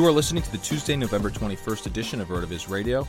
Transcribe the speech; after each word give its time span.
You 0.00 0.06
are 0.06 0.12
listening 0.12 0.42
to 0.44 0.50
the 0.50 0.56
Tuesday, 0.56 0.96
November 0.96 1.28
21st 1.28 1.84
edition 1.84 2.22
of 2.22 2.28
RotoViz 2.28 2.70
Radio. 2.70 3.06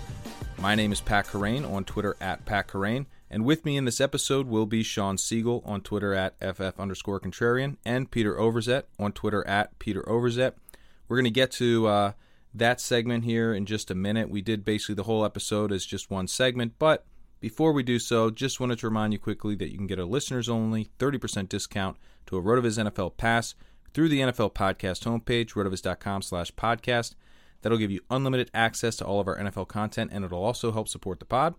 My 0.59 0.75
name 0.75 0.91
is 0.91 0.99
Pat 0.99 1.25
Kerrane 1.25 1.65
on 1.65 1.85
Twitter 1.85 2.17
at 2.19 2.43
Pat 2.43 2.67
Kerrane, 2.67 3.05
and 3.29 3.45
with 3.45 3.63
me 3.63 3.77
in 3.77 3.85
this 3.85 4.01
episode 4.01 4.45
will 4.47 4.65
be 4.65 4.83
Sean 4.83 5.17
Siegel 5.17 5.63
on 5.65 5.79
Twitter 5.79 6.13
at 6.13 6.35
FF 6.41 6.77
underscore 6.77 7.21
contrarian 7.21 7.77
and 7.85 8.11
Peter 8.11 8.35
Overzet 8.35 8.83
on 8.99 9.13
Twitter 9.13 9.47
at 9.47 9.79
Peter 9.79 10.01
Overzet. 10.01 10.55
We're 11.07 11.15
going 11.15 11.23
to 11.23 11.31
get 11.31 11.51
to 11.51 11.87
uh, 11.87 12.11
that 12.53 12.81
segment 12.81 13.23
here 13.23 13.53
in 13.53 13.65
just 13.65 13.89
a 13.89 13.95
minute. 13.95 14.29
We 14.29 14.41
did 14.41 14.65
basically 14.65 14.95
the 14.95 15.03
whole 15.03 15.23
episode 15.23 15.71
as 15.71 15.85
just 15.85 16.11
one 16.11 16.27
segment, 16.27 16.73
but 16.77 17.05
before 17.39 17.71
we 17.71 17.83
do 17.83 17.99
so, 17.99 18.29
just 18.29 18.59
wanted 18.59 18.79
to 18.79 18.87
remind 18.87 19.13
you 19.13 19.19
quickly 19.19 19.55
that 19.55 19.71
you 19.71 19.77
can 19.77 19.87
get 19.87 19.97
a 19.97 20.03
listeners 20.03 20.49
only 20.49 20.89
30% 20.99 21.47
discount 21.47 21.95
to 22.25 22.35
a 22.35 22.41
RotoViz 22.41 22.83
NFL 22.83 23.15
Pass 23.15 23.55
through 23.93 24.09
the 24.09 24.21
NFL 24.21 24.53
Podcast 24.53 25.03
homepage, 25.03 25.53
rotoviz.com 25.53 26.21
slash 26.21 26.51
podcast. 26.53 27.15
That'll 27.61 27.77
give 27.77 27.91
you 27.91 28.01
unlimited 28.09 28.49
access 28.53 28.95
to 28.97 29.05
all 29.05 29.19
of 29.19 29.27
our 29.27 29.37
NFL 29.37 29.67
content, 29.67 30.11
and 30.13 30.25
it'll 30.25 30.43
also 30.43 30.71
help 30.71 30.87
support 30.87 31.19
the 31.19 31.25
pod. 31.25 31.55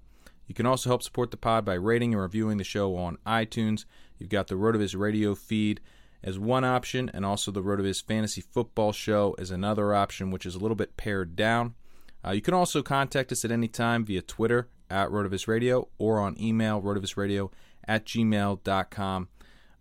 You 0.47 0.55
can 0.55 0.67
also 0.67 0.91
help 0.91 1.03
support 1.03 1.31
the 1.31 1.37
pod 1.37 1.65
by 1.65 1.75
rating 1.75 2.13
and 2.13 2.23
reviewing 2.23 2.59
the 2.59 2.65
show 2.65 2.97
on 2.97 3.19
iTunes. 3.27 3.85
You've 4.19 4.29
got 4.29 4.49
the 4.49 4.57
RotoViz 4.57 4.99
radio 4.99 5.35
feed 5.35 5.81
as 6.25 6.39
one 6.39 6.65
option, 6.65 7.11
and 7.13 7.25
also 7.25 7.51
the 7.51 7.63
RotoViz 7.63 8.05
fantasy 8.05 8.41
football 8.41 8.93
show 8.93 9.35
as 9.39 9.51
another 9.51 9.95
option, 9.95 10.31
which 10.31 10.47
is 10.47 10.55
a 10.55 10.59
little 10.59 10.77
bit 10.77 10.97
pared 10.97 11.35
down. 11.37 11.75
Uh, 12.25 12.31
you 12.31 12.41
can 12.41 12.55
also 12.55 12.83
contact 12.83 13.33
us 13.33 13.45
at 13.45 13.51
any 13.51 13.67
time 13.67 14.05
via 14.05 14.23
Twitter 14.23 14.69
at 14.89 15.09
RotoViz 15.09 15.49
Radio 15.49 15.89
or 15.99 16.21
on 16.21 16.41
email, 16.41 16.81
rotovizradio 16.81 17.51
at 17.87 18.05
gmail.com. 18.07 19.29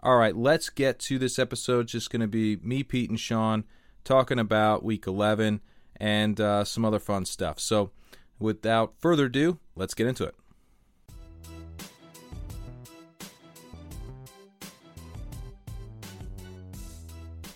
All 0.04 0.18
right, 0.18 0.36
let's 0.36 0.72
get 0.72 0.98
to 1.02 1.20
this 1.20 1.38
episode. 1.38 1.82
It's 1.82 1.92
just 1.92 2.10
going 2.10 2.22
to 2.22 2.28
be 2.28 2.56
me, 2.64 2.82
Pete, 2.82 3.12
and 3.12 3.20
Sean 3.20 3.66
talking 4.04 4.40
about 4.40 4.84
week 4.84 5.06
11 5.06 5.62
and 5.98 6.42
uh, 6.42 6.64
some 6.64 6.84
other 6.84 6.98
fun 6.98 7.24
stuff. 7.26 7.60
So, 7.60 7.92
without 8.40 8.96
further 8.98 9.26
ado, 9.26 9.60
let's 9.76 9.94
get 9.94 10.08
into 10.08 10.24
it. 10.24 10.34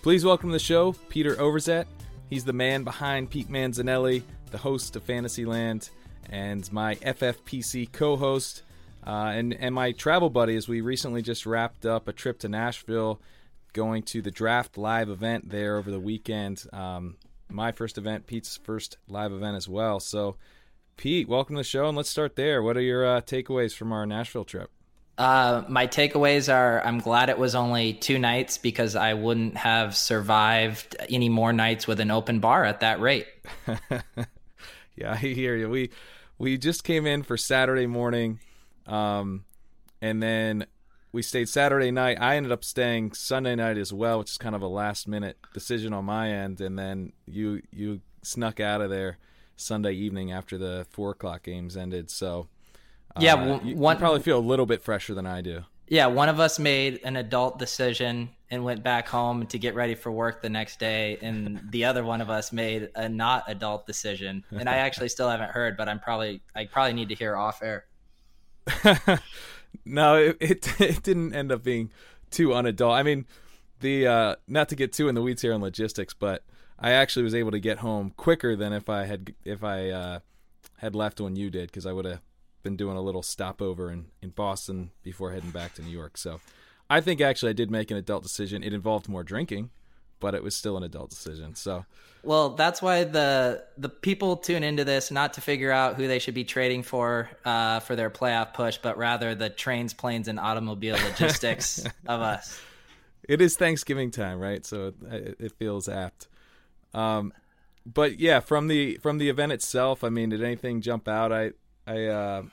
Please 0.04 0.24
welcome 0.24 0.50
to 0.50 0.54
the 0.54 0.60
show 0.60 0.94
Peter 1.10 1.36
Overzet. 1.38 1.86
He's 2.30 2.46
the 2.46 2.54
man 2.54 2.84
behind 2.84 3.32
Pete 3.32 3.50
Manzanelli, 3.50 4.22
the 4.52 4.60
host 4.60 4.96
of 4.96 5.02
Fantasyland, 5.02 5.90
and 6.30 6.72
my 6.72 6.94
FFPC 6.98 7.92
co 7.92 8.16
host. 8.16 8.62
Uh, 9.06 9.32
and 9.36 9.54
and 9.54 9.76
my 9.76 9.92
travel 9.92 10.30
buddy, 10.30 10.56
as 10.56 10.68
we 10.68 10.82
recently 10.82 11.22
just 11.22 11.46
wrapped 11.46 11.86
up 11.86 12.08
a 12.08 12.14
trip 12.14 12.40
to 12.40 12.50
Nashville, 12.50 13.22
going 13.74 14.02
to 14.04 14.22
the 14.22 14.32
draft 14.32 14.78
live 14.78 15.10
event 15.10 15.50
there 15.50 15.78
over 15.78 15.92
the 15.92 16.00
weekend. 16.00 16.66
Um, 16.74 17.18
my 17.50 17.72
first 17.72 17.98
event, 17.98 18.26
Pete's 18.26 18.58
first 18.58 18.98
live 19.08 19.32
event 19.32 19.58
as 19.58 19.70
well. 19.70 20.00
So, 20.00 20.38
Pete, 20.98 21.28
welcome 21.28 21.56
to 21.56 21.60
the 21.60 21.64
show, 21.64 21.88
and 21.88 21.96
let's 21.96 22.10
start 22.10 22.36
there. 22.36 22.64
What 22.64 22.78
are 22.78 22.82
your 22.82 23.06
uh, 23.06 23.22
takeaways 23.22 23.76
from 23.76 23.92
our 23.92 24.08
Nashville 24.08 24.46
trip? 24.46 24.72
Uh, 25.18 25.64
my 25.70 25.88
takeaways 25.88 26.52
are 26.54 26.86
I'm 26.86 27.00
glad 27.00 27.30
it 27.30 27.38
was 27.38 27.56
only 27.56 27.94
two 27.94 28.20
nights 28.20 28.58
because 28.58 28.96
I 28.96 29.14
wouldn't 29.14 29.56
have 29.56 29.96
survived 29.96 30.96
any 31.10 31.30
more 31.30 31.54
nights 31.54 31.88
with 31.88 32.00
an 32.00 32.12
open 32.12 32.40
bar 32.40 32.66
at 32.66 32.82
that 32.82 33.00
rate. 33.00 33.28
yeah, 34.96 35.12
I 35.12 35.16
hear 35.18 35.56
you. 35.56 35.70
We 35.70 35.92
we 36.38 36.58
just 36.58 36.84
came 36.84 37.06
in 37.06 37.24
for 37.24 37.38
Saturday 37.38 37.88
morning 37.88 38.40
um, 38.88 39.46
and 40.02 40.22
then 40.22 40.66
we 41.12 41.22
stayed 41.22 41.48
Saturday 41.48 41.92
night. 41.92 42.18
I 42.20 42.36
ended 42.36 42.52
up 42.52 42.64
staying 42.64 43.14
Sunday 43.14 43.56
night 43.56 43.78
as 43.78 43.94
well, 43.94 44.20
which 44.20 44.32
is 44.32 44.38
kind 44.38 44.54
of 44.54 44.62
a 44.62 44.68
last 44.68 45.08
minute 45.08 45.38
decision 45.54 45.94
on 45.94 46.06
my 46.06 46.30
end. 46.30 46.60
And 46.60 46.78
then 46.78 47.14
you 47.26 47.62
you 47.72 48.02
snuck 48.22 48.60
out 48.60 48.82
of 48.82 48.90
there 48.90 49.18
Sunday 49.56 49.94
evening 49.94 50.32
after 50.32 50.58
the 50.58 50.86
four 50.90 51.12
o'clock 51.12 51.44
games 51.44 51.78
ended. 51.78 52.12
So 52.12 52.48
uh, 53.16 53.22
yeah, 53.22 53.62
you, 53.64 53.76
one 53.76 53.96
you 53.96 54.00
probably 54.00 54.22
feel 54.22 54.38
a 54.38 54.40
little 54.40 54.66
bit 54.66 54.82
fresher 54.82 55.14
than 55.14 55.26
I 55.26 55.42
do. 55.42 55.64
Yeah, 55.88 56.08
one 56.08 56.30
of 56.30 56.40
us 56.40 56.60
made 56.60 57.00
an 57.04 57.16
adult 57.16 57.60
decision 57.60 58.30
and 58.50 58.64
went 58.64 58.84
back 58.84 59.08
home 59.08 59.46
to 59.48 59.60
get 59.60 59.76
ready 59.76 59.96
for 59.96 60.12
work 60.12 60.42
the 60.42 60.50
next 60.50 60.80
day, 60.80 61.18
and 61.22 61.62
the 61.70 61.86
other 61.86 62.04
one 62.04 62.22
of 62.22 62.30
us 62.30 62.52
made 62.52 62.90
a 62.96 63.08
not 63.08 63.44
adult 63.48 63.86
decision. 63.86 64.44
And 64.52 64.68
I 64.68 64.78
actually 64.78 65.10
still 65.10 65.30
haven't 65.30 65.52
heard, 65.52 65.78
but 65.78 65.88
I'm 65.88 66.00
probably 66.00 66.42
I 66.56 66.66
probably 66.66 66.94
need 66.94 67.10
to 67.10 67.16
hear 67.16 67.36
off 67.36 67.62
air. 67.64 67.86
no, 69.86 70.16
it, 70.18 70.38
it, 70.40 70.68
it 70.82 71.04
didn't 71.04 71.34
end 71.34 71.52
up 71.52 71.64
being 71.64 71.92
too 72.32 72.50
unadult. 72.50 72.94
I 72.94 73.04
mean, 73.04 73.26
the 73.80 74.08
uh, 74.08 74.36
not 74.48 74.70
to 74.70 74.76
get 74.76 74.94
too 74.94 75.08
in 75.08 75.16
the 75.16 75.22
weeds 75.22 75.42
here 75.42 75.54
on 75.54 75.62
logistics, 75.62 76.14
but 76.14 76.44
I 76.80 76.92
actually 76.92 77.24
was 77.24 77.36
able 77.36 77.52
to 77.52 77.60
get 77.60 77.80
home 77.80 78.14
quicker 78.16 78.56
than 78.56 78.74
if 78.74 78.90
I 78.90 79.06
had 79.06 79.34
if 79.44 79.64
I 79.64 79.90
uh, 79.90 80.20
had 80.78 80.96
left 80.96 81.22
when 81.22 81.36
you 81.36 81.50
did, 81.50 81.68
because 81.68 81.86
I 81.86 81.94
would 81.94 82.06
have 82.06 82.22
been 82.64 82.76
doing 82.76 82.98
a 82.98 83.02
little 83.02 83.24
stopover 83.24 83.92
in 83.92 84.08
in 84.22 84.30
Boston 84.30 84.92
before 85.04 85.32
heading 85.32 85.52
back 85.52 85.74
to 85.76 85.82
New 85.82 85.92
York. 85.92 86.18
So 86.18 86.40
I 86.90 87.02
think 87.02 87.22
actually 87.22 87.52
I 87.52 87.54
did 87.54 87.72
make 87.72 87.92
an 87.92 87.98
adult 87.98 88.24
decision. 88.24 88.64
It 88.64 88.74
involved 88.74 89.08
more 89.08 89.24
drinking, 89.24 89.72
but 90.20 90.36
it 90.36 90.44
was 90.44 90.56
still 90.56 90.78
an 90.78 90.84
adult 90.84 91.10
decision. 91.10 91.56
So 91.56 91.86
well, 92.26 92.50
that's 92.50 92.82
why 92.82 93.04
the 93.04 93.64
the 93.78 93.88
people 93.88 94.38
tune 94.38 94.64
into 94.64 94.84
this 94.84 95.12
not 95.12 95.34
to 95.36 95.42
figure 95.42 95.72
out 95.72 95.96
who 95.96 96.08
they 96.08 96.18
should 96.20 96.34
be 96.34 96.44
trading 96.44 96.82
for 96.82 97.30
uh, 97.46 97.80
for 97.82 97.96
their 97.96 98.10
playoff 98.10 98.54
push, 98.54 98.80
but 98.80 98.98
rather 98.98 99.36
the 99.36 99.50
trains, 99.50 99.94
planes, 99.94 100.28
and 100.28 100.40
automobile 100.40 100.98
logistics 101.04 101.86
of 102.08 102.22
us. 102.22 102.60
It 103.28 103.42
is 103.42 103.56
Thanksgiving 103.56 104.12
time, 104.12 104.40
right? 104.40 104.66
So 104.66 104.94
it, 105.12 105.38
it 105.40 105.52
feels 105.54 105.88
apt. 105.88 106.28
Um, 106.94 107.32
but 107.86 108.20
yeah, 108.20 108.40
from 108.40 108.68
the 108.68 108.98
from 108.98 109.20
the 109.20 109.30
event 109.30 109.52
itself, 109.52 110.04
I 110.04 110.10
mean, 110.10 110.30
did 110.30 110.44
anything 110.44 110.82
jump 110.82 111.08
out? 111.08 111.32
I 111.32 111.52
I 111.86 112.06
uh, 112.06 112.44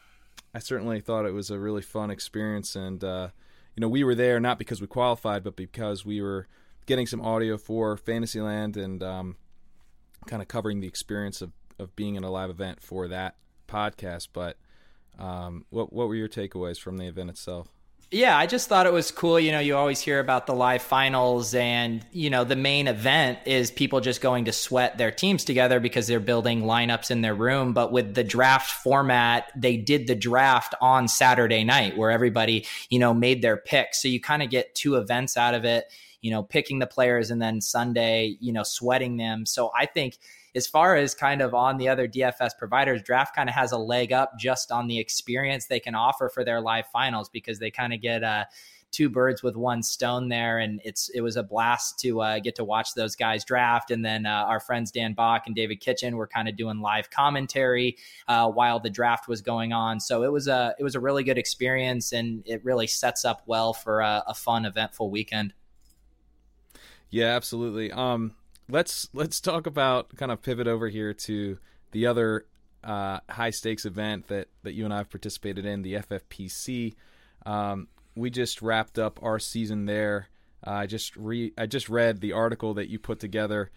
I 0.54 0.58
certainly 0.58 1.00
thought 1.00 1.24
it 1.24 1.32
was 1.32 1.50
a 1.50 1.58
really 1.58 1.82
fun 1.82 2.10
experience, 2.10 2.76
and 2.76 3.02
uh, 3.02 3.28
you 3.74 3.80
know, 3.80 3.88
we 3.88 4.04
were 4.04 4.14
there 4.14 4.38
not 4.38 4.58
because 4.58 4.82
we 4.82 4.86
qualified, 4.86 5.42
but 5.42 5.56
because 5.56 6.04
we 6.04 6.20
were 6.20 6.46
getting 6.87 7.06
some 7.06 7.20
audio 7.20 7.56
for 7.56 7.96
Fantasyland 7.96 8.76
and 8.76 9.02
um, 9.02 9.37
kind 10.26 10.43
of 10.43 10.49
covering 10.49 10.81
the 10.81 10.88
experience 10.88 11.43
of, 11.43 11.52
of 11.79 11.94
being 11.96 12.14
in 12.17 12.25
a 12.25 12.31
live 12.31 12.50
event 12.50 12.82
for 12.82 13.08
that 13.08 13.37
podcast. 13.69 14.29
But 14.32 14.56
um, 15.19 15.64
what 15.70 15.93
what 15.93 16.08
were 16.08 16.14
your 16.14 16.29
takeaways 16.29 16.79
from 16.79 16.96
the 16.96 17.06
event 17.06 17.31
itself? 17.31 17.69
Yeah, 18.14 18.37
I 18.37 18.46
just 18.46 18.69
thought 18.69 18.84
it 18.84 18.93
was 18.93 19.11
cool. 19.11 19.40
You 19.40 19.52
know, 19.52 19.58
you 19.58 19.75
always 19.75 19.99
hear 19.99 20.20
about 20.20 20.46
the 20.46 20.52
live 20.52 20.82
finals, 20.82 21.55
and, 21.55 22.05
you 22.12 22.29
know, 22.29 22.44
the 22.44 22.56
main 22.56 22.87
event 22.87 23.38
is 23.46 23.70
people 23.70 24.02
just 24.02 24.20
going 24.20 24.44
to 24.44 24.52
sweat 24.52 24.99
their 24.99 25.11
teams 25.11 25.44
together 25.44 25.81
because 25.81 26.08
they're 26.08 26.20
building 26.20 26.64
lineups 26.64 27.11
in 27.11 27.23
their 27.23 27.34
room. 27.34 27.73
But 27.73 27.90
with 27.90 28.14
the 28.14 28.23
draft 28.23 28.70
format, 28.70 29.50
they 29.56 29.79
did 29.79 30.08
the 30.08 30.14
draft 30.14 30.75
on 30.82 31.08
Saturday 31.08 31.64
night 31.64 31.96
where 31.96 32.11
everybody, 32.11 32.67
you 32.90 32.99
know, 32.99 33.14
made 33.14 33.40
their 33.40 33.56
picks. 33.56 34.02
So 34.02 34.08
you 34.08 34.20
kind 34.20 34.43
of 34.43 34.50
get 34.50 34.75
two 34.75 34.96
events 34.96 35.38
out 35.38 35.55
of 35.55 35.64
it 35.64 35.90
you 36.22 36.30
know, 36.30 36.42
picking 36.42 36.78
the 36.78 36.86
players 36.86 37.30
and 37.30 37.42
then 37.42 37.60
Sunday, 37.60 38.36
you 38.40 38.52
know, 38.52 38.62
sweating 38.62 39.19
them. 39.19 39.44
So 39.44 39.70
I 39.78 39.86
think 39.86 40.16
as 40.54 40.66
far 40.66 40.96
as 40.96 41.14
kind 41.14 41.42
of 41.42 41.52
on 41.52 41.76
the 41.76 41.88
other 41.88 42.08
DFS 42.08 42.50
providers, 42.58 43.02
draft 43.02 43.34
kind 43.34 43.48
of 43.48 43.54
has 43.54 43.72
a 43.72 43.78
leg 43.78 44.12
up 44.12 44.38
just 44.38 44.70
on 44.70 44.86
the 44.86 44.98
experience 44.98 45.66
they 45.66 45.80
can 45.80 45.94
offer 45.94 46.28
for 46.28 46.44
their 46.44 46.60
live 46.60 46.86
finals 46.92 47.28
because 47.28 47.58
they 47.58 47.70
kind 47.70 47.92
of 47.92 48.00
get 48.00 48.22
uh, 48.22 48.44
two 48.92 49.08
birds 49.08 49.42
with 49.42 49.56
one 49.56 49.82
stone 49.82 50.28
there, 50.28 50.58
and 50.58 50.80
it's 50.84 51.08
it 51.08 51.22
was 51.22 51.36
a 51.36 51.42
blast 51.42 51.98
to 52.00 52.20
uh, 52.20 52.38
get 52.38 52.54
to 52.56 52.64
watch 52.64 52.94
those 52.94 53.16
guys 53.16 53.44
draft. 53.44 53.90
And 53.90 54.04
then 54.04 54.26
uh, 54.26 54.44
our 54.46 54.60
friends 54.60 54.92
Dan 54.92 55.14
Bach 55.14 55.44
and 55.46 55.56
David 55.56 55.80
Kitchen 55.80 56.16
were 56.16 56.28
kind 56.28 56.48
of 56.48 56.56
doing 56.56 56.80
live 56.80 57.10
commentary 57.10 57.96
uh, 58.28 58.48
while 58.48 58.78
the 58.78 58.90
draft 58.90 59.26
was 59.26 59.40
going 59.40 59.72
on. 59.72 59.98
So 59.98 60.22
it 60.22 60.30
was 60.30 60.46
a 60.46 60.74
it 60.78 60.84
was 60.84 60.94
a 60.94 61.00
really 61.00 61.24
good 61.24 61.38
experience, 61.38 62.12
and 62.12 62.42
it 62.46 62.64
really 62.64 62.86
sets 62.86 63.24
up 63.24 63.42
well 63.46 63.72
for 63.72 64.00
a, 64.00 64.22
a 64.28 64.34
fun, 64.34 64.66
eventful 64.66 65.10
weekend. 65.10 65.54
Yeah, 67.12 67.36
absolutely. 67.36 67.92
Um, 67.92 68.32
let's 68.70 69.08
let's 69.12 69.38
talk 69.38 69.66
about 69.66 70.16
kind 70.16 70.32
of 70.32 70.42
pivot 70.42 70.66
over 70.66 70.88
here 70.88 71.12
to 71.12 71.58
the 71.92 72.06
other 72.06 72.46
uh, 72.82 73.20
high 73.28 73.50
stakes 73.50 73.84
event 73.84 74.28
that 74.28 74.48
that 74.62 74.72
you 74.72 74.86
and 74.86 74.94
I 74.94 74.96
have 74.96 75.10
participated 75.10 75.66
in, 75.66 75.82
the 75.82 75.94
FFPC. 75.94 76.94
Um, 77.44 77.88
we 78.16 78.30
just 78.30 78.62
wrapped 78.62 78.98
up 78.98 79.20
our 79.22 79.38
season 79.38 79.84
there. 79.84 80.28
Uh, 80.66 80.70
I 80.70 80.86
just 80.86 81.14
re 81.16 81.52
I 81.58 81.66
just 81.66 81.90
read 81.90 82.22
the 82.22 82.32
article 82.32 82.72
that 82.74 82.88
you 82.88 82.98
put 82.98 83.20
together, 83.20 83.70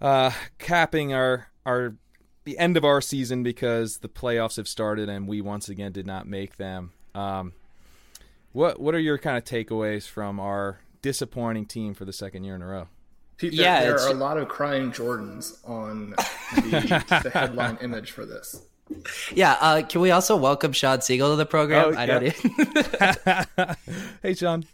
uh, 0.00 0.32
capping 0.58 1.14
our 1.14 1.50
our 1.64 1.94
the 2.42 2.58
end 2.58 2.76
of 2.76 2.84
our 2.84 3.00
season 3.00 3.44
because 3.44 3.98
the 3.98 4.08
playoffs 4.08 4.56
have 4.56 4.66
started 4.66 5.08
and 5.08 5.28
we 5.28 5.40
once 5.40 5.68
again 5.68 5.92
did 5.92 6.08
not 6.08 6.26
make 6.26 6.56
them. 6.56 6.90
Um, 7.14 7.52
what 8.50 8.80
what 8.80 8.96
are 8.96 9.00
your 9.00 9.16
kind 9.16 9.36
of 9.36 9.44
takeaways 9.44 10.08
from 10.08 10.40
our 10.40 10.80
disappointing 11.02 11.66
team 11.66 11.94
for 11.94 12.04
the 12.04 12.12
second 12.12 12.44
year 12.44 12.54
in 12.54 12.62
a 12.62 12.66
row. 12.66 12.88
Pete, 13.36 13.56
there, 13.56 13.64
yeah, 13.64 13.80
there 13.82 14.00
are 14.00 14.10
a 14.10 14.14
lot 14.14 14.36
of 14.36 14.48
crying 14.48 14.90
Jordans 14.90 15.58
on 15.68 16.10
the, 16.56 17.20
the 17.22 17.30
headline 17.30 17.78
image 17.80 18.10
for 18.10 18.26
this. 18.26 18.62
Yeah, 19.32 19.56
uh, 19.60 19.82
can 19.82 20.00
we 20.00 20.10
also 20.10 20.36
welcome 20.36 20.72
Sean 20.72 21.00
Siegel 21.00 21.30
to 21.30 21.36
the 21.36 21.46
program? 21.46 21.94
Oh, 21.94 21.96
I 21.96 22.06
don't. 22.06 22.24
Even... 22.24 23.76
hey, 24.22 24.34
Sean. 24.34 24.64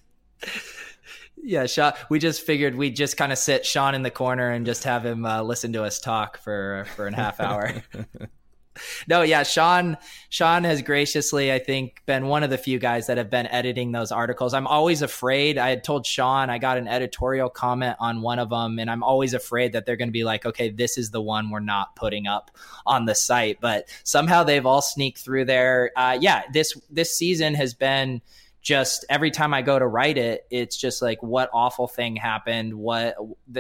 Yeah, 1.37 1.67
Sean. 1.67 1.93
We 2.09 2.19
just 2.19 2.43
figured 2.43 2.75
we'd 2.77 2.97
just 2.97 3.17
kind 3.17 3.33
of 3.33 3.39
sit 3.39 3.67
Sean 3.67 3.95
in 3.95 4.03
the 4.03 4.11
corner 4.11 4.51
and 4.51 4.65
just 4.65 4.85
have 4.85 5.05
him 5.05 5.27
uh, 5.27 5.43
listen 5.43 5.73
to 5.75 5.85
us 5.85 6.01
talk 6.01 6.39
for 6.39 6.87
for 6.97 7.07
a 7.07 7.15
half 7.15 7.41
hour. 7.41 7.83
no, 9.09 9.23
yeah, 9.23 9.43
Sean 9.43 9.97
Sean 10.29 10.65
has 10.65 10.83
graciously, 10.83 11.53
I 11.53 11.59
think, 11.59 12.03
been 12.07 12.27
one 12.27 12.43
of 12.43 12.51
the 12.51 12.59
few 12.59 12.79
guys 12.79 13.07
that 13.07 13.19
have 13.19 13.31
been 13.31 13.47
editing 13.47 13.93
those 13.93 14.11
articles. 14.11 14.55
I'm 14.55 14.67
always 14.67 15.03
afraid. 15.03 15.59
I 15.59 15.71
had 15.71 15.85
told 15.85 16.07
Sean 16.07 16.51
I 16.51 16.59
got 16.59 16.79
an 16.79 16.89
editorial 16.89 17.49
comment 17.49 17.97
on 18.01 18.23
one 18.23 18.39
of 18.39 18.51
them, 18.51 18.79
and 18.79 18.91
I'm 18.91 19.03
always 19.03 19.35
afraid 19.35 19.73
that 19.73 19.87
they're 19.87 19.97
going 19.97 20.09
to 20.09 20.13
be 20.13 20.25
like, 20.25 20.45
okay, 20.47 20.71
this 20.71 20.99
is 20.99 21.11
the 21.11 21.23
one 21.23 21.51
we're 21.51 21.61
not 21.61 21.95
putting 21.97 22.27
up 22.27 22.51
on 22.87 23.05
the 23.05 23.15
site. 23.15 23.61
But 23.61 23.89
somehow 24.03 24.45
they've 24.45 24.67
all 24.67 24.83
sneaked 24.83 25.19
through 25.19 25.45
there. 25.45 25.91
Uh, 25.97 26.19
yeah, 26.21 26.43
this 26.53 26.75
this 26.91 27.17
season 27.17 27.55
has 27.55 27.75
been 27.75 28.23
just 28.65 29.05
every 29.11 29.31
time 29.31 29.53
I 29.53 29.61
go 29.61 29.79
to 29.79 29.87
write 29.87 30.17
it, 30.17 30.47
it's 30.51 30.79
just 30.79 31.03
like 31.03 31.23
what 31.23 31.51
awful 31.53 31.87
thing 31.87 32.17
happened. 32.17 32.73
What 32.73 33.15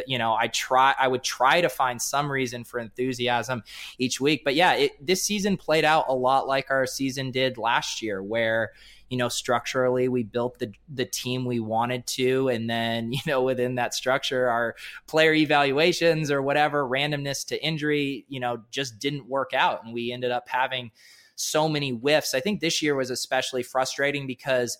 you 0.06 0.18
know, 0.18 0.34
I 0.34 0.48
try, 0.48 0.94
I 0.98 1.06
would 1.06 1.22
try 1.22 1.60
to 1.60 1.68
find 1.68 2.00
some 2.00 2.32
reason 2.32 2.64
for 2.64 2.80
enthusiasm 2.80 3.62
each 3.98 4.18
week. 4.18 4.44
But 4.44 4.54
yeah, 4.54 4.72
it, 4.72 5.06
this 5.06 5.22
season 5.22 5.58
played 5.58 5.84
out 5.84 6.06
a 6.08 6.14
lot 6.14 6.48
like 6.48 6.70
our 6.70 6.86
season 6.86 7.30
did 7.30 7.58
last 7.58 8.00
year, 8.00 8.22
where 8.22 8.72
you 9.10 9.18
know 9.18 9.28
structurally 9.28 10.08
we 10.08 10.22
built 10.22 10.58
the 10.58 10.72
the 10.88 11.04
team 11.04 11.44
we 11.44 11.60
wanted 11.60 12.06
to 12.06 12.48
and 12.48 12.70
then 12.70 13.12
you 13.12 13.20
know 13.26 13.42
within 13.42 13.74
that 13.74 13.92
structure 13.92 14.48
our 14.48 14.74
player 15.06 15.34
evaluations 15.34 16.30
or 16.30 16.40
whatever 16.40 16.88
randomness 16.88 17.46
to 17.46 17.62
injury 17.62 18.24
you 18.28 18.40
know 18.40 18.62
just 18.70 18.98
didn't 18.98 19.28
work 19.28 19.52
out 19.52 19.84
and 19.84 19.92
we 19.92 20.10
ended 20.10 20.30
up 20.30 20.48
having 20.48 20.90
so 21.36 21.68
many 21.68 21.90
whiffs 21.90 22.32
i 22.32 22.40
think 22.40 22.60
this 22.60 22.80
year 22.80 22.96
was 22.96 23.10
especially 23.10 23.62
frustrating 23.62 24.26
because 24.26 24.78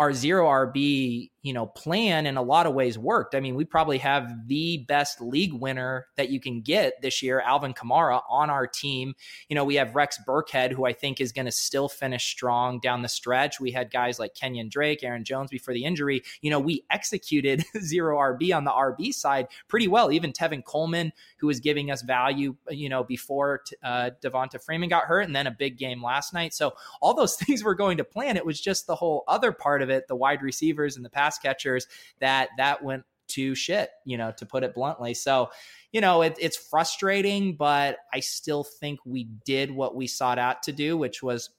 our 0.00 0.14
zero 0.14 0.46
RB, 0.46 1.30
you 1.42 1.52
know, 1.54 1.66
plan 1.66 2.26
in 2.26 2.36
a 2.36 2.42
lot 2.42 2.66
of 2.66 2.74
ways 2.74 2.98
worked. 2.98 3.34
I 3.34 3.40
mean, 3.40 3.54
we 3.54 3.64
probably 3.64 3.98
have 3.98 4.46
the 4.46 4.84
best 4.88 5.20
league 5.20 5.54
winner 5.54 6.06
that 6.16 6.28
you 6.28 6.38
can 6.38 6.60
get 6.60 7.00
this 7.00 7.22
year, 7.22 7.40
Alvin 7.40 7.72
Kamara, 7.72 8.20
on 8.28 8.50
our 8.50 8.66
team. 8.66 9.14
You 9.48 9.56
know, 9.56 9.64
we 9.64 9.76
have 9.76 9.94
Rex 9.94 10.18
Burkhead, 10.26 10.72
who 10.72 10.84
I 10.84 10.92
think 10.92 11.20
is 11.20 11.32
going 11.32 11.46
to 11.46 11.52
still 11.52 11.88
finish 11.88 12.26
strong 12.26 12.78
down 12.80 13.02
the 13.02 13.08
stretch. 13.08 13.58
We 13.58 13.70
had 13.70 13.90
guys 13.90 14.18
like 14.18 14.34
Kenyon 14.34 14.68
Drake, 14.68 15.02
Aaron 15.02 15.24
Jones 15.24 15.50
before 15.50 15.72
the 15.72 15.84
injury. 15.84 16.22
You 16.42 16.50
know, 16.50 16.60
we 16.60 16.84
executed 16.90 17.64
zero 17.80 18.18
RB 18.18 18.54
on 18.54 18.64
the 18.64 18.70
RB 18.70 19.14
side 19.14 19.46
pretty 19.66 19.88
well. 19.88 20.12
Even 20.12 20.32
Tevin 20.32 20.62
Coleman, 20.62 21.12
who 21.38 21.46
was 21.46 21.60
giving 21.60 21.90
us 21.90 22.02
value, 22.02 22.54
you 22.68 22.90
know, 22.90 23.02
before 23.02 23.62
uh, 23.82 24.10
Devonta 24.22 24.62
Freeman 24.62 24.90
got 24.90 25.04
hurt, 25.04 25.22
and 25.22 25.34
then 25.34 25.46
a 25.46 25.50
big 25.50 25.78
game 25.78 26.02
last 26.02 26.34
night. 26.34 26.52
So 26.52 26.74
all 27.00 27.14
those 27.14 27.36
things 27.40 27.64
were 27.64 27.74
going 27.74 27.96
to 27.96 28.04
plan. 28.04 28.36
It 28.36 28.44
was 28.44 28.60
just 28.60 28.86
the 28.86 28.94
whole 28.94 29.24
other 29.26 29.52
part 29.52 29.80
of 29.80 29.88
it, 29.88 30.06
the 30.06 30.16
wide 30.16 30.42
receivers 30.42 30.96
and 30.96 31.04
the 31.04 31.10
pass 31.10 31.29
catchers, 31.38 31.86
that 32.20 32.50
that 32.58 32.82
went 32.82 33.04
to 33.30 33.54
shit, 33.54 33.90
you 34.04 34.18
know, 34.18 34.32
to 34.36 34.46
put 34.46 34.62
it 34.62 34.74
bluntly. 34.74 35.14
So, 35.14 35.50
you 35.92 36.00
know, 36.00 36.22
it, 36.22 36.36
it's 36.40 36.56
frustrating, 36.56 37.56
but 37.56 37.98
I 38.12 38.20
still 38.20 38.64
think 38.64 39.00
we 39.04 39.24
did 39.44 39.70
what 39.70 39.94
we 39.94 40.06
sought 40.06 40.38
out 40.38 40.62
to 40.64 40.72
do, 40.72 40.96
which 40.96 41.22
was 41.22 41.50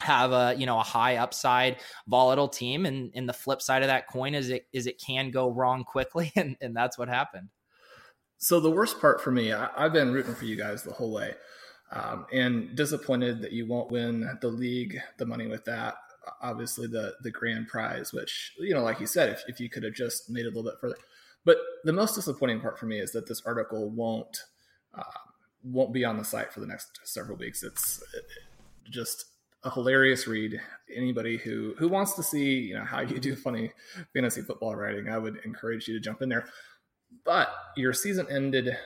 have 0.00 0.32
a 0.32 0.54
you 0.58 0.66
know 0.66 0.80
a 0.80 0.82
high 0.82 1.16
upside 1.16 1.76
volatile 2.08 2.48
team. 2.48 2.86
And, 2.86 3.10
and 3.14 3.28
the 3.28 3.32
flip 3.32 3.62
side 3.62 3.82
of 3.82 3.88
that 3.88 4.08
coin 4.08 4.34
is 4.34 4.50
it 4.50 4.66
is 4.72 4.86
it 4.86 5.00
can 5.00 5.30
go 5.30 5.50
wrong 5.50 5.84
quickly. 5.84 6.32
And, 6.36 6.56
and 6.60 6.74
that's 6.74 6.98
what 6.98 7.08
happened. 7.08 7.48
So 8.38 8.58
the 8.58 8.70
worst 8.70 9.00
part 9.00 9.20
for 9.20 9.30
me 9.30 9.52
I, 9.52 9.68
have 9.76 9.92
been 9.92 10.12
rooting 10.12 10.34
for 10.34 10.44
you 10.44 10.56
guys 10.56 10.82
the 10.82 10.92
whole 10.92 11.12
way 11.12 11.34
um, 11.92 12.26
and 12.32 12.74
disappointed 12.74 13.42
that 13.42 13.52
you 13.52 13.66
won't 13.66 13.92
win 13.92 14.28
the 14.40 14.48
league 14.48 14.98
the 15.18 15.26
money 15.26 15.46
with 15.46 15.64
that 15.66 15.94
obviously 16.40 16.86
the 16.86 17.14
the 17.22 17.30
grand 17.30 17.68
prize, 17.68 18.12
which 18.12 18.52
you 18.58 18.74
know, 18.74 18.82
like 18.82 19.00
you 19.00 19.06
said, 19.06 19.30
if, 19.30 19.42
if 19.48 19.60
you 19.60 19.68
could 19.68 19.82
have 19.82 19.94
just 19.94 20.30
made 20.30 20.46
it 20.46 20.52
a 20.52 20.56
little 20.56 20.64
bit 20.64 20.80
further. 20.80 20.96
But 21.44 21.56
the 21.84 21.92
most 21.92 22.14
disappointing 22.14 22.60
part 22.60 22.78
for 22.78 22.86
me 22.86 23.00
is 23.00 23.12
that 23.12 23.26
this 23.26 23.42
article 23.44 23.90
won't 23.90 24.36
uh, 24.94 25.02
won't 25.64 25.92
be 25.92 26.04
on 26.04 26.16
the 26.16 26.24
site 26.24 26.52
for 26.52 26.60
the 26.60 26.66
next 26.66 27.00
several 27.04 27.36
weeks. 27.36 27.62
It's 27.62 28.02
just 28.90 29.26
a 29.64 29.70
hilarious 29.70 30.26
read. 30.26 30.60
Anybody 30.94 31.36
who 31.36 31.74
who 31.78 31.88
wants 31.88 32.14
to 32.14 32.22
see 32.22 32.60
you 32.60 32.74
know 32.74 32.84
how 32.84 33.00
you 33.00 33.18
do 33.18 33.34
funny 33.36 33.72
fantasy 34.12 34.42
football 34.42 34.74
writing, 34.74 35.08
I 35.08 35.18
would 35.18 35.40
encourage 35.44 35.88
you 35.88 35.94
to 35.94 36.00
jump 36.00 36.22
in 36.22 36.28
there. 36.28 36.46
But 37.24 37.50
your 37.76 37.92
season 37.92 38.26
ended 38.30 38.76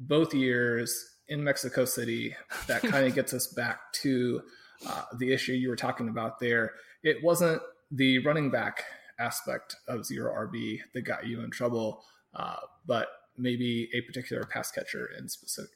both 0.00 0.34
years 0.34 1.16
in 1.28 1.42
Mexico 1.42 1.84
City. 1.84 2.36
That 2.66 2.82
kind 2.82 3.06
of 3.06 3.14
gets 3.14 3.32
us 3.32 3.48
back 3.48 3.92
to 3.94 4.42
uh, 4.86 5.04
the 5.18 5.32
issue 5.32 5.52
you 5.52 5.68
were 5.68 5.76
talking 5.76 6.08
about 6.08 6.38
there. 6.38 6.72
It 7.02 7.22
wasn't 7.22 7.62
the 7.90 8.18
running 8.20 8.50
back 8.50 8.84
aspect 9.18 9.76
of 9.88 10.04
zero 10.04 10.32
RB 10.32 10.80
that 10.92 11.02
got 11.02 11.26
you 11.26 11.42
in 11.42 11.50
trouble, 11.50 12.04
uh, 12.34 12.56
but 12.86 13.08
maybe 13.36 13.90
a 13.94 14.00
particular 14.02 14.44
pass 14.44 14.70
catcher 14.70 15.10
in 15.18 15.28
specific. 15.28 15.70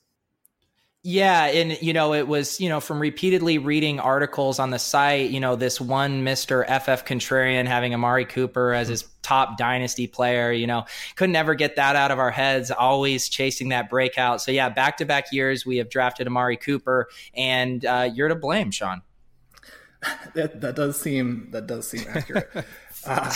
Yeah, 1.04 1.44
and 1.44 1.80
you 1.80 1.92
know, 1.92 2.12
it 2.12 2.26
was, 2.26 2.60
you 2.60 2.68
know, 2.68 2.80
from 2.80 2.98
repeatedly 2.98 3.58
reading 3.58 4.00
articles 4.00 4.58
on 4.58 4.70
the 4.70 4.80
site, 4.80 5.30
you 5.30 5.38
know, 5.38 5.54
this 5.54 5.80
one 5.80 6.24
Mr. 6.24 6.66
FF 6.66 7.04
Contrarian 7.04 7.66
having 7.66 7.94
Amari 7.94 8.24
Cooper 8.24 8.74
as 8.74 8.88
his 8.88 9.04
top 9.28 9.58
dynasty 9.58 10.06
player, 10.06 10.50
you 10.50 10.66
know, 10.66 10.86
could 11.14 11.28
never 11.28 11.54
get 11.54 11.76
that 11.76 11.96
out 11.96 12.10
of 12.10 12.18
our 12.18 12.30
heads, 12.30 12.70
always 12.70 13.28
chasing 13.28 13.68
that 13.68 13.90
breakout. 13.90 14.40
So 14.40 14.50
yeah, 14.50 14.70
back 14.70 14.96
to 14.96 15.04
back 15.04 15.26
years 15.32 15.66
we 15.66 15.76
have 15.76 15.90
drafted 15.90 16.26
Amari 16.26 16.56
Cooper 16.56 17.08
and 17.34 17.84
uh, 17.84 18.08
you're 18.14 18.28
to 18.28 18.34
blame, 18.34 18.70
Sean. 18.70 19.02
That 20.34 20.60
that 20.60 20.76
does 20.76 21.00
seem 21.00 21.48
that 21.50 21.66
does 21.66 21.88
seem 21.88 22.04
accurate. 22.08 22.48
uh, 23.04 23.34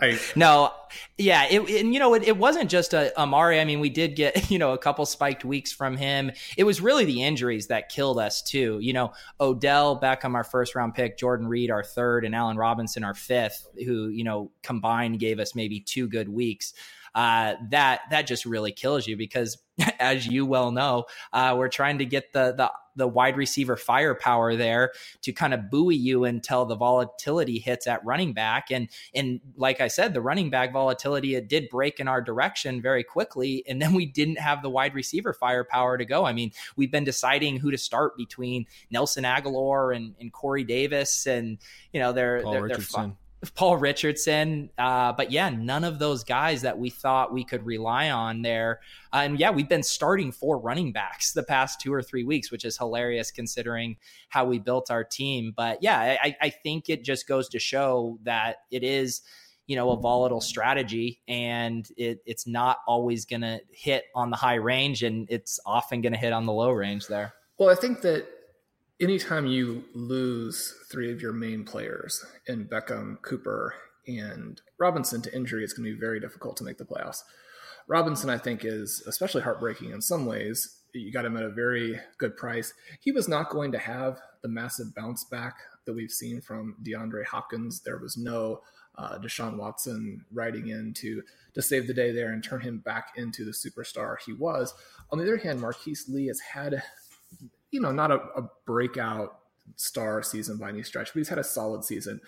I, 0.00 0.18
no, 0.34 0.72
yeah, 1.18 1.46
it, 1.50 1.60
and 1.82 1.92
you 1.92 2.00
know, 2.00 2.14
it, 2.14 2.24
it 2.24 2.36
wasn't 2.36 2.70
just 2.70 2.94
a 2.94 3.18
Amari. 3.20 3.60
I 3.60 3.64
mean, 3.64 3.80
we 3.80 3.90
did 3.90 4.16
get 4.16 4.50
you 4.50 4.58
know 4.58 4.72
a 4.72 4.78
couple 4.78 5.04
spiked 5.06 5.44
weeks 5.44 5.72
from 5.72 5.96
him. 5.96 6.32
It 6.56 6.64
was 6.64 6.80
really 6.80 7.04
the 7.04 7.22
injuries 7.22 7.66
that 7.68 7.88
killed 7.88 8.18
us 8.18 8.42
too. 8.42 8.78
You 8.80 8.92
know, 8.92 9.12
Odell 9.40 10.00
Beckham, 10.00 10.34
our 10.34 10.44
first 10.44 10.74
round 10.74 10.94
pick, 10.94 11.18
Jordan 11.18 11.46
Reed, 11.46 11.70
our 11.70 11.84
third, 11.84 12.24
and 12.24 12.34
Allen 12.34 12.56
Robinson, 12.56 13.04
our 13.04 13.14
fifth, 13.14 13.66
who 13.84 14.08
you 14.08 14.24
know 14.24 14.50
combined 14.62 15.18
gave 15.18 15.38
us 15.38 15.54
maybe 15.54 15.80
two 15.80 16.08
good 16.08 16.28
weeks. 16.28 16.72
Uh, 17.14 17.54
that 17.70 18.02
that 18.10 18.22
just 18.26 18.46
really 18.46 18.72
kills 18.72 19.06
you 19.06 19.16
because, 19.16 19.58
as 19.98 20.26
you 20.26 20.46
well 20.46 20.70
know, 20.70 21.04
uh, 21.32 21.54
we're 21.56 21.68
trying 21.68 21.98
to 21.98 22.04
get 22.04 22.32
the 22.32 22.52
the 22.56 22.70
the 22.96 23.06
wide 23.06 23.36
receiver 23.36 23.76
firepower 23.76 24.56
there 24.56 24.92
to 25.22 25.32
kind 25.32 25.54
of 25.54 25.70
buoy 25.70 25.94
you 25.94 26.24
until 26.24 26.64
the 26.66 26.74
volatility 26.74 27.58
hits 27.58 27.86
at 27.86 28.04
running 28.04 28.32
back. 28.32 28.70
And 28.70 28.88
and 29.14 29.40
like 29.56 29.80
I 29.80 29.88
said, 29.88 30.12
the 30.12 30.20
running 30.20 30.50
back 30.50 30.72
volatility 30.72 31.34
it 31.34 31.48
did 31.48 31.68
break 31.68 32.00
in 32.00 32.08
our 32.08 32.20
direction 32.20 32.82
very 32.82 33.04
quickly, 33.04 33.64
and 33.68 33.80
then 33.80 33.94
we 33.94 34.06
didn't 34.06 34.38
have 34.38 34.62
the 34.62 34.70
wide 34.70 34.94
receiver 34.94 35.32
firepower 35.32 35.98
to 35.98 36.04
go. 36.04 36.24
I 36.24 36.32
mean, 36.32 36.52
we've 36.76 36.90
been 36.90 37.04
deciding 37.04 37.58
who 37.58 37.70
to 37.70 37.78
start 37.78 38.16
between 38.16 38.66
Nelson 38.90 39.24
Agholor 39.24 39.94
and, 39.94 40.14
and 40.20 40.32
Corey 40.32 40.64
Davis, 40.64 41.26
and 41.26 41.58
you 41.92 42.00
know 42.00 42.12
they're 42.12 42.42
Paul 42.42 42.52
they're, 42.52 42.62
Richardson. 42.62 43.00
They're 43.02 43.16
Paul 43.54 43.78
Richardson. 43.78 44.70
Uh, 44.76 45.12
but 45.12 45.32
yeah, 45.32 45.48
none 45.48 45.84
of 45.84 45.98
those 45.98 46.24
guys 46.24 46.62
that 46.62 46.78
we 46.78 46.90
thought 46.90 47.32
we 47.32 47.44
could 47.44 47.64
rely 47.64 48.10
on 48.10 48.42
there. 48.42 48.80
Uh, 49.12 49.22
and 49.24 49.40
yeah, 49.40 49.50
we've 49.50 49.68
been 49.68 49.82
starting 49.82 50.30
four 50.30 50.58
running 50.58 50.92
backs 50.92 51.32
the 51.32 51.42
past 51.42 51.80
two 51.80 51.92
or 51.92 52.02
three 52.02 52.24
weeks, 52.24 52.50
which 52.50 52.64
is 52.64 52.76
hilarious 52.76 53.30
considering 53.30 53.96
how 54.28 54.44
we 54.44 54.58
built 54.58 54.90
our 54.90 55.04
team. 55.04 55.54
But 55.56 55.82
yeah, 55.82 56.16
I, 56.22 56.36
I 56.40 56.50
think 56.50 56.90
it 56.90 57.02
just 57.02 57.26
goes 57.26 57.48
to 57.50 57.58
show 57.58 58.18
that 58.24 58.56
it 58.70 58.82
is 58.82 59.22
you 59.66 59.76
know 59.76 59.90
a 59.90 59.96
volatile 59.96 60.40
strategy 60.40 61.22
and 61.28 61.88
it, 61.96 62.18
it's 62.26 62.44
not 62.44 62.78
always 62.88 63.24
going 63.24 63.42
to 63.42 63.60
hit 63.70 64.04
on 64.16 64.30
the 64.30 64.36
high 64.36 64.56
range 64.56 65.04
and 65.04 65.30
it's 65.30 65.60
often 65.64 66.00
going 66.00 66.12
to 66.12 66.18
hit 66.18 66.32
on 66.32 66.44
the 66.44 66.52
low 66.52 66.72
range 66.72 67.06
there 67.06 67.34
well 67.56 67.68
i 67.68 67.74
think 67.76 68.00
that 68.00 68.26
anytime 69.00 69.46
you 69.46 69.84
lose 69.94 70.74
three 70.90 71.12
of 71.12 71.22
your 71.22 71.32
main 71.32 71.64
players 71.64 72.24
in 72.46 72.66
Beckham, 72.66 73.20
Cooper, 73.22 73.74
and 74.06 74.60
Robinson 74.78 75.22
to 75.22 75.34
injury, 75.34 75.64
it's 75.64 75.72
going 75.72 75.86
to 75.86 75.94
be 75.94 76.00
very 76.00 76.20
difficult 76.20 76.56
to 76.58 76.64
make 76.64 76.78
the 76.78 76.84
playoffs. 76.84 77.22
Robinson, 77.88 78.30
I 78.30 78.38
think, 78.38 78.64
is 78.64 79.02
especially 79.06 79.42
heartbreaking 79.42 79.90
in 79.90 80.00
some 80.00 80.26
ways. 80.26 80.82
You 80.92 81.12
got 81.12 81.24
him 81.24 81.36
at 81.36 81.42
a 81.42 81.50
very 81.50 81.98
good 82.18 82.36
price. 82.36 82.72
He 83.00 83.12
was 83.12 83.28
not 83.28 83.50
going 83.50 83.72
to 83.72 83.78
have 83.78 84.18
the 84.42 84.48
massive 84.48 84.94
bounce 84.94 85.24
back 85.24 85.56
that 85.86 85.94
we've 85.94 86.10
seen 86.10 86.40
from 86.40 86.76
DeAndre 86.84 87.24
Hopkins. 87.24 87.80
There 87.80 87.98
was 87.98 88.16
no 88.16 88.60
uh, 88.96 89.18
Deshaun 89.18 89.56
Watson 89.56 90.24
riding 90.32 90.68
in 90.68 90.92
to, 90.94 91.22
to 91.54 91.62
save 91.62 91.86
the 91.86 91.94
day 91.94 92.12
there 92.12 92.32
and 92.32 92.44
turn 92.44 92.60
him 92.60 92.78
back 92.78 93.12
into 93.16 93.44
the 93.44 93.52
superstar 93.52 94.16
he 94.24 94.32
was. 94.32 94.74
On 95.10 95.18
the 95.18 95.24
other 95.24 95.36
hand, 95.36 95.60
Marquise 95.60 96.06
Lee 96.08 96.26
has 96.26 96.40
had 96.40 96.82
you 97.70 97.80
know, 97.80 97.92
not 97.92 98.10
a, 98.10 98.20
a 98.36 98.42
breakout 98.66 99.38
star 99.76 100.22
season 100.22 100.56
by 100.56 100.68
any 100.68 100.82
stretch, 100.82 101.12
but 101.12 101.20
he's 101.20 101.28
had 101.28 101.38
a 101.38 101.44
solid 101.44 101.84
season. 101.84 102.20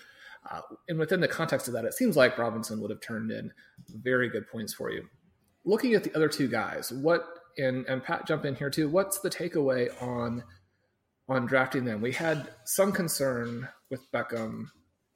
Uh, 0.49 0.61
and 0.89 0.99
within 0.99 1.21
the 1.21 1.27
context 1.27 1.67
of 1.67 1.73
that, 1.73 1.85
it 1.85 1.93
seems 1.93 2.17
like 2.17 2.37
Robinson 2.37 2.81
would 2.81 2.91
have 2.91 3.01
turned 3.01 3.31
in 3.31 3.51
very 3.89 4.29
good 4.29 4.47
points 4.47 4.73
for 4.73 4.91
you. 4.91 5.07
Looking 5.65 5.93
at 5.93 6.03
the 6.03 6.13
other 6.15 6.27
two 6.27 6.47
guys, 6.47 6.91
what 6.91 7.25
and 7.57 7.85
and 7.85 8.03
Pat 8.03 8.27
jump 8.27 8.45
in 8.45 8.55
here 8.55 8.69
too. 8.69 8.89
What's 8.89 9.19
the 9.19 9.29
takeaway 9.29 9.89
on 10.01 10.43
on 11.29 11.45
drafting 11.45 11.85
them? 11.85 12.01
We 12.01 12.11
had 12.11 12.49
some 12.65 12.91
concern 12.91 13.69
with 13.89 14.11
Beckham 14.11 14.65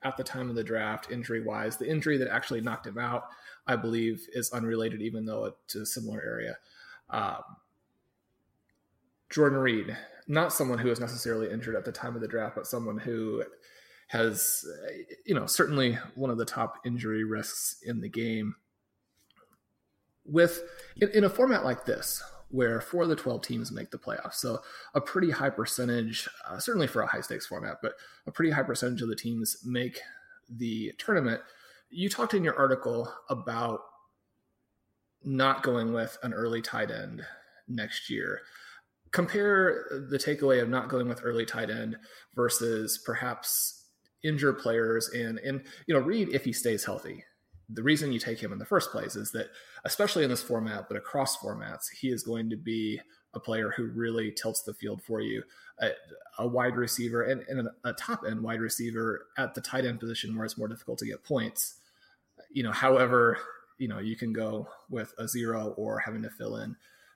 at 0.03 0.15
the 0.15 0.23
time 0.23 0.49
of 0.49 0.55
the 0.55 0.63
draft, 0.63 1.11
injury 1.11 1.43
wise. 1.43 1.75
The 1.75 1.89
injury 1.89 2.17
that 2.17 2.29
actually 2.29 2.61
knocked 2.61 2.87
him 2.87 2.97
out, 2.97 3.23
I 3.65 3.75
believe, 3.75 4.25
is 4.31 4.51
unrelated, 4.51 5.01
even 5.01 5.25
though 5.25 5.45
it's 5.65 5.75
a 5.75 5.85
similar 5.85 6.21
area. 6.21 6.57
Um, 7.09 7.43
Jordan 9.29 9.59
Reed, 9.59 9.97
not 10.27 10.53
someone 10.53 10.77
who 10.77 10.89
was 10.89 10.99
necessarily 10.99 11.49
injured 11.51 11.75
at 11.75 11.85
the 11.85 11.91
time 11.91 12.15
of 12.15 12.21
the 12.21 12.27
draft, 12.27 12.55
but 12.55 12.67
someone 12.67 12.97
who 12.97 13.43
has, 14.07 14.65
you 15.25 15.35
know, 15.35 15.45
certainly 15.45 15.97
one 16.15 16.29
of 16.29 16.37
the 16.37 16.45
top 16.45 16.79
injury 16.85 17.23
risks 17.23 17.77
in 17.83 18.01
the 18.01 18.09
game. 18.09 18.55
With 20.25 20.61
in, 20.97 21.09
in 21.09 21.23
a 21.23 21.29
format 21.29 21.63
like 21.63 21.85
this, 21.85 22.21
where 22.49 22.81
four 22.81 23.03
of 23.03 23.09
the 23.09 23.15
12 23.15 23.41
teams 23.41 23.71
make 23.71 23.91
the 23.91 23.97
playoffs. 23.97 24.35
So 24.35 24.59
a 24.93 25.01
pretty 25.01 25.31
high 25.31 25.49
percentage, 25.49 26.27
uh, 26.47 26.59
certainly 26.59 26.87
for 26.87 27.01
a 27.01 27.07
high 27.07 27.21
stakes 27.21 27.47
format, 27.47 27.77
but 27.81 27.93
a 28.25 28.31
pretty 28.31 28.51
high 28.51 28.63
percentage 28.63 29.01
of 29.01 29.09
the 29.09 29.15
teams 29.15 29.57
make 29.65 29.99
the 30.49 30.93
tournament. 30.97 31.41
You 31.89 32.09
talked 32.09 32.33
in 32.33 32.43
your 32.43 32.57
article 32.57 33.11
about 33.29 33.81
not 35.23 35.63
going 35.63 35.93
with 35.93 36.17
an 36.23 36.33
early 36.33 36.61
tight 36.61 36.91
end 36.91 37.25
next 37.67 38.09
year 38.09 38.41
compare 39.11 39.85
the 40.09 40.17
takeaway 40.17 40.61
of 40.61 40.69
not 40.69 40.89
going 40.89 41.07
with 41.07 41.21
early 41.23 41.45
tight 41.45 41.69
end 41.69 41.97
versus 42.35 42.99
perhaps 43.05 43.85
injured 44.23 44.57
players 44.57 45.09
and 45.09 45.37
and 45.39 45.63
you 45.85 45.93
know 45.93 46.01
Reed 46.01 46.29
if 46.29 46.43
he 46.43 46.53
stays 46.53 46.85
healthy. 46.85 47.23
The 47.69 47.83
reason 47.83 48.13
you 48.13 48.19
take 48.19 48.39
him 48.39 48.53
in 48.53 48.59
the 48.59 48.65
first 48.65 48.91
place 48.91 49.15
is 49.15 49.31
that 49.33 49.47
especially 49.83 50.23
in 50.23 50.29
this 50.29 50.41
format, 50.41 50.87
but 50.87 50.97
across 50.97 51.37
formats, 51.37 51.85
he 51.99 52.09
is 52.09 52.23
going 52.23 52.49
to 52.49 52.57
be 52.57 52.99
a 53.33 53.39
player 53.39 53.73
who 53.75 53.87
really 53.87 54.31
tilts 54.31 54.63
the 54.63 54.73
field 54.73 55.01
for 55.03 55.19
you. 55.19 55.43
A, 55.79 55.91
a 56.39 56.47
wide 56.47 56.75
receiver 56.75 57.23
and, 57.23 57.43
and 57.49 57.67
a, 57.67 57.89
a 57.89 57.93
top 57.93 58.23
end 58.25 58.41
wide 58.41 58.61
receiver 58.61 59.27
at 59.37 59.53
the 59.53 59.61
tight 59.61 59.85
end 59.85 59.99
position 59.99 60.35
where 60.35 60.45
it's 60.45 60.57
more 60.57 60.69
difficult 60.69 60.97
to 60.99 61.05
get 61.05 61.23
points. 61.23 61.75
You 62.51 62.63
know, 62.63 62.71
however, 62.71 63.37
you 63.77 63.89
know, 63.89 63.99
you 63.99 64.15
can 64.15 64.31
go 64.31 64.69
with 64.89 65.13
a 65.17 65.27
zero 65.27 65.73
or 65.77 65.99
having 65.99 66.23
to 66.23 66.29
fill 66.29 66.55
in 66.57 66.75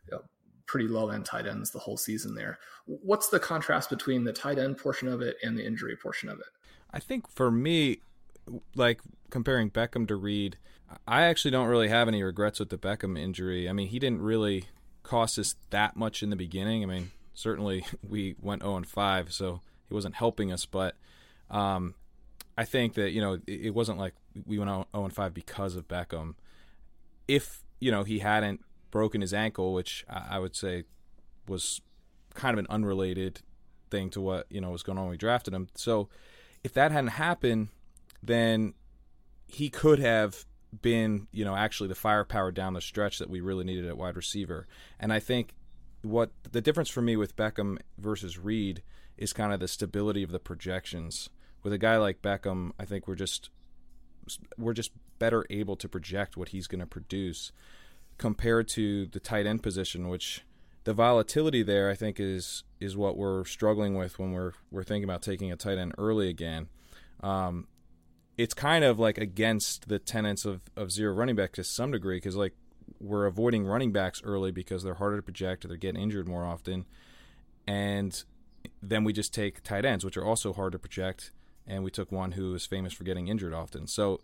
you 0.10 0.18
know, 0.18 0.24
pretty 0.72 0.88
low 0.88 1.10
end 1.10 1.26
tight 1.26 1.46
ends 1.46 1.70
the 1.72 1.80
whole 1.80 1.98
season 1.98 2.34
there. 2.34 2.58
What's 2.86 3.28
the 3.28 3.42
contrast 3.42 3.90
between 3.90 4.24
the 4.24 4.32
tight 4.32 4.58
end 4.58 4.78
portion 4.78 5.10
of 5.10 5.22
it 5.22 5.36
and 5.44 5.58
the 5.58 5.66
injury 5.66 5.98
portion 5.98 6.30
of 6.30 6.40
it? 6.40 6.46
I 6.94 7.00
think 7.00 7.30
for 7.30 7.52
me, 7.52 8.00
like 8.74 9.02
comparing 9.30 9.70
Beckham 9.70 10.08
to 10.08 10.16
Reed, 10.16 10.58
I 11.06 11.24
actually 11.24 11.52
don't 11.52 11.68
really 11.68 11.90
have 11.90 12.08
any 12.08 12.24
regrets 12.24 12.58
with 12.58 12.70
the 12.70 12.78
Beckham 12.78 13.20
injury. 13.20 13.68
I 13.68 13.74
mean, 13.74 13.88
he 13.88 14.00
didn't 14.00 14.22
really 14.22 14.64
cost 15.04 15.38
us 15.38 15.56
that 15.72 15.98
much 15.98 16.24
in 16.24 16.30
the 16.30 16.38
beginning. 16.38 16.84
I 16.84 16.86
mean, 16.86 17.12
certainly 17.34 17.86
we 18.08 18.36
went 18.40 18.62
0 18.62 18.78
and 18.78 18.88
5, 18.88 19.34
so 19.34 19.60
he 19.90 19.94
wasn't 19.94 20.16
helping 20.16 20.54
us, 20.54 20.66
but 20.66 20.96
um, 21.50 21.96
I 22.58 22.64
think 22.64 22.94
that, 22.94 23.12
you 23.12 23.20
know, 23.20 23.34
it, 23.34 23.44
it 23.48 23.70
wasn't 23.72 23.98
like 23.98 24.14
we 24.46 24.58
went 24.58 24.70
0 24.70 24.86
and 24.94 25.14
5 25.14 25.34
because 25.34 25.76
of 25.76 25.90
Beckham. 25.90 26.36
If, 27.28 27.66
you 27.82 27.92
know, 27.92 28.04
he 28.04 28.20
hadn't 28.20 28.62
broken 28.92 29.22
his 29.22 29.34
ankle, 29.34 29.74
which 29.74 30.06
I 30.10 30.40
would 30.40 30.56
say 30.56 30.84
was 31.48 31.82
kind 32.34 32.54
of 32.54 32.60
an 32.60 32.68
unrelated 32.70 33.42
thing 33.90 34.10
to 34.12 34.22
what 34.22 34.46
you 34.50 34.62
know 34.62 34.70
was 34.70 34.84
going 34.84 34.98
on 34.98 35.06
when 35.06 35.12
we 35.12 35.18
drafted 35.18 35.54
him. 35.54 35.68
So 35.76 36.10
if 36.64 36.74
that 36.74 36.92
hadn't 36.92 37.10
happened, 37.12 37.70
then 38.22 38.74
he 39.48 39.70
could 39.70 40.00
have 40.00 40.46
been 40.82 41.28
you 41.32 41.44
know 41.44 41.56
actually 41.56 41.90
the 41.90 41.96
firepower 41.96 42.52
down 42.52 42.74
the 42.74 42.82
stretch 42.82 43.20
that 43.20 43.30
we 43.30 43.42
really 43.42 43.66
needed 43.66 43.86
at 43.86 43.98
wide 43.98 44.16
receiver. 44.16 44.68
And 45.00 45.12
I 45.12 45.20
think 45.20 45.54
what 46.02 46.32
the 46.52 46.62
difference 46.62 46.90
for 46.90 47.02
me 47.02 47.16
with 47.16 47.36
Beckham 47.36 47.78
versus 47.98 48.38
Reed 48.38 48.82
is 49.18 49.34
kind 49.34 49.54
of 49.54 49.60
the 49.60 49.68
stability 49.68 50.24
of 50.24 50.32
the 50.32 50.40
projections. 50.40 51.30
With 51.64 51.74
a 51.74 51.78
guy 51.78 51.98
like 51.98 52.24
Beckham, 52.24 52.72
I 52.80 52.86
think 52.86 53.08
we're 53.08 53.16
just 53.16 53.50
we're 54.58 54.74
just 54.74 54.92
better 55.20 55.46
able 55.50 55.76
to 55.76 55.90
project 55.90 56.38
what 56.38 56.50
he's 56.50 56.68
going 56.68 56.80
to 56.80 56.88
produce 56.88 57.52
compared 58.18 58.68
to 58.70 59.08
the 59.08 59.20
tight 59.20 59.46
end 59.46 59.64
position, 59.64 60.08
which 60.08 60.44
the 60.84 60.94
volatility 60.94 61.64
there 61.64 61.90
I 61.90 61.96
think 61.96 62.20
is 62.20 62.64
is 62.80 62.98
what 62.98 63.18
we're 63.18 63.46
struggling 63.46 63.96
with 63.96 64.20
when 64.20 64.32
we're 64.32 64.54
we're 64.72 64.84
thinking 64.84 65.04
about 65.04 65.22
taking 65.22 65.52
a 65.52 65.56
tight 65.56 65.78
end 65.78 65.94
early 65.98 66.30
again. 66.30 66.68
Um, 67.22 67.68
it's 68.38 68.54
kind 68.54 68.84
of 68.84 68.98
like 68.98 69.18
against 69.18 69.88
the 69.88 70.00
tenets 70.00 70.46
of, 70.46 70.62
of 70.76 70.92
zero 70.92 71.14
running 71.14 71.36
back 71.36 71.52
to 71.54 71.64
some 71.64 71.92
degree 71.92 72.18
because 72.18 72.36
like 72.36 72.54
we're 73.00 73.26
avoiding 73.26 73.66
running 73.66 73.92
backs 73.92 74.22
early 74.24 74.52
because 74.52 74.84
they're 74.84 74.96
harder 74.96 75.18
to 75.18 75.22
project 75.22 75.64
or 75.64 75.68
they're 75.68 75.78
getting 75.78 76.02
injured 76.02 76.28
more 76.28 76.46
often, 76.46 76.86
and 77.68 78.24
then 78.82 79.04
we 79.04 79.14
just 79.14 79.34
take 79.34 79.64
tight 79.64 79.86
ends, 79.86 80.04
which 80.04 80.18
are 80.18 80.26
also 80.26 80.54
hard 80.54 80.72
to 80.72 80.80
project 80.80 81.32
and 81.68 81.84
we 81.84 81.92
took 81.92 82.12
one 82.12 82.34
who 82.34 82.54
is 82.54 82.66
famous 82.66 82.94
for 82.94 83.04
getting 83.04 83.28
injured 83.28 83.54
often. 83.54 83.88
So 83.88 84.20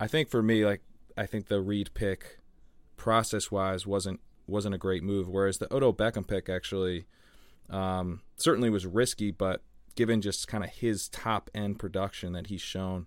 I 0.00 0.06
think 0.06 0.28
for 0.28 0.42
me, 0.42 0.64
like 0.64 0.82
I 1.16 1.26
think 1.26 1.46
the 1.46 1.60
Reed 1.60 1.90
pick 1.94 2.38
process 2.98 3.50
wise 3.50 3.86
wasn't 3.86 4.20
wasn't 4.46 4.74
a 4.74 4.78
great 4.78 5.02
move. 5.02 5.28
Whereas 5.28 5.58
the 5.58 5.72
Odell 5.74 5.94
Beckham 5.94 6.26
pick 6.26 6.48
actually 6.48 7.06
um, 7.70 8.20
certainly 8.36 8.68
was 8.68 8.84
risky, 8.84 9.30
but 9.30 9.62
given 9.94 10.20
just 10.20 10.46
kind 10.48 10.64
of 10.64 10.70
his 10.70 11.08
top 11.08 11.50
end 11.54 11.78
production 11.78 12.32
that 12.32 12.48
he's 12.48 12.60
shown 12.60 13.06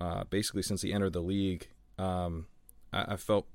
uh, 0.00 0.24
basically 0.24 0.62
since 0.62 0.82
he 0.82 0.92
entered 0.92 1.12
the 1.12 1.20
league, 1.20 1.68
um, 1.98 2.46
I, 2.92 3.12
I, 3.12 3.16
felt 3.16 3.46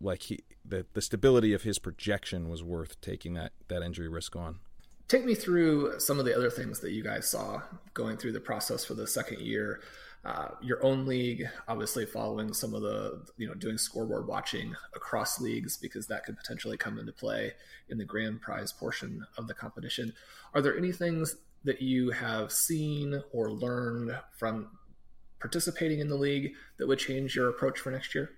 like 0.00 0.22
he 0.22 0.40
the, 0.64 0.86
the 0.94 1.00
stability 1.00 1.52
of 1.52 1.62
his 1.62 1.78
projection 1.78 2.48
was 2.48 2.62
worth 2.62 3.00
taking 3.00 3.34
that 3.34 3.52
that 3.68 3.82
injury 3.82 4.08
risk 4.08 4.34
on. 4.34 4.58
Take 5.06 5.24
me 5.24 5.34
through 5.34 6.00
some 6.00 6.18
of 6.18 6.24
the 6.24 6.36
other 6.36 6.50
things 6.50 6.80
that 6.80 6.92
you 6.92 7.02
guys 7.02 7.28
saw 7.30 7.62
going 7.92 8.16
through 8.16 8.32
the 8.32 8.40
process 8.40 8.84
for 8.84 8.94
the 8.94 9.06
second 9.06 9.40
year. 9.40 9.80
Uh, 10.24 10.48
your 10.62 10.82
own 10.82 11.04
league, 11.04 11.46
obviously 11.68 12.06
following 12.06 12.54
some 12.54 12.74
of 12.74 12.80
the, 12.80 13.22
you 13.36 13.46
know, 13.46 13.52
doing 13.54 13.76
scoreboard 13.76 14.26
watching 14.26 14.74
across 14.94 15.38
leagues 15.38 15.76
because 15.76 16.06
that 16.06 16.24
could 16.24 16.36
potentially 16.36 16.78
come 16.78 16.98
into 16.98 17.12
play 17.12 17.52
in 17.90 17.98
the 17.98 18.04
grand 18.04 18.40
prize 18.40 18.72
portion 18.72 19.26
of 19.36 19.46
the 19.48 19.54
competition. 19.54 20.14
Are 20.54 20.62
there 20.62 20.78
any 20.78 20.92
things 20.92 21.36
that 21.64 21.82
you 21.82 22.10
have 22.10 22.52
seen 22.52 23.22
or 23.32 23.50
learned 23.50 24.16
from 24.38 24.70
participating 25.40 26.00
in 26.00 26.08
the 26.08 26.16
league 26.16 26.54
that 26.78 26.86
would 26.86 26.98
change 26.98 27.36
your 27.36 27.50
approach 27.50 27.78
for 27.78 27.90
next 27.90 28.14
year? 28.14 28.30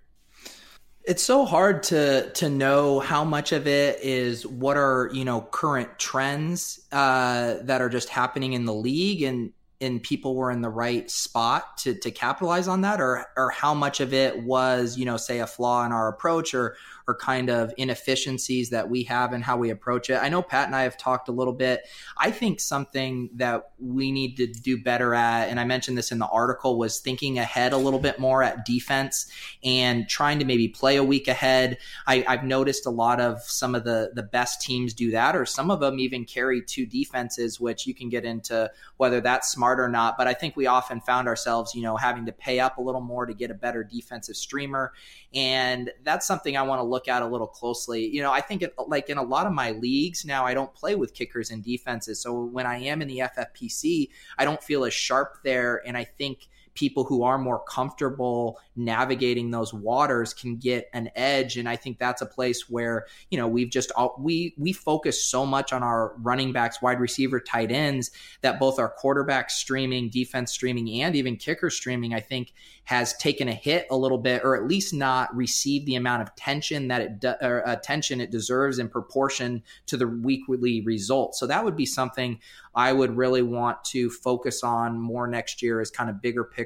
It's 1.04 1.22
so 1.22 1.44
hard 1.44 1.84
to 1.84 2.30
to 2.32 2.50
know 2.50 2.98
how 2.98 3.22
much 3.22 3.52
of 3.52 3.68
it 3.68 4.00
is 4.02 4.44
what 4.44 4.76
are 4.76 5.08
you 5.12 5.24
know 5.24 5.40
current 5.40 6.00
trends 6.00 6.80
uh, 6.90 7.58
that 7.62 7.80
are 7.80 7.88
just 7.88 8.08
happening 8.08 8.54
in 8.54 8.64
the 8.64 8.74
league 8.74 9.22
and 9.22 9.52
and 9.80 10.02
people 10.02 10.34
were 10.34 10.50
in 10.50 10.60
the 10.60 10.68
right 10.68 11.10
spot 11.10 11.76
to 11.78 11.94
to 11.94 12.10
capitalize 12.10 12.68
on 12.68 12.80
that 12.82 13.00
or 13.00 13.26
or 13.36 13.50
how 13.50 13.74
much 13.74 14.00
of 14.00 14.12
it 14.12 14.42
was 14.42 14.96
you 14.96 15.04
know 15.04 15.16
say 15.16 15.40
a 15.40 15.46
flaw 15.46 15.84
in 15.84 15.92
our 15.92 16.08
approach 16.08 16.54
or 16.54 16.76
or 17.08 17.14
kind 17.14 17.48
of 17.48 17.72
inefficiencies 17.76 18.70
that 18.70 18.90
we 18.90 19.04
have 19.04 19.32
and 19.32 19.44
how 19.44 19.56
we 19.56 19.70
approach 19.70 20.10
it. 20.10 20.16
I 20.20 20.28
know 20.28 20.42
Pat 20.42 20.66
and 20.66 20.74
I 20.74 20.82
have 20.82 20.96
talked 20.96 21.28
a 21.28 21.32
little 21.32 21.52
bit. 21.52 21.82
I 22.16 22.32
think 22.32 22.58
something 22.58 23.30
that 23.36 23.70
we 23.78 24.10
need 24.10 24.36
to 24.38 24.46
do 24.48 24.82
better 24.82 25.14
at, 25.14 25.48
and 25.48 25.60
I 25.60 25.64
mentioned 25.64 25.96
this 25.96 26.10
in 26.10 26.18
the 26.18 26.26
article, 26.26 26.78
was 26.78 26.98
thinking 26.98 27.38
ahead 27.38 27.72
a 27.72 27.76
little 27.76 28.00
bit 28.00 28.18
more 28.18 28.42
at 28.42 28.64
defense 28.64 29.30
and 29.62 30.08
trying 30.08 30.40
to 30.40 30.44
maybe 30.44 30.68
play 30.68 30.96
a 30.96 31.04
week 31.04 31.28
ahead. 31.28 31.78
I, 32.06 32.24
have 32.26 32.42
noticed 32.44 32.86
a 32.86 32.90
lot 32.90 33.20
of 33.20 33.40
some 33.42 33.74
of 33.74 33.84
the 33.84 34.10
the 34.14 34.22
best 34.22 34.60
teams 34.60 34.92
do 34.92 35.12
that, 35.12 35.36
or 35.36 35.46
some 35.46 35.70
of 35.70 35.80
them 35.80 36.00
even 36.00 36.24
carry 36.24 36.60
two 36.60 36.86
defenses, 36.86 37.60
which 37.60 37.86
you 37.86 37.94
can 37.94 38.08
get 38.08 38.24
into 38.24 38.70
whether 38.96 39.20
that's 39.20 39.50
smart 39.50 39.65
or 39.80 39.88
not. 39.88 40.18
But 40.18 40.26
I 40.26 40.34
think 40.34 40.56
we 40.56 40.66
often 40.66 41.00
found 41.00 41.28
ourselves, 41.28 41.74
you 41.74 41.82
know, 41.82 41.96
having 41.96 42.26
to 42.26 42.32
pay 42.32 42.60
up 42.60 42.78
a 42.78 42.82
little 42.82 43.00
more 43.00 43.26
to 43.26 43.34
get 43.34 43.50
a 43.50 43.54
better 43.54 43.84
defensive 43.84 44.36
streamer, 44.36 44.92
and 45.34 45.90
that's 46.02 46.26
something 46.26 46.56
I 46.56 46.62
want 46.62 46.80
to 46.80 46.84
look 46.84 46.96
look 46.96 47.08
at 47.08 47.22
a 47.22 47.26
little 47.26 47.46
closely. 47.46 48.06
You 48.06 48.22
know, 48.22 48.32
I 48.32 48.40
think 48.40 48.62
it, 48.62 48.74
like 48.86 49.10
in 49.10 49.18
a 49.18 49.22
lot 49.22 49.46
of 49.46 49.52
my 49.52 49.72
leagues 49.72 50.24
now, 50.24 50.46
I 50.46 50.54
don't 50.54 50.72
play 50.74 50.94
with 50.94 51.12
kickers 51.12 51.50
and 51.50 51.62
defenses. 51.62 52.20
So 52.20 52.44
when 52.44 52.66
I 52.66 52.78
am 52.78 53.02
in 53.02 53.08
the 53.08 53.18
FFPC, 53.18 54.08
I 54.38 54.44
don't 54.46 54.62
feel 54.62 54.84
as 54.84 54.94
sharp 54.94 55.42
there. 55.44 55.82
And 55.86 55.96
I 55.96 56.04
think 56.04 56.48
people 56.76 57.02
who 57.02 57.24
are 57.24 57.38
more 57.38 57.64
comfortable 57.64 58.60
navigating 58.76 59.50
those 59.50 59.74
waters 59.74 60.32
can 60.32 60.56
get 60.56 60.88
an 60.92 61.10
edge. 61.16 61.56
And 61.56 61.68
i 61.68 61.74
think 61.76 61.98
that's 61.98 62.22
a 62.22 62.26
place 62.26 62.68
where 62.68 63.06
you 63.30 63.38
know 63.38 63.48
we've 63.48 63.70
just 63.70 63.90
we 64.18 64.54
we 64.56 64.72
focus 64.72 65.22
so 65.22 65.44
much 65.44 65.72
on 65.72 65.82
our 65.82 66.14
running 66.18 66.52
backs 66.52 66.80
wide 66.80 67.00
receiver 67.00 67.40
tight 67.40 67.72
ends 67.72 68.10
that 68.42 68.60
both 68.60 68.78
our 68.78 68.88
quarterback 68.88 69.50
streaming 69.50 70.10
defense 70.10 70.52
streaming 70.52 71.02
and 71.02 71.16
even 71.16 71.36
kicker 71.36 71.70
streaming 71.70 72.14
i 72.14 72.20
think 72.20 72.52
has 72.86 73.16
taken 73.16 73.48
a 73.48 73.52
hit 73.52 73.84
a 73.90 73.96
little 73.96 74.16
bit 74.16 74.42
or 74.44 74.56
at 74.56 74.68
least 74.68 74.94
not 74.94 75.34
received 75.34 75.86
the 75.86 75.96
amount 75.96 76.22
of 76.22 76.32
tension 76.36 76.86
that 76.86 77.02
it 77.02 77.20
de- 77.20 77.44
or 77.44 77.66
uh, 77.68 77.72
attention 77.72 78.20
it 78.20 78.30
deserves 78.30 78.78
in 78.78 78.88
proportion 78.88 79.60
to 79.86 79.96
the 79.96 80.06
weekly 80.06 80.80
results. 80.82 81.40
So 81.40 81.48
that 81.48 81.64
would 81.64 81.76
be 81.76 81.84
something 81.84 82.38
I 82.76 82.92
would 82.92 83.16
really 83.16 83.42
want 83.42 83.82
to 83.86 84.08
focus 84.08 84.62
on 84.62 85.00
more 85.00 85.26
next 85.26 85.62
year 85.62 85.80
as 85.80 85.90
kind 85.90 86.08
of 86.08 86.22
bigger 86.22 86.44
picture, 86.44 86.65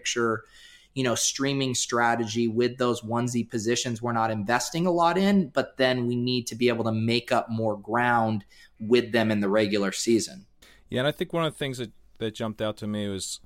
you 0.95 1.05
know, 1.05 1.15
streaming 1.15 1.75
strategy 1.75 2.49
with 2.49 2.79
those 2.79 3.03
onesie 3.03 3.49
positions 3.49 4.03
we're 4.03 4.13
not 4.13 4.31
investing 4.31 4.87
a 4.87 4.91
lot 4.91 5.17
in, 5.17 5.49
but 5.49 5.77
then 5.77 6.07
we 6.07 6.17
need 6.17 6.47
to 6.49 6.57
be 6.57 6.69
able 6.69 6.85
to 6.85 6.93
make 6.93 7.31
up 7.31 7.49
more 7.49 7.77
ground 7.77 8.45
with 8.81 9.13
them 9.13 9.31
in 9.31 9.41
the 9.41 9.49
regular 9.49 9.93
season. 9.93 10.47
Yeah, 10.89 11.01
and 11.01 11.09
I 11.09 11.13
think 11.13 11.33
one 11.33 11.45
of 11.45 11.53
the 11.53 11.59
things 11.59 11.79
that, 11.79 11.93
that 12.19 12.35
jumped 12.35 12.61
out 12.61 12.77
to 12.79 12.87
me 12.87 13.09
was 13.09 13.41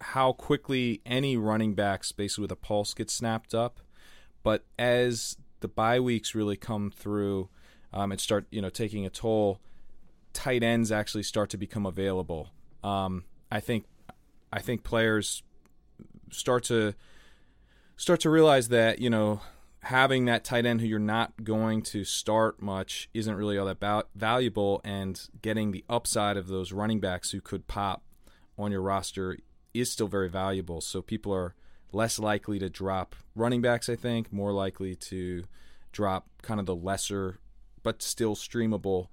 how 0.00 0.32
quickly 0.32 1.00
any 1.06 1.36
running 1.36 1.74
backs 1.74 2.12
basically 2.12 2.42
with 2.42 2.52
a 2.52 2.56
pulse 2.56 2.94
gets 2.94 3.14
snapped 3.14 3.54
up. 3.54 3.80
But 4.42 4.64
as 4.78 5.36
the 5.60 5.68
bye 5.68 6.00
weeks 6.00 6.34
really 6.34 6.56
come 6.56 6.90
through 6.90 7.48
um, 7.92 8.12
and 8.12 8.20
start, 8.20 8.46
you 8.50 8.60
know, 8.60 8.70
taking 8.70 9.06
a 9.06 9.10
toll, 9.10 9.60
tight 10.32 10.62
ends 10.62 10.92
actually 10.92 11.22
start 11.22 11.50
to 11.50 11.56
become 11.56 11.86
available. 11.86 12.50
Um, 12.82 13.24
I 13.50 13.60
think 13.60 13.84
I 14.52 14.60
think 14.60 14.84
players 14.84 15.42
start 16.30 16.64
to 16.64 16.94
start 17.96 18.20
to 18.20 18.30
realize 18.30 18.68
that 18.68 19.00
you 19.00 19.10
know 19.10 19.40
having 19.80 20.24
that 20.26 20.44
tight 20.44 20.66
end 20.66 20.80
who 20.80 20.86
you're 20.86 20.98
not 20.98 21.44
going 21.44 21.82
to 21.82 22.04
start 22.04 22.60
much 22.60 23.08
isn't 23.14 23.36
really 23.36 23.56
all 23.56 23.66
that 23.66 23.80
ba- 23.80 24.04
valuable, 24.14 24.80
and 24.84 25.28
getting 25.42 25.70
the 25.70 25.84
upside 25.88 26.36
of 26.36 26.48
those 26.48 26.72
running 26.72 27.00
backs 27.00 27.30
who 27.30 27.40
could 27.40 27.66
pop 27.66 28.02
on 28.58 28.72
your 28.72 28.82
roster 28.82 29.38
is 29.72 29.90
still 29.90 30.08
very 30.08 30.28
valuable. 30.28 30.80
So 30.80 31.00
people 31.00 31.32
are 31.32 31.54
less 31.92 32.18
likely 32.18 32.58
to 32.58 32.68
drop 32.68 33.14
running 33.34 33.62
backs. 33.62 33.88
I 33.88 33.96
think 33.96 34.32
more 34.32 34.52
likely 34.52 34.94
to 34.96 35.44
drop 35.92 36.28
kind 36.42 36.60
of 36.60 36.66
the 36.66 36.76
lesser 36.76 37.38
but 37.82 38.02
still 38.02 38.34
streamable 38.34 39.08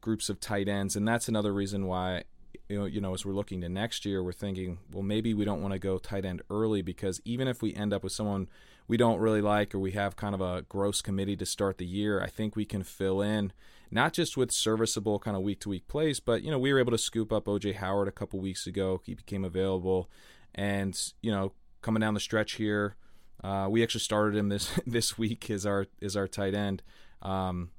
groups 0.00 0.28
of 0.28 0.40
tight 0.40 0.68
ends, 0.68 0.96
and 0.96 1.08
that's 1.08 1.28
another 1.28 1.52
reason 1.52 1.86
why 1.86 2.24
you 2.70 3.00
know, 3.00 3.14
as 3.14 3.24
we're 3.24 3.32
looking 3.32 3.60
to 3.62 3.68
next 3.68 4.04
year, 4.04 4.22
we're 4.22 4.32
thinking, 4.32 4.78
well, 4.92 5.02
maybe 5.02 5.34
we 5.34 5.44
don't 5.44 5.62
want 5.62 5.72
to 5.72 5.78
go 5.78 5.98
tight 5.98 6.24
end 6.24 6.42
early 6.50 6.82
because 6.82 7.20
even 7.24 7.48
if 7.48 7.62
we 7.62 7.74
end 7.74 7.92
up 7.92 8.02
with 8.02 8.12
someone 8.12 8.48
we 8.86 8.96
don't 8.96 9.20
really 9.20 9.40
like 9.40 9.74
or 9.74 9.78
we 9.78 9.92
have 9.92 10.16
kind 10.16 10.34
of 10.34 10.40
a 10.40 10.62
gross 10.62 11.02
committee 11.02 11.36
to 11.36 11.46
start 11.46 11.78
the 11.78 11.86
year, 11.86 12.20
I 12.22 12.28
think 12.28 12.56
we 12.56 12.64
can 12.64 12.82
fill 12.82 13.20
in 13.20 13.52
not 13.90 14.12
just 14.12 14.36
with 14.36 14.52
serviceable 14.52 15.18
kind 15.18 15.36
of 15.36 15.42
week 15.42 15.60
to 15.60 15.68
week 15.68 15.88
plays, 15.88 16.20
but 16.20 16.42
you 16.42 16.50
know, 16.50 16.58
we 16.58 16.72
were 16.72 16.78
able 16.78 16.92
to 16.92 16.98
scoop 16.98 17.32
up 17.32 17.46
OJ 17.46 17.76
Howard 17.76 18.08
a 18.08 18.12
couple 18.12 18.38
weeks 18.38 18.66
ago. 18.66 19.00
He 19.04 19.14
became 19.14 19.44
available, 19.44 20.08
and 20.54 20.98
you 21.22 21.32
know, 21.32 21.52
coming 21.82 22.00
down 22.00 22.14
the 22.14 22.20
stretch 22.20 22.52
here, 22.52 22.96
uh, 23.42 23.66
we 23.68 23.82
actually 23.82 24.00
started 24.00 24.36
him 24.36 24.48
this 24.48 24.70
this 24.86 25.18
week 25.18 25.50
as 25.50 25.66
our 25.66 25.86
as 26.00 26.16
our 26.16 26.28
tight 26.28 26.54
end. 26.54 26.82
Um, 27.22 27.70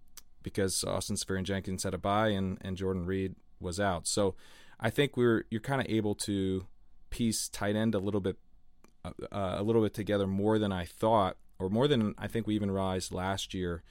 because 0.44 0.84
Austin 0.84 1.16
Seferian-Jenkins 1.16 1.84
had 1.84 1.94
a 1.94 2.00
bye 2.00 2.30
and, 2.30 2.58
and 2.62 2.76
Jordan 2.76 3.06
Reed 3.06 3.36
was 3.60 3.80
out. 3.80 4.08
So 4.08 4.34
I 4.82 4.90
think 4.90 5.16
we're 5.16 5.46
you're 5.50 5.62
kind 5.62 5.82
of 5.82 5.88
able 5.90 6.16
to 6.16 6.66
piece 7.10 7.48
tight 7.48 7.76
end 7.76 7.94
a 7.94 8.00
little 8.00 8.22
bit 8.22 8.38
uh, 9.06 9.12
uh, 9.32 9.56
a 9.58 9.64
little 9.64 9.82
bit 9.82 9.94
together 9.94 10.28
more 10.28 10.58
than 10.58 10.72
I 10.72 10.86
thought, 10.86 11.38
or 11.60 11.70
more 11.70 11.88
than 11.88 12.16
I 12.18 12.28
think 12.28 12.48
we 12.48 12.56
even 12.56 12.72
realized 12.72 13.12
last 13.12 13.54
year, 13.54 13.84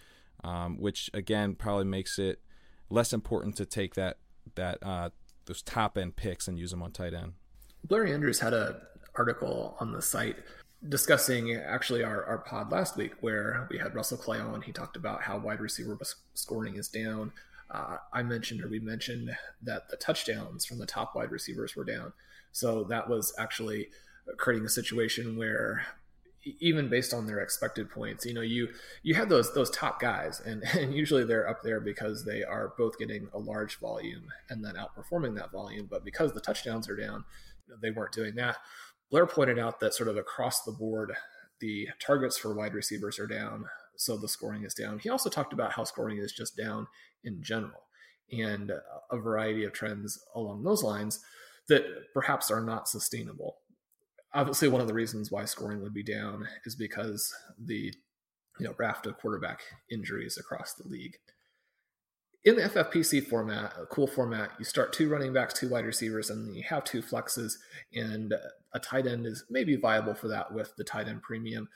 um, 0.43 0.79
which 0.79 1.11
again 1.15 1.55
probably 1.55 1.85
makes 1.85 2.19
it 2.19 2.41
less 2.89 3.13
important 3.13 3.57
to 3.57 3.67
take 3.67 3.95
that 3.95 4.19
that 4.57 4.79
uh, 4.83 5.11
those 5.47 5.63
top 5.63 5.97
end 5.97 6.17
picks 6.17 6.49
and 6.49 6.59
use 6.59 6.71
them 6.71 6.83
on 6.83 6.93
tight 6.93 7.15
end. 7.15 7.35
Blair 7.85 8.07
Andrews 8.07 8.41
had 8.41 8.53
an 8.53 8.77
article 9.15 9.77
on 9.81 9.93
the 9.93 10.03
site 10.03 10.37
discussing 10.89 11.55
actually 11.55 12.03
our, 12.03 12.25
our 12.25 12.39
pod 12.39 12.73
last 12.73 12.97
week 12.97 13.13
where 13.21 13.67
we 13.71 13.79
had 13.79 13.95
Russell 13.95 14.17
Clay 14.17 14.39
on. 14.39 14.63
He 14.63 14.73
talked 14.73 14.97
about 14.97 15.23
how 15.23 15.39
wide 15.39 15.61
receiver 15.61 15.99
scoring 16.35 16.77
is 16.77 16.89
down. 16.89 17.33
Uh, 17.71 17.99
I 18.13 18.23
mentioned, 18.23 18.63
or 18.63 18.69
we 18.69 18.81
mentioned, 18.81 19.31
that 19.63 19.89
the 19.89 19.97
touchdowns 19.97 20.65
from 20.65 20.79
the 20.79 20.87
top 20.87 21.15
wide 21.15 21.31
receivers 21.31 21.77
were 21.77 21.85
down. 21.85 22.13
So 22.53 22.85
that 22.85 23.09
was 23.09 23.33
actually 23.39 23.89
creating 24.37 24.67
a 24.67 24.71
situation 24.71 25.37
where 25.37 25.85
even 26.59 26.89
based 26.89 27.13
on 27.13 27.27
their 27.27 27.41
expected 27.41 27.91
points, 27.91 28.25
you 28.25 28.33
know, 28.33 28.41
you 28.41 28.69
you 29.03 29.15
had 29.15 29.29
those 29.29 29.53
those 29.53 29.71
top 29.71 30.01
guys, 30.01 30.41
and 30.41 30.63
and 30.77 30.95
usually 30.95 31.25
they're 31.25 31.49
up 31.49 31.63
there 31.63 31.81
because 31.81 32.25
they 32.25 32.43
are 32.43 32.73
both 32.79 32.99
getting 32.99 33.29
a 33.33 33.39
large 33.39 33.79
volume 33.79 34.25
and 34.49 34.65
then 34.65 34.75
outperforming 34.75 35.37
that 35.37 35.53
volume. 35.53 35.87
But 35.91 36.05
because 36.05 36.33
the 36.33 36.41
touchdowns 36.41 36.89
are 36.89 36.97
down, 36.97 37.25
they 37.83 37.91
weren't 37.91 38.13
doing 38.13 38.35
that. 38.37 38.57
Blair 39.11 39.27
pointed 39.27 39.59
out 39.59 39.81
that 39.81 39.95
sort 39.95 40.09
of 40.09 40.17
across 40.17 40.63
the 40.63 40.73
board, 40.73 41.13
the 41.61 41.89
targets 42.01 42.39
for 42.39 42.55
wide 42.55 42.75
receivers 42.75 43.19
are 43.19 43.27
down, 43.27 43.67
so 44.01 44.17
the 44.17 44.29
scoring 44.29 44.65
is 44.65 44.73
down. 44.73 44.99
He 44.99 45.11
also 45.11 45.29
talked 45.29 45.53
about 45.53 45.73
how 45.73 45.85
scoring 45.85 46.19
is 46.19 46.33
just 46.33 46.57
down 46.57 46.87
in 47.23 47.43
general 47.43 47.83
and 48.33 48.73
a 49.11 49.19
variety 49.19 49.65
of 49.65 49.73
trends 49.73 50.19
along 50.35 50.63
those 50.63 50.83
lines 50.83 51.21
that 51.69 51.85
perhaps 52.15 52.51
are 52.51 52.63
not 52.63 52.89
sustainable. 52.89 53.59
Obviously, 54.33 54.69
one 54.69 54.81
of 54.81 54.87
the 54.87 54.95
reasons 54.95 55.31
why 55.31 55.45
scoring 55.45 55.83
would 55.83 55.93
be 55.93 56.03
down 56.03 56.49
is 56.65 56.75
because 56.75 57.35
the 57.59 57.93
you 58.59 58.67
know 58.67 58.75
raft 58.79 59.07
of 59.07 59.19
quarterback 59.19 59.61
injuries 59.91 60.39
across 60.39 60.73
the 60.75 60.89
league. 60.89 61.17
in 62.45 62.57
the 62.57 62.63
FFPC 62.63 63.27
format, 63.27 63.75
a 63.79 63.85
cool 63.85 64.07
format, 64.07 64.53
you 64.59 64.65
start 64.65 64.95
two 64.95 65.11
running 65.11 65.35
backs, 65.35 65.53
two 65.53 65.69
wide 65.69 65.85
receivers, 65.85 66.31
and 66.31 66.57
you 66.57 66.63
have 66.63 66.85
two 66.85 67.03
flexes, 67.03 67.55
and 67.95 68.33
a 68.73 68.79
tight 68.81 69.07
end 69.07 69.27
is 69.27 69.45
maybe 69.51 69.77
viable 69.77 70.15
for 70.15 70.29
that 70.29 70.55
with 70.55 70.75
the 70.77 70.85
tight 70.85 71.07
end 71.07 71.21
premium. 71.21 71.69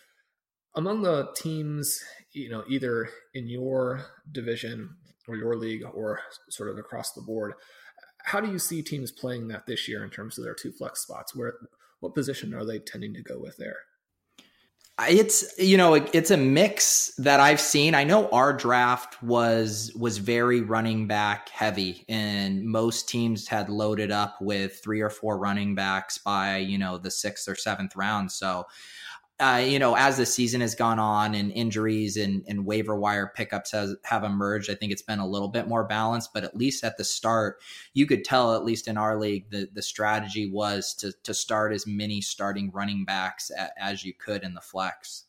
Among 0.76 1.02
the 1.02 1.28
teams, 1.36 2.02
you 2.32 2.50
know, 2.50 2.64
either 2.68 3.08
in 3.34 3.48
your 3.48 4.04
division 4.32 4.96
or 5.28 5.36
your 5.36 5.56
league 5.56 5.84
or 5.94 6.20
sort 6.50 6.68
of 6.68 6.78
across 6.78 7.12
the 7.12 7.22
board, 7.22 7.54
how 8.24 8.40
do 8.40 8.50
you 8.50 8.58
see 8.58 8.82
teams 8.82 9.12
playing 9.12 9.48
that 9.48 9.66
this 9.66 9.86
year 9.86 10.02
in 10.02 10.10
terms 10.10 10.38
of 10.38 10.44
their 10.44 10.54
two 10.54 10.72
flex 10.72 11.00
spots? 11.00 11.34
Where 11.34 11.54
what 12.00 12.14
position 12.14 12.54
are 12.54 12.64
they 12.64 12.78
tending 12.78 13.14
to 13.14 13.22
go 13.22 13.38
with 13.38 13.56
there? 13.56 13.76
It's 15.08 15.58
you 15.58 15.76
know 15.76 15.94
it's 15.94 16.30
a 16.30 16.36
mix 16.36 17.14
that 17.18 17.40
I've 17.40 17.60
seen. 17.60 17.96
I 17.96 18.04
know 18.04 18.28
our 18.28 18.52
draft 18.52 19.20
was 19.24 19.92
was 19.96 20.18
very 20.18 20.60
running 20.60 21.08
back 21.08 21.48
heavy, 21.48 22.04
and 22.08 22.64
most 22.64 23.08
teams 23.08 23.48
had 23.48 23.68
loaded 23.68 24.12
up 24.12 24.36
with 24.40 24.80
three 24.84 25.00
or 25.00 25.10
four 25.10 25.36
running 25.36 25.74
backs 25.74 26.18
by 26.18 26.58
you 26.58 26.78
know 26.78 26.96
the 26.96 27.10
sixth 27.10 27.48
or 27.48 27.56
seventh 27.56 27.96
round. 27.96 28.30
So 28.30 28.66
uh, 29.44 29.58
you 29.58 29.78
know, 29.78 29.94
as 29.94 30.16
the 30.16 30.24
season 30.24 30.62
has 30.62 30.74
gone 30.74 30.98
on 30.98 31.34
and 31.34 31.52
injuries 31.52 32.16
and, 32.16 32.42
and 32.48 32.64
waiver 32.64 32.96
wire 32.96 33.30
pickups 33.34 33.72
has 33.72 33.94
have 34.04 34.24
emerged, 34.24 34.70
I 34.70 34.74
think 34.74 34.90
it's 34.90 35.02
been 35.02 35.18
a 35.18 35.26
little 35.26 35.48
bit 35.48 35.68
more 35.68 35.84
balanced. 35.84 36.32
But 36.32 36.44
at 36.44 36.56
least 36.56 36.82
at 36.82 36.96
the 36.96 37.04
start, 37.04 37.60
you 37.92 38.06
could 38.06 38.24
tell, 38.24 38.54
at 38.54 38.64
least 38.64 38.88
in 38.88 38.96
our 38.96 39.18
league, 39.18 39.50
the 39.50 39.68
the 39.74 39.82
strategy 39.82 40.50
was 40.50 40.94
to 40.94 41.12
to 41.24 41.34
start 41.34 41.74
as 41.74 41.86
many 41.86 42.22
starting 42.22 42.70
running 42.72 43.04
backs 43.04 43.50
a, 43.50 43.68
as 43.78 44.02
you 44.02 44.14
could 44.14 44.44
in 44.44 44.54
the 44.54 44.62
flex. 44.62 45.24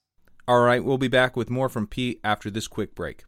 All 0.47 0.61
right, 0.61 0.83
we'll 0.83 0.97
be 0.97 1.09
back 1.09 1.35
with 1.35 1.49
more 1.49 1.67
from 1.67 1.85
Pete 1.85 2.21
after 2.23 2.49
this 2.49 2.67
quick 2.67 2.95
break. 2.95 3.25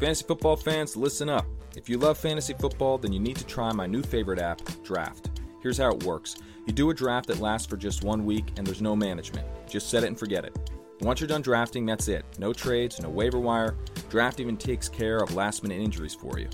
Fantasy 0.00 0.26
football 0.26 0.56
fans, 0.56 0.96
listen 0.96 1.30
up. 1.30 1.46
If 1.76 1.88
you 1.88 1.96
love 1.96 2.18
fantasy 2.18 2.52
football, 2.52 2.98
then 2.98 3.12
you 3.12 3.20
need 3.20 3.36
to 3.36 3.46
try 3.46 3.72
my 3.72 3.86
new 3.86 4.02
favorite 4.02 4.38
app, 4.38 4.60
Draft. 4.82 5.30
Here's 5.64 5.78
how 5.78 5.92
it 5.92 6.02
works. 6.02 6.36
You 6.66 6.74
do 6.74 6.90
a 6.90 6.94
draft 6.94 7.26
that 7.28 7.40
lasts 7.40 7.66
for 7.66 7.78
just 7.78 8.04
one 8.04 8.26
week 8.26 8.52
and 8.58 8.66
there's 8.66 8.82
no 8.82 8.94
management. 8.94 9.48
Just 9.66 9.88
set 9.88 10.04
it 10.04 10.08
and 10.08 10.18
forget 10.18 10.44
it. 10.44 10.54
Once 11.00 11.20
you're 11.20 11.26
done 11.26 11.40
drafting, 11.40 11.86
that's 11.86 12.06
it. 12.06 12.22
No 12.38 12.52
trades, 12.52 13.00
no 13.00 13.08
waiver 13.08 13.38
wire. 13.38 13.74
Draft 14.10 14.40
even 14.40 14.58
takes 14.58 14.90
care 14.90 15.20
of 15.20 15.34
last 15.34 15.62
minute 15.62 15.80
injuries 15.80 16.14
for 16.14 16.38
you. 16.38 16.50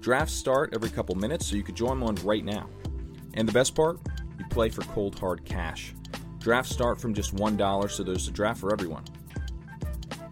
Drafts 0.00 0.34
start 0.34 0.72
every 0.72 0.88
couple 0.88 1.16
minutes, 1.16 1.46
so 1.46 1.56
you 1.56 1.64
could 1.64 1.74
join 1.74 1.98
one 1.98 2.14
right 2.22 2.44
now. 2.44 2.70
And 3.34 3.48
the 3.48 3.52
best 3.52 3.74
part? 3.74 3.98
You 4.38 4.44
play 4.50 4.68
for 4.68 4.82
cold 4.82 5.18
hard 5.18 5.44
cash. 5.44 5.92
Drafts 6.38 6.70
start 6.70 7.00
from 7.00 7.12
just 7.12 7.34
$1, 7.34 7.90
so 7.90 8.04
there's 8.04 8.28
a 8.28 8.30
draft 8.30 8.60
for 8.60 8.72
everyone. 8.72 9.02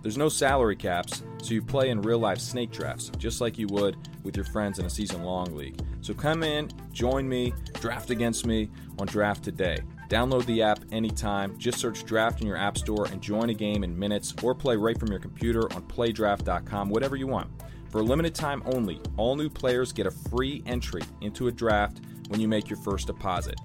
There's 0.02 0.18
no 0.18 0.28
salary 0.28 0.74
caps, 0.74 1.22
so 1.40 1.54
you 1.54 1.62
play 1.62 1.90
in 1.90 2.02
real 2.02 2.18
life 2.18 2.40
snake 2.40 2.72
drafts, 2.72 3.10
just 3.18 3.40
like 3.40 3.56
you 3.56 3.68
would 3.68 3.96
with 4.24 4.36
your 4.36 4.44
friends 4.44 4.80
in 4.80 4.84
a 4.84 4.90
season 4.90 5.22
long 5.22 5.54
league. 5.54 5.80
So 6.00 6.12
come 6.12 6.42
in, 6.42 6.70
join 6.92 7.28
me, 7.28 7.54
draft 7.74 8.10
against 8.10 8.44
me 8.44 8.68
on 8.98 9.06
Draft 9.06 9.44
Today. 9.44 9.78
Download 10.08 10.44
the 10.44 10.60
app 10.60 10.80
anytime. 10.90 11.56
Just 11.56 11.78
search 11.78 12.04
Draft 12.04 12.40
in 12.40 12.46
your 12.46 12.56
App 12.56 12.76
Store 12.76 13.06
and 13.06 13.22
join 13.22 13.50
a 13.50 13.54
game 13.54 13.84
in 13.84 13.96
minutes 13.96 14.34
or 14.42 14.54
play 14.54 14.76
right 14.76 14.98
from 14.98 15.08
your 15.08 15.20
computer 15.20 15.72
on 15.72 15.82
playdraft.com, 15.82 16.90
whatever 16.90 17.16
you 17.16 17.28
want. 17.28 17.48
For 17.90 18.00
a 18.00 18.04
limited 18.04 18.34
time 18.34 18.62
only, 18.66 19.00
all 19.16 19.36
new 19.36 19.48
players 19.48 19.92
get 19.92 20.06
a 20.06 20.10
free 20.10 20.62
entry 20.66 21.02
into 21.20 21.46
a 21.46 21.52
draft 21.52 22.00
when 22.28 22.40
you 22.40 22.48
make 22.48 22.68
your 22.68 22.78
first 22.78 23.06
deposit. 23.06 23.56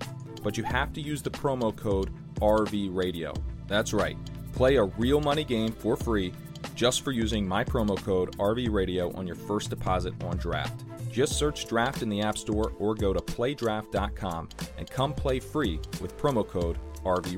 But 0.43 0.57
you 0.57 0.63
have 0.63 0.93
to 0.93 1.01
use 1.01 1.21
the 1.21 1.31
promo 1.31 1.75
code 1.75 2.13
RV 2.35 2.95
Radio. 2.95 3.33
That's 3.67 3.91
right. 3.91 4.17
Play 4.57 4.77
a 4.77 4.85
real 4.85 5.21
money 5.21 5.43
game 5.43 5.71
for 5.71 5.95
free 5.95 6.33
just 6.73 7.03
for 7.03 7.11
using 7.11 7.47
my 7.47 7.63
promo 7.63 7.95
code 7.95 8.35
RV 8.39 8.71
Radio 8.71 9.15
on 9.15 9.27
your 9.27 9.35
first 9.35 9.69
deposit 9.69 10.15
on 10.23 10.35
draft. 10.37 10.83
Just 11.11 11.33
search 11.37 11.67
Draft 11.67 12.01
in 12.01 12.09
the 12.09 12.21
App 12.21 12.39
Store 12.39 12.73
or 12.79 12.95
go 12.95 13.13
to 13.13 13.19
playdraft.com 13.19 14.49
and 14.79 14.89
come 14.89 15.13
play 15.13 15.39
free 15.39 15.79
with 16.01 16.17
promo 16.17 16.45
code 16.47 16.79
RV 17.05 17.37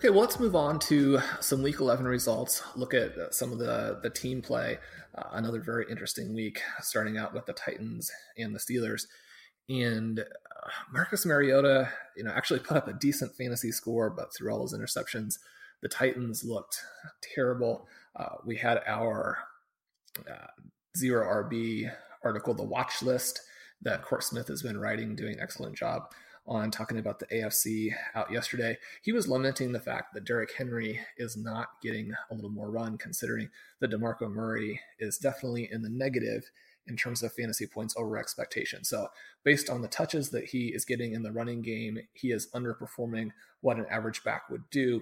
Okay, 0.00 0.08
well, 0.08 0.20
let's 0.20 0.40
move 0.40 0.56
on 0.56 0.78
to 0.78 1.18
some 1.40 1.62
Week 1.62 1.78
11 1.78 2.06
results. 2.06 2.62
Look 2.74 2.94
at 2.94 3.34
some 3.34 3.52
of 3.52 3.58
the 3.58 4.00
the 4.02 4.08
team 4.08 4.40
play. 4.40 4.78
Uh, 5.14 5.28
another 5.32 5.60
very 5.60 5.84
interesting 5.90 6.34
week, 6.34 6.62
starting 6.80 7.18
out 7.18 7.34
with 7.34 7.44
the 7.44 7.52
Titans 7.52 8.10
and 8.38 8.54
the 8.54 8.58
Steelers. 8.58 9.02
And 9.68 10.20
uh, 10.20 10.70
Marcus 10.90 11.26
Mariota, 11.26 11.92
you 12.16 12.24
know, 12.24 12.30
actually 12.30 12.60
put 12.66 12.78
up 12.78 12.88
a 12.88 12.94
decent 12.94 13.36
fantasy 13.36 13.70
score, 13.72 14.08
but 14.08 14.34
through 14.34 14.50
all 14.50 14.60
those 14.60 14.72
interceptions, 14.72 15.34
the 15.82 15.88
Titans 15.90 16.44
looked 16.44 16.80
terrible. 17.34 17.86
Uh, 18.16 18.36
we 18.46 18.56
had 18.56 18.80
our 18.86 19.36
uh, 20.26 20.46
zero 20.96 21.26
RB 21.44 21.92
article, 22.24 22.54
the 22.54 22.62
watch 22.62 23.02
list 23.02 23.42
that 23.82 24.00
Court 24.00 24.24
Smith 24.24 24.48
has 24.48 24.62
been 24.62 24.80
writing, 24.80 25.14
doing 25.14 25.34
an 25.34 25.40
excellent 25.40 25.76
job 25.76 26.04
on 26.50 26.70
talking 26.70 26.98
about 26.98 27.20
the 27.20 27.26
AFC 27.26 27.94
out 28.16 28.30
yesterday. 28.30 28.76
He 29.02 29.12
was 29.12 29.28
lamenting 29.28 29.70
the 29.70 29.80
fact 29.80 30.12
that 30.12 30.24
Derrick 30.24 30.52
Henry 30.58 31.00
is 31.16 31.36
not 31.36 31.68
getting 31.80 32.12
a 32.30 32.34
little 32.34 32.50
more 32.50 32.70
run, 32.70 32.98
considering 32.98 33.48
that 33.78 33.92
DeMarco 33.92 34.30
Murray 34.30 34.80
is 34.98 35.16
definitely 35.16 35.68
in 35.70 35.80
the 35.80 35.88
negative 35.88 36.50
in 36.88 36.96
terms 36.96 37.22
of 37.22 37.32
fantasy 37.32 37.68
points 37.68 37.94
over 37.96 38.18
expectation. 38.18 38.82
So, 38.82 39.06
based 39.44 39.70
on 39.70 39.80
the 39.80 39.88
touches 39.88 40.30
that 40.30 40.46
he 40.46 40.68
is 40.68 40.84
getting 40.84 41.12
in 41.12 41.22
the 41.22 41.30
running 41.30 41.62
game, 41.62 41.98
he 42.14 42.32
is 42.32 42.50
underperforming 42.52 43.30
what 43.60 43.76
an 43.76 43.86
average 43.88 44.24
back 44.24 44.50
would 44.50 44.68
do. 44.70 45.00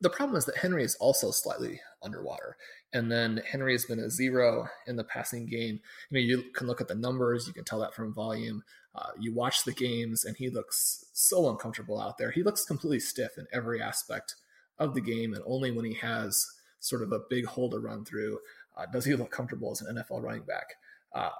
The 0.00 0.10
problem 0.10 0.36
is 0.36 0.44
that 0.44 0.58
Henry 0.58 0.84
is 0.84 0.94
also 0.96 1.30
slightly 1.30 1.80
underwater. 2.02 2.56
And 2.92 3.10
then 3.10 3.42
Henry 3.50 3.72
has 3.72 3.86
been 3.86 3.98
a 3.98 4.10
zero 4.10 4.68
in 4.86 4.96
the 4.96 5.04
passing 5.04 5.46
game. 5.46 5.80
You 6.10 6.14
know, 6.14 6.20
you 6.20 6.50
can 6.52 6.66
look 6.66 6.80
at 6.80 6.88
the 6.88 6.94
numbers, 6.94 7.46
you 7.46 7.52
can 7.52 7.64
tell 7.64 7.80
that 7.80 7.94
from 7.94 8.14
volume. 8.14 8.62
Uh, 8.96 9.10
you 9.20 9.34
watch 9.34 9.64
the 9.64 9.72
games, 9.72 10.24
and 10.24 10.36
he 10.36 10.48
looks 10.48 11.04
so 11.12 11.50
uncomfortable 11.50 12.00
out 12.00 12.16
there. 12.16 12.30
He 12.30 12.42
looks 12.42 12.64
completely 12.64 13.00
stiff 13.00 13.36
in 13.36 13.46
every 13.52 13.80
aspect 13.80 14.36
of 14.78 14.94
the 14.94 15.00
game, 15.00 15.34
and 15.34 15.42
only 15.46 15.70
when 15.70 15.84
he 15.84 15.94
has 15.94 16.46
sort 16.80 17.02
of 17.02 17.12
a 17.12 17.20
big 17.28 17.44
hole 17.44 17.70
to 17.70 17.78
run 17.78 18.04
through 18.04 18.38
uh, 18.76 18.86
does 18.86 19.04
he 19.04 19.14
look 19.14 19.30
comfortable 19.30 19.72
as 19.72 19.80
an 19.80 19.96
NFL 19.96 20.22
running 20.22 20.42
back? 20.42 20.74
Um, 21.14 21.30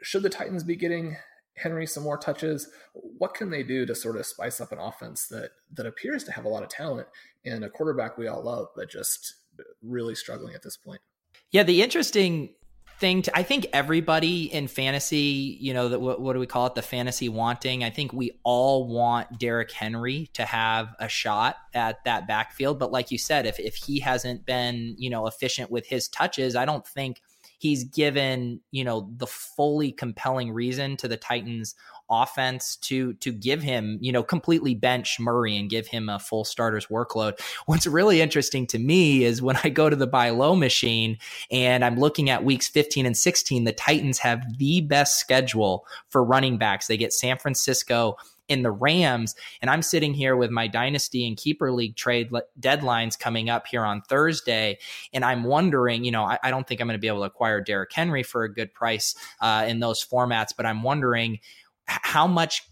should 0.00 0.22
the 0.22 0.30
Titans 0.30 0.64
be 0.64 0.76
getting 0.76 1.16
Henry 1.56 1.86
some 1.86 2.04
more 2.04 2.16
touches? 2.16 2.68
What 2.94 3.34
can 3.34 3.50
they 3.50 3.62
do 3.62 3.84
to 3.86 3.94
sort 3.94 4.16
of 4.16 4.26
spice 4.26 4.60
up 4.60 4.72
an 4.72 4.78
offense 4.78 5.26
that 5.28 5.50
that 5.74 5.86
appears 5.86 6.24
to 6.24 6.32
have 6.32 6.44
a 6.44 6.48
lot 6.48 6.62
of 6.62 6.68
talent 6.68 7.08
and 7.44 7.64
a 7.64 7.70
quarterback 7.70 8.16
we 8.16 8.28
all 8.28 8.42
love, 8.42 8.68
but 8.76 8.90
just 8.90 9.34
really 9.82 10.14
struggling 10.14 10.54
at 10.54 10.62
this 10.62 10.76
point? 10.76 11.00
Yeah, 11.50 11.64
the 11.64 11.82
interesting 11.82 12.54
thing 13.02 13.20
to, 13.22 13.36
I 13.36 13.42
think 13.42 13.66
everybody 13.72 14.44
in 14.44 14.68
fantasy, 14.68 15.58
you 15.60 15.74
know, 15.74 15.88
that 15.88 16.00
what, 16.00 16.20
what, 16.20 16.34
do 16.34 16.38
we 16.38 16.46
call 16.46 16.68
it? 16.68 16.76
The 16.76 16.82
fantasy 16.82 17.28
wanting. 17.28 17.82
I 17.82 17.90
think 17.90 18.12
we 18.12 18.38
all 18.44 18.86
want 18.86 19.40
Derrick 19.40 19.72
Henry 19.72 20.30
to 20.34 20.44
have 20.44 20.94
a 21.00 21.08
shot 21.08 21.56
at 21.74 22.04
that 22.04 22.28
backfield. 22.28 22.78
But 22.78 22.92
like 22.92 23.10
you 23.10 23.18
said, 23.18 23.44
if 23.44 23.58
if 23.58 23.74
he 23.74 23.98
hasn't 23.98 24.46
been, 24.46 24.94
you 24.98 25.10
know, 25.10 25.26
efficient 25.26 25.68
with 25.68 25.84
his 25.84 26.06
touches, 26.06 26.54
I 26.54 26.64
don't 26.64 26.86
think 26.86 27.20
he's 27.58 27.82
given, 27.82 28.60
you 28.70 28.84
know, 28.84 29.10
the 29.16 29.26
fully 29.26 29.90
compelling 29.90 30.52
reason 30.52 30.96
to 30.98 31.08
the 31.08 31.16
Titans 31.16 31.74
offense 32.12 32.76
to 32.76 33.14
to 33.14 33.32
give 33.32 33.62
him, 33.62 33.98
you 34.00 34.12
know, 34.12 34.22
completely 34.22 34.74
bench 34.74 35.18
Murray 35.18 35.56
and 35.56 35.70
give 35.70 35.86
him 35.86 36.08
a 36.08 36.18
full 36.18 36.44
starter's 36.44 36.86
workload. 36.86 37.40
What's 37.66 37.86
really 37.86 38.20
interesting 38.20 38.66
to 38.68 38.78
me 38.78 39.24
is 39.24 39.40
when 39.40 39.58
I 39.64 39.70
go 39.70 39.88
to 39.88 39.96
the 39.96 40.06
buy 40.06 40.30
low 40.30 40.54
machine 40.54 41.18
and 41.50 41.84
I'm 41.84 41.98
looking 41.98 42.30
at 42.30 42.44
weeks 42.44 42.68
15 42.68 43.06
and 43.06 43.16
16, 43.16 43.64
the 43.64 43.72
Titans 43.72 44.18
have 44.18 44.58
the 44.58 44.82
best 44.82 45.18
schedule 45.18 45.86
for 46.08 46.22
running 46.22 46.58
backs. 46.58 46.86
They 46.86 46.96
get 46.96 47.12
San 47.12 47.38
Francisco 47.38 48.16
in 48.48 48.62
the 48.62 48.70
Rams. 48.70 49.34
And 49.60 49.70
I'm 49.70 49.82
sitting 49.82 50.12
here 50.14 50.36
with 50.36 50.50
my 50.50 50.66
dynasty 50.66 51.26
and 51.26 51.36
keeper 51.36 51.72
league 51.72 51.96
trade 51.96 52.30
deadlines 52.60 53.18
coming 53.18 53.48
up 53.48 53.66
here 53.66 53.84
on 53.84 54.02
Thursday. 54.02 54.78
And 55.12 55.24
I'm 55.24 55.44
wondering, 55.44 56.04
you 56.04 56.10
know, 56.10 56.24
I, 56.24 56.38
I 56.42 56.50
don't 56.50 56.66
think 56.66 56.80
I'm 56.80 56.86
going 56.86 56.98
to 56.98 57.00
be 57.00 57.08
able 57.08 57.20
to 57.20 57.26
acquire 57.26 57.60
Derrick 57.60 57.92
Henry 57.92 58.22
for 58.22 58.44
a 58.44 58.52
good 58.52 58.74
price 58.74 59.14
uh, 59.40 59.64
in 59.66 59.80
those 59.80 60.04
formats, 60.04 60.50
but 60.56 60.66
I'm 60.66 60.82
wondering 60.82 61.38
how 61.86 62.26
much 62.26 62.62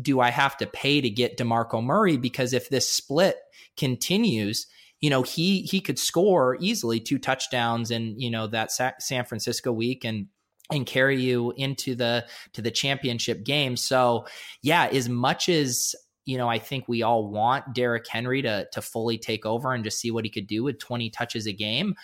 do 0.00 0.20
I 0.20 0.30
have 0.30 0.56
to 0.58 0.66
pay 0.66 1.00
to 1.00 1.10
get 1.10 1.36
DeMarco 1.36 1.82
Murray? 1.82 2.16
Because 2.16 2.52
if 2.52 2.68
this 2.68 2.88
split 2.88 3.36
continues, 3.76 4.66
you 5.00 5.10
know, 5.10 5.22
he 5.22 5.62
he 5.62 5.80
could 5.80 5.98
score 5.98 6.56
easily 6.60 7.00
two 7.00 7.18
touchdowns 7.18 7.90
in, 7.90 8.18
you 8.18 8.30
know, 8.30 8.46
that 8.46 8.70
San 8.72 9.24
Francisco 9.24 9.72
week 9.72 10.04
and 10.04 10.28
and 10.70 10.86
carry 10.86 11.20
you 11.20 11.52
into 11.56 11.94
the 11.94 12.26
to 12.54 12.62
the 12.62 12.70
championship 12.70 13.44
game. 13.44 13.76
So, 13.76 14.26
yeah, 14.62 14.86
as 14.86 15.08
much 15.08 15.48
as 15.48 15.94
you 16.24 16.38
know, 16.38 16.48
I 16.48 16.58
think 16.58 16.88
we 16.88 17.02
all 17.02 17.28
want 17.28 17.74
Derrick 17.74 18.06
Henry 18.08 18.40
to 18.42 18.66
to 18.72 18.80
fully 18.80 19.18
take 19.18 19.44
over 19.44 19.74
and 19.74 19.84
just 19.84 20.00
see 20.00 20.10
what 20.10 20.24
he 20.24 20.30
could 20.30 20.46
do 20.46 20.64
with 20.64 20.78
20 20.78 21.10
touches 21.10 21.46
a 21.46 21.52
game 21.52 21.94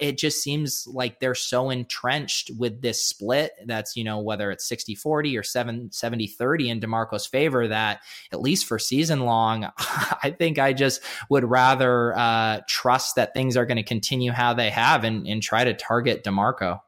it 0.00 0.18
just 0.18 0.42
seems 0.42 0.86
like 0.86 1.18
they're 1.18 1.34
so 1.34 1.70
entrenched 1.70 2.50
with 2.56 2.82
this 2.82 3.02
split 3.02 3.52
that's, 3.66 3.96
you 3.96 4.04
know, 4.04 4.20
whether 4.20 4.50
it's 4.50 4.66
60 4.66 4.94
40 4.94 5.36
or 5.36 5.42
7 5.42 5.90
70 5.90 6.26
30 6.26 6.70
in 6.70 6.80
DeMarco's 6.80 7.26
favor, 7.26 7.68
that 7.68 8.00
at 8.32 8.40
least 8.40 8.66
for 8.66 8.78
season 8.78 9.20
long, 9.20 9.70
I 9.78 10.34
think 10.36 10.58
I 10.58 10.72
just 10.72 11.02
would 11.28 11.44
rather 11.44 12.16
uh, 12.16 12.60
trust 12.68 13.16
that 13.16 13.34
things 13.34 13.56
are 13.56 13.66
going 13.66 13.76
to 13.76 13.82
continue 13.82 14.32
how 14.32 14.54
they 14.54 14.70
have 14.70 15.04
and, 15.04 15.26
and 15.26 15.42
try 15.42 15.64
to 15.64 15.74
target 15.74 16.24
DeMarco. 16.24 16.80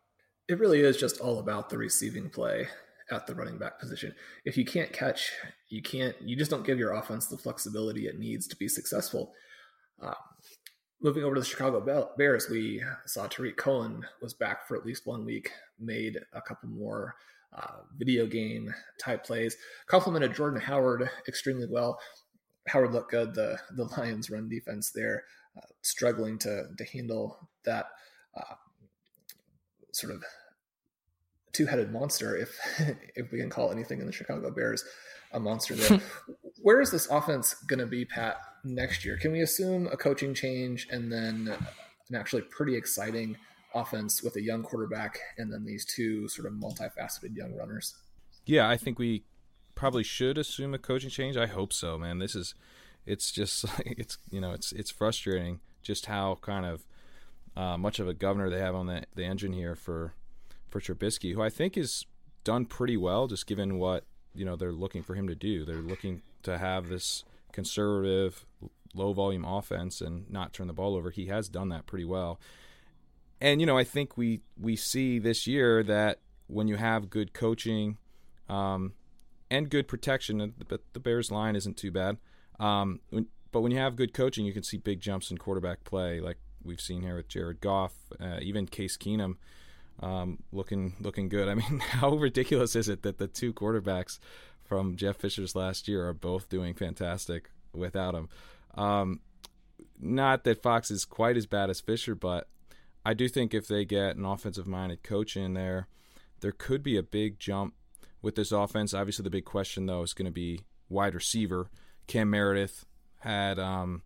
It 0.49 0.59
really 0.59 0.81
is 0.81 0.97
just 0.97 1.21
all 1.21 1.39
about 1.39 1.71
the 1.71 1.79
receiving 1.79 2.29
play 2.29 2.69
at 3.11 3.27
the 3.27 3.35
running 3.35 3.59
back 3.59 3.79
position. 3.79 4.15
If 4.45 4.57
you 4.57 4.65
can't 4.65 4.93
catch, 4.93 5.31
you 5.69 5.83
can't, 5.83 6.15
you 6.23 6.37
just 6.37 6.51
don't 6.51 6.67
give 6.67 6.79
your 6.79 6.93
offense 6.93 7.27
the 7.27 7.39
flexibility 7.39 8.07
it 8.07 8.19
needs 8.19 8.47
to 8.49 8.57
be 8.57 8.69
successful. 8.69 9.33
Uh, 10.03 10.15
moving 11.01 11.25
over 11.25 11.35
to 11.35 11.41
the 11.41 11.47
Chicago 11.47 12.11
Bears, 12.17 12.49
we 12.49 12.83
saw 13.07 13.27
Tarik 13.27 13.57
Cohen 13.57 14.05
was 14.23 14.35
back 14.35 14.67
for 14.67 14.77
at 14.77 14.87
least 14.87 15.07
one 15.07 15.25
week, 15.25 15.51
made 15.79 16.19
a 16.33 16.41
couple 16.41 16.69
more 16.69 17.17
uh, 17.53 17.83
video 17.97 18.27
game 18.27 18.73
type 18.99 19.25
plays, 19.25 19.57
complemented 19.87 20.35
Jordan 20.35 20.61
Howard 20.61 21.09
extremely 21.29 21.67
well. 21.67 21.99
Howard 22.69 22.93
looked 22.93 23.11
good. 23.11 23.35
The 23.35 23.59
the 23.77 23.85
Lions 23.85 24.31
run 24.31 24.49
defense 24.49 24.91
there, 24.91 25.25
uh, 25.57 25.67
struggling 25.83 26.39
to 26.39 26.65
to 26.77 26.85
handle 26.85 27.49
that 27.65 27.87
uh, 28.37 28.55
sort 29.93 30.15
of 30.15 30.25
two 31.53 31.67
headed 31.67 31.93
monster, 31.93 32.37
if 32.37 32.59
if 33.15 33.31
we 33.31 33.39
can 33.39 33.51
call 33.51 33.71
anything 33.71 34.01
in 34.01 34.07
the 34.07 34.13
Chicago 34.13 34.51
Bears 34.51 34.85
a 35.35 35.41
monster 35.41 35.75
there. 35.77 36.01
Where 36.63 36.81
is 36.81 36.91
this 36.91 37.07
offense 37.11 37.55
going 37.67 37.81
to 37.81 37.87
be, 37.87 38.05
Pat, 38.05 38.39
next 38.65 39.05
year? 39.05 39.19
Can 39.19 39.33
we 39.33 39.41
assume 39.41 39.89
a 39.89 39.97
coaching 39.97 40.33
change 40.33 40.89
and 40.91 41.13
then 41.13 41.55
an 42.09 42.15
actually 42.17 42.43
pretty 42.43 42.75
exciting 42.75 43.37
offense 43.75 44.23
with 44.23 44.37
a 44.37 44.41
young 44.41 44.63
quarterback 44.63 45.19
and 45.37 45.53
then 45.53 45.65
these 45.65 45.85
two 45.85 46.29
sort 46.29 46.47
of 46.47 46.55
multifaceted 46.55 47.37
young 47.37 47.55
runners? 47.55 47.95
Yeah, 48.47 48.69
I 48.69 48.77
think 48.77 48.99
we 48.99 49.25
probably 49.75 50.05
should 50.05 50.39
assume 50.39 50.75
a 50.75 50.79
coaching 50.79 51.11
change. 51.11 51.37
I 51.37 51.47
hope 51.47 51.73
so, 51.73 51.99
man. 51.99 52.19
This 52.19 52.35
is 52.35 52.55
it's 53.07 53.31
just 53.31 53.65
it's 53.87 54.19
you 54.31 54.41
know 54.41 54.53
it's 54.53 54.73
it's 54.73 54.91
frustrating 54.91 55.61
just 55.83 56.07
how 56.07 56.39
kind 56.41 56.65
of 56.65 56.87
uh, 57.57 57.77
much 57.77 57.99
of 57.99 58.09
a 58.09 58.15
governor 58.15 58.51
they 58.51 58.61
have 58.61 58.75
on 58.75 58.87
the 58.87 59.05
the 59.15 59.25
engine 59.25 59.53
here 59.53 59.75
for 59.75 60.15
for 60.69 60.81
Trubisky, 60.81 61.35
who 61.35 61.43
I 61.43 61.51
think 61.51 61.77
is 61.77 62.05
done 62.43 62.67
pretty 62.67 62.97
well, 62.97 63.27
just 63.27 63.47
given 63.47 63.79
what 63.79 64.05
you 64.35 64.45
know 64.45 64.57
they're 64.57 64.73
looking 64.73 65.03
for 65.03 65.15
him 65.15 65.29
to 65.29 65.35
do. 65.35 65.65
They're 65.65 65.77
looking 65.77 66.23
to 66.43 66.59
have 66.59 66.89
this 66.89 67.25
conservative, 67.53 68.45
low 68.95 69.13
volume 69.13 69.45
offense 69.45 70.01
and 70.01 70.29
not 70.31 70.53
turn 70.53 70.67
the 70.67 70.73
ball 70.73 70.97
over. 70.97 71.11
He 71.11 71.27
has 71.27 71.49
done 71.49 71.69
that 71.71 71.87
pretty 71.87 72.05
well. 72.05 72.41
And 73.41 73.61
you 73.61 73.67
know, 73.67 73.79
I 73.79 73.85
think 73.85 74.17
we 74.17 74.41
we 74.61 74.77
see 74.77 75.19
this 75.19 75.47
year 75.47 75.83
that 75.83 76.21
when 76.47 76.69
you 76.69 76.77
have 76.77 77.11
good 77.11 77.33
coaching 77.33 77.99
um, 78.49 78.93
and 79.51 79.71
good 79.71 79.89
protection, 79.89 80.55
but 80.69 80.81
the 80.93 81.01
Bears 81.01 81.31
line 81.31 81.57
isn't 81.57 81.77
too 81.77 81.91
bad. 81.91 82.19
Um, 82.59 83.01
but 83.53 83.61
when 83.61 83.73
you 83.73 83.79
have 83.79 83.97
good 83.97 84.13
coaching, 84.13 84.45
you 84.45 84.53
can 84.53 84.63
see 84.63 84.77
big 84.77 85.01
jumps 85.01 85.31
in 85.31 85.39
quarterback 85.39 85.85
play, 85.85 86.21
like 86.21 86.39
we've 86.63 86.81
seen 86.81 87.03
here 87.03 87.17
with 87.17 87.29
Jared 87.29 87.61
Goff, 87.61 87.95
uh, 88.21 88.39
even 88.41 88.67
Case 88.67 88.97
Keenum 88.97 89.37
um, 90.01 90.39
looking 90.53 90.95
looking 91.01 91.29
good. 91.29 91.49
I 91.51 91.55
mean, 91.55 91.81
how 91.81 92.15
ridiculous 92.15 92.77
is 92.77 92.89
it 92.89 93.03
that 93.03 93.19
the 93.19 93.27
two 93.29 93.53
quarterbacks 93.53 94.19
from 94.65 94.97
Jeff 94.97 95.17
Fisher's 95.17 95.55
last 95.55 95.89
year 95.89 96.09
are 96.09 96.15
both 96.15 96.49
doing 96.49 96.75
fantastic 96.75 97.51
without 97.73 98.15
him? 98.15 98.29
Um, 98.75 99.21
not 100.01 100.45
that 100.45 100.63
Fox 100.63 100.91
is 100.91 101.05
quite 101.05 101.37
as 101.37 101.47
bad 101.47 101.71
as 101.71 101.81
Fisher, 101.81 102.15
but 102.15 102.49
I 103.05 103.15
do 103.15 103.29
think 103.29 103.55
if 103.55 103.69
they 103.69 103.85
get 103.85 104.17
an 104.17 104.25
offensive 104.25 104.67
minded 104.67 105.03
coach 105.03 105.37
in 105.37 105.55
there, 105.55 105.89
there 106.41 106.53
could 106.53 106.83
be 106.83 106.97
a 106.97 107.03
big 107.03 107.39
jump 107.39 107.75
with 108.23 108.35
this 108.35 108.53
offense. 108.53 108.95
Obviously, 108.95 109.23
the 109.23 109.31
big 109.31 109.45
question 109.45 109.87
though 109.87 110.03
is 110.03 110.15
going 110.15 110.27
to 110.27 110.33
be 110.33 110.61
wide 110.89 111.15
receiver. 111.15 111.71
Cam 112.07 112.31
Meredith 112.31 112.85
had, 113.21 113.59
um, 113.59 114.03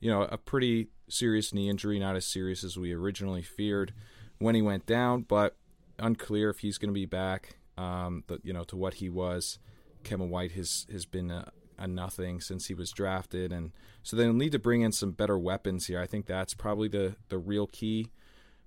you 0.00 0.10
know, 0.10 0.22
a 0.22 0.38
pretty 0.38 0.88
serious 1.08 1.52
knee 1.52 1.68
injury, 1.68 1.98
not 1.98 2.16
as 2.16 2.26
serious 2.26 2.62
as 2.64 2.76
we 2.76 2.92
originally 2.92 3.42
feared 3.42 3.92
when 4.38 4.54
he 4.54 4.62
went 4.62 4.86
down, 4.86 5.22
but 5.22 5.56
unclear 5.98 6.50
if 6.50 6.60
he's 6.60 6.78
going 6.78 6.90
to 6.90 6.94
be 6.94 7.06
back. 7.06 7.56
Um, 7.78 8.24
the, 8.26 8.38
you 8.42 8.52
know, 8.52 8.64
to 8.64 8.76
what 8.76 8.94
he 8.94 9.08
was. 9.08 9.58
Kevin 10.04 10.30
White 10.30 10.52
has 10.52 10.86
has 10.92 11.06
been 11.06 11.30
a, 11.30 11.50
a, 11.78 11.86
nothing 11.86 12.40
since 12.40 12.66
he 12.66 12.74
was 12.74 12.90
drafted, 12.90 13.52
and 13.52 13.72
so 14.02 14.16
they'll 14.16 14.32
need 14.32 14.52
to 14.52 14.58
bring 14.58 14.82
in 14.82 14.92
some 14.92 15.12
better 15.12 15.38
weapons 15.38 15.86
here. 15.86 16.00
I 16.00 16.06
think 16.06 16.26
that's 16.26 16.54
probably 16.54 16.88
the 16.88 17.16
the 17.28 17.38
real 17.38 17.66
key 17.66 18.10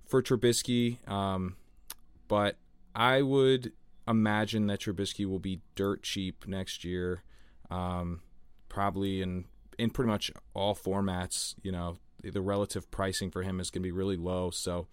for 0.06 0.22
Trubisky. 0.22 1.08
Um, 1.08 1.56
but 2.26 2.56
I 2.94 3.22
would 3.22 3.72
imagine 4.08 4.66
that 4.66 4.80
Trubisky 4.80 5.26
will 5.26 5.38
be 5.38 5.60
dirt 5.74 6.02
cheap 6.02 6.46
next 6.46 6.84
year, 6.84 7.22
um, 7.70 8.22
probably 8.68 9.22
in 9.22 9.44
in 9.78 9.90
pretty 9.90 10.10
much 10.10 10.32
all 10.54 10.74
formats. 10.74 11.54
You 11.62 11.72
know, 11.72 11.98
the 12.22 12.40
relative 12.40 12.90
pricing 12.90 13.30
for 13.30 13.42
him 13.42 13.60
is 13.60 13.70
going 13.70 13.82
to 13.82 13.86
be 13.86 13.92
really 13.92 14.16
low. 14.16 14.50
So 14.50 14.88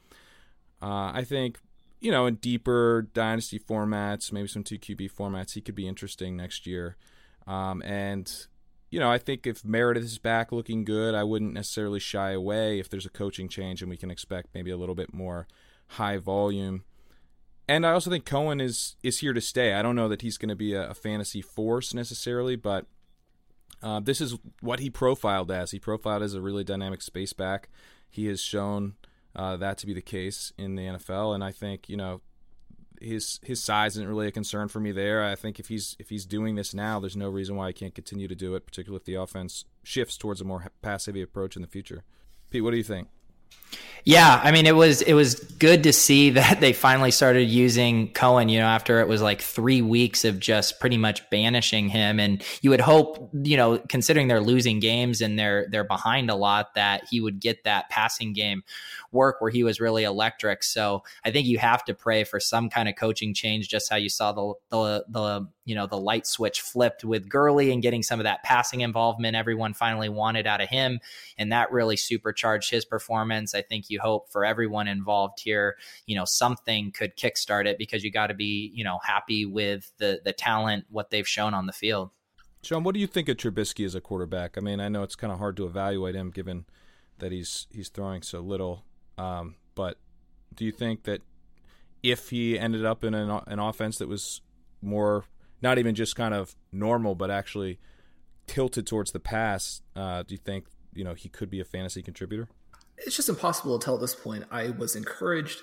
uh, 0.83 1.11
I 1.13 1.23
think 1.23 1.59
you 2.01 2.11
know 2.11 2.25
in 2.25 2.35
deeper 2.35 3.07
dynasty 3.13 3.57
formats, 3.57 4.31
maybe 4.31 4.47
some 4.47 4.63
two 4.63 4.77
QB 4.77 5.11
formats, 5.13 5.53
he 5.53 5.61
could 5.61 5.75
be 5.75 5.87
interesting 5.87 6.35
next 6.35 6.67
year. 6.67 6.97
Um, 7.47 7.81
and 7.83 8.31
you 8.89 8.99
know, 8.99 9.09
I 9.09 9.17
think 9.17 9.47
if 9.47 9.65
Meredith 9.65 10.03
is 10.03 10.19
back 10.19 10.51
looking 10.51 10.85
good, 10.85 11.15
I 11.15 11.23
wouldn't 11.23 11.53
necessarily 11.53 11.99
shy 11.99 12.31
away 12.31 12.79
if 12.79 12.89
there's 12.89 13.05
a 13.05 13.09
coaching 13.09 13.49
change 13.49 13.81
and 13.81 13.89
we 13.89 13.97
can 13.97 14.11
expect 14.11 14.49
maybe 14.53 14.69
a 14.69 14.77
little 14.77 14.93
bit 14.93 15.13
more 15.13 15.47
high 15.87 16.17
volume. 16.17 16.83
And 17.67 17.87
I 17.87 17.93
also 17.93 18.09
think 18.09 18.25
Cohen 18.25 18.59
is 18.59 18.97
is 19.01 19.19
here 19.19 19.33
to 19.33 19.41
stay. 19.41 19.73
I 19.73 19.81
don't 19.81 19.95
know 19.95 20.09
that 20.09 20.21
he's 20.21 20.37
going 20.37 20.49
to 20.49 20.55
be 20.55 20.73
a, 20.73 20.89
a, 20.89 20.93
fantasy 20.93 21.41
force 21.41 21.93
necessarily, 21.93 22.55
but 22.57 22.85
uh, 23.81 23.99
this 23.99 24.19
is 24.19 24.37
what 24.59 24.79
he 24.79 24.89
profiled 24.89 25.49
as. 25.49 25.71
He 25.71 25.79
profiled 25.79 26.21
as 26.21 26.33
a 26.33 26.41
really 26.41 26.63
dynamic 26.63 27.01
space 27.01 27.31
back. 27.31 27.69
He 28.09 28.27
has 28.27 28.41
shown 28.41 28.95
uh, 29.35 29.57
that 29.57 29.77
to 29.79 29.85
be 29.85 29.93
the 29.93 30.01
case 30.01 30.53
in 30.57 30.75
the 30.75 30.83
NFL. 30.83 31.33
And 31.33 31.43
I 31.43 31.51
think 31.51 31.89
you 31.89 31.97
know 31.97 32.21
his 33.01 33.39
his 33.43 33.61
size 33.61 33.97
isn't 33.97 34.07
really 34.07 34.27
a 34.27 34.31
concern 34.31 34.67
for 34.67 34.79
me 34.79 34.91
there. 34.91 35.23
I 35.23 35.35
think 35.35 35.59
if 35.59 35.67
he's 35.67 35.95
if 35.99 36.09
he's 36.09 36.25
doing 36.25 36.55
this 36.55 36.73
now, 36.73 36.99
there's 36.99 37.17
no 37.17 37.29
reason 37.29 37.55
why 37.55 37.67
he 37.67 37.73
can't 37.73 37.95
continue 37.95 38.27
to 38.27 38.35
do 38.35 38.55
it, 38.55 38.65
particularly 38.65 39.01
if 39.01 39.05
the 39.05 39.15
offense 39.15 39.65
shifts 39.83 40.17
towards 40.17 40.41
a 40.41 40.45
more 40.45 40.71
pass 40.81 41.05
heavy 41.05 41.21
approach 41.21 41.55
in 41.55 41.61
the 41.61 41.67
future. 41.67 42.03
Pete, 42.49 42.63
what 42.63 42.71
do 42.71 42.77
you 42.77 42.83
think? 42.83 43.09
Yeah, 44.05 44.41
I 44.43 44.51
mean 44.51 44.65
it 44.65 44.75
was 44.75 45.01
it 45.01 45.13
was 45.13 45.35
good 45.35 45.83
to 45.83 45.93
see 45.93 46.29
that 46.31 46.59
they 46.59 46.73
finally 46.73 47.11
started 47.11 47.43
using 47.43 48.11
Cohen, 48.11 48.49
you 48.49 48.59
know, 48.59 48.65
after 48.65 48.99
it 48.99 49.07
was 49.07 49.21
like 49.21 49.41
3 49.41 49.81
weeks 49.81 50.25
of 50.25 50.39
just 50.39 50.79
pretty 50.79 50.97
much 50.97 51.29
banishing 51.29 51.87
him 51.87 52.19
and 52.19 52.43
you 52.61 52.69
would 52.69 52.81
hope, 52.81 53.29
you 53.33 53.55
know, 53.55 53.77
considering 53.87 54.27
they're 54.27 54.41
losing 54.41 54.79
games 54.79 55.21
and 55.21 55.39
they're 55.39 55.67
they're 55.71 55.85
behind 55.85 56.29
a 56.29 56.35
lot 56.35 56.75
that 56.75 57.05
he 57.09 57.21
would 57.21 57.39
get 57.39 57.63
that 57.63 57.89
passing 57.89 58.33
game 58.33 58.63
work 59.11 59.39
where 59.39 59.51
he 59.51 59.63
was 59.63 59.79
really 59.79 60.03
electric. 60.03 60.63
So, 60.63 61.03
I 61.23 61.31
think 61.31 61.47
you 61.47 61.57
have 61.59 61.85
to 61.85 61.93
pray 61.93 62.23
for 62.25 62.39
some 62.39 62.69
kind 62.69 62.89
of 62.89 62.95
coaching 62.95 63.33
change 63.33 63.69
just 63.69 63.89
how 63.89 63.95
you 63.95 64.09
saw 64.09 64.33
the 64.33 64.53
the 64.69 65.05
the 65.07 65.47
you 65.65 65.75
know 65.75 65.87
the 65.87 65.97
light 65.97 66.27
switch 66.27 66.61
flipped 66.61 67.03
with 67.03 67.29
Gurley 67.29 67.71
and 67.71 67.81
getting 67.81 68.03
some 68.03 68.19
of 68.19 68.25
that 68.25 68.43
passing 68.43 68.81
involvement 68.81 69.35
everyone 69.35 69.73
finally 69.73 70.09
wanted 70.09 70.47
out 70.47 70.61
of 70.61 70.69
him 70.69 70.99
and 71.37 71.51
that 71.51 71.71
really 71.71 71.97
supercharged 71.97 72.69
his 72.69 72.85
performance. 72.85 73.55
I 73.55 73.61
think 73.61 73.89
you 73.89 73.99
hope 73.99 74.29
for 74.29 74.45
everyone 74.45 74.87
involved 74.87 75.39
here, 75.39 75.77
you 76.05 76.15
know, 76.15 76.25
something 76.25 76.91
could 76.91 77.15
kickstart 77.15 77.65
it 77.65 77.77
because 77.77 78.03
you 78.03 78.11
got 78.11 78.27
to 78.27 78.33
be, 78.33 78.71
you 78.73 78.83
know, 78.83 78.99
happy 79.03 79.45
with 79.45 79.91
the 79.97 80.21
the 80.23 80.33
talent 80.33 80.85
what 80.89 81.09
they've 81.09 81.27
shown 81.27 81.53
on 81.53 81.65
the 81.65 81.73
field. 81.73 82.11
Sean, 82.63 82.83
what 82.83 82.93
do 82.93 83.01
you 83.01 83.07
think 83.07 83.27
of 83.27 83.37
Trubisky 83.37 83.85
as 83.85 83.93
a 83.93 84.01
quarterback? 84.01 84.57
I 84.57 84.61
mean, 84.61 84.79
I 84.79 84.87
know 84.87 85.03
it's 85.03 85.15
kind 85.15 85.33
of 85.33 85.39
hard 85.39 85.57
to 85.57 85.65
evaluate 85.65 86.15
him 86.15 86.31
given 86.31 86.65
that 87.19 87.31
he's 87.31 87.67
he's 87.71 87.89
throwing 87.89 88.21
so 88.21 88.39
little, 88.39 88.83
um, 89.17 89.55
but 89.75 89.97
do 90.55 90.65
you 90.65 90.71
think 90.71 91.03
that 91.03 91.21
if 92.01 92.29
he 92.29 92.59
ended 92.59 92.85
up 92.85 93.03
in 93.03 93.13
an, 93.13 93.41
an 93.47 93.59
offense 93.59 93.97
that 93.97 94.07
was 94.07 94.41
more 94.81 95.25
not 95.63 95.79
even 95.79 95.95
just 95.95 96.15
kind 96.15 96.33
of 96.33 96.55
normal, 96.71 97.15
but 97.15 97.31
actually 97.31 97.79
tilted 98.45 98.85
towards 98.85 99.13
the 99.13 99.19
pass, 99.19 99.81
uh, 99.95 100.21
do 100.23 100.35
you 100.35 100.37
think 100.37 100.65
you 100.93 101.03
know 101.03 101.13
he 101.13 101.29
could 101.29 101.49
be 101.49 101.61
a 101.61 101.65
fantasy 101.65 102.03
contributor? 102.03 102.49
It's 102.97 103.15
just 103.15 103.29
impossible 103.29 103.79
to 103.79 103.83
tell 103.83 103.95
at 103.95 104.01
this 104.01 104.13
point. 104.13 104.43
I 104.51 104.69
was 104.69 104.95
encouraged 104.95 105.61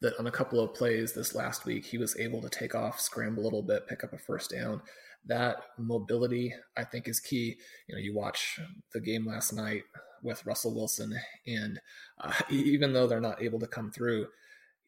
that 0.00 0.18
on 0.18 0.26
a 0.26 0.32
couple 0.32 0.58
of 0.58 0.74
plays 0.74 1.12
this 1.12 1.34
last 1.34 1.64
week, 1.64 1.84
he 1.84 1.98
was 1.98 2.18
able 2.18 2.42
to 2.42 2.48
take 2.48 2.74
off, 2.74 2.98
scramble 2.98 3.42
a 3.42 3.44
little 3.44 3.62
bit, 3.62 3.86
pick 3.86 4.02
up 4.02 4.12
a 4.12 4.18
first 4.18 4.50
down. 4.50 4.82
That 5.26 5.58
mobility, 5.78 6.52
I 6.76 6.82
think, 6.82 7.06
is 7.06 7.20
key. 7.20 7.56
You 7.86 7.94
know, 7.94 8.00
you 8.00 8.12
watch 8.12 8.58
the 8.92 9.00
game 9.00 9.24
last 9.24 9.52
night 9.52 9.84
with 10.22 10.44
Russell 10.44 10.74
Wilson, 10.74 11.14
and 11.46 11.78
uh, 12.20 12.32
even 12.50 12.92
though 12.92 13.06
they're 13.06 13.20
not 13.20 13.42
able 13.42 13.60
to 13.60 13.68
come 13.68 13.92
through, 13.92 14.26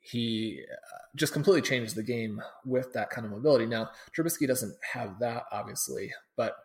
he 0.05 0.61
uh, 0.71 0.99
just 1.17 1.33
completely 1.33 1.63
changed 1.63 1.95
the 1.95 2.03
game 2.03 2.41
with 2.67 2.93
that 2.93 3.09
kind 3.09 3.25
of 3.25 3.33
mobility. 3.33 3.67
Now, 3.67 3.91
Trubisky 4.17 4.47
doesn't 4.47 4.77
have 4.93 5.19
that, 5.21 5.45
obviously, 5.51 6.13
but 6.37 6.57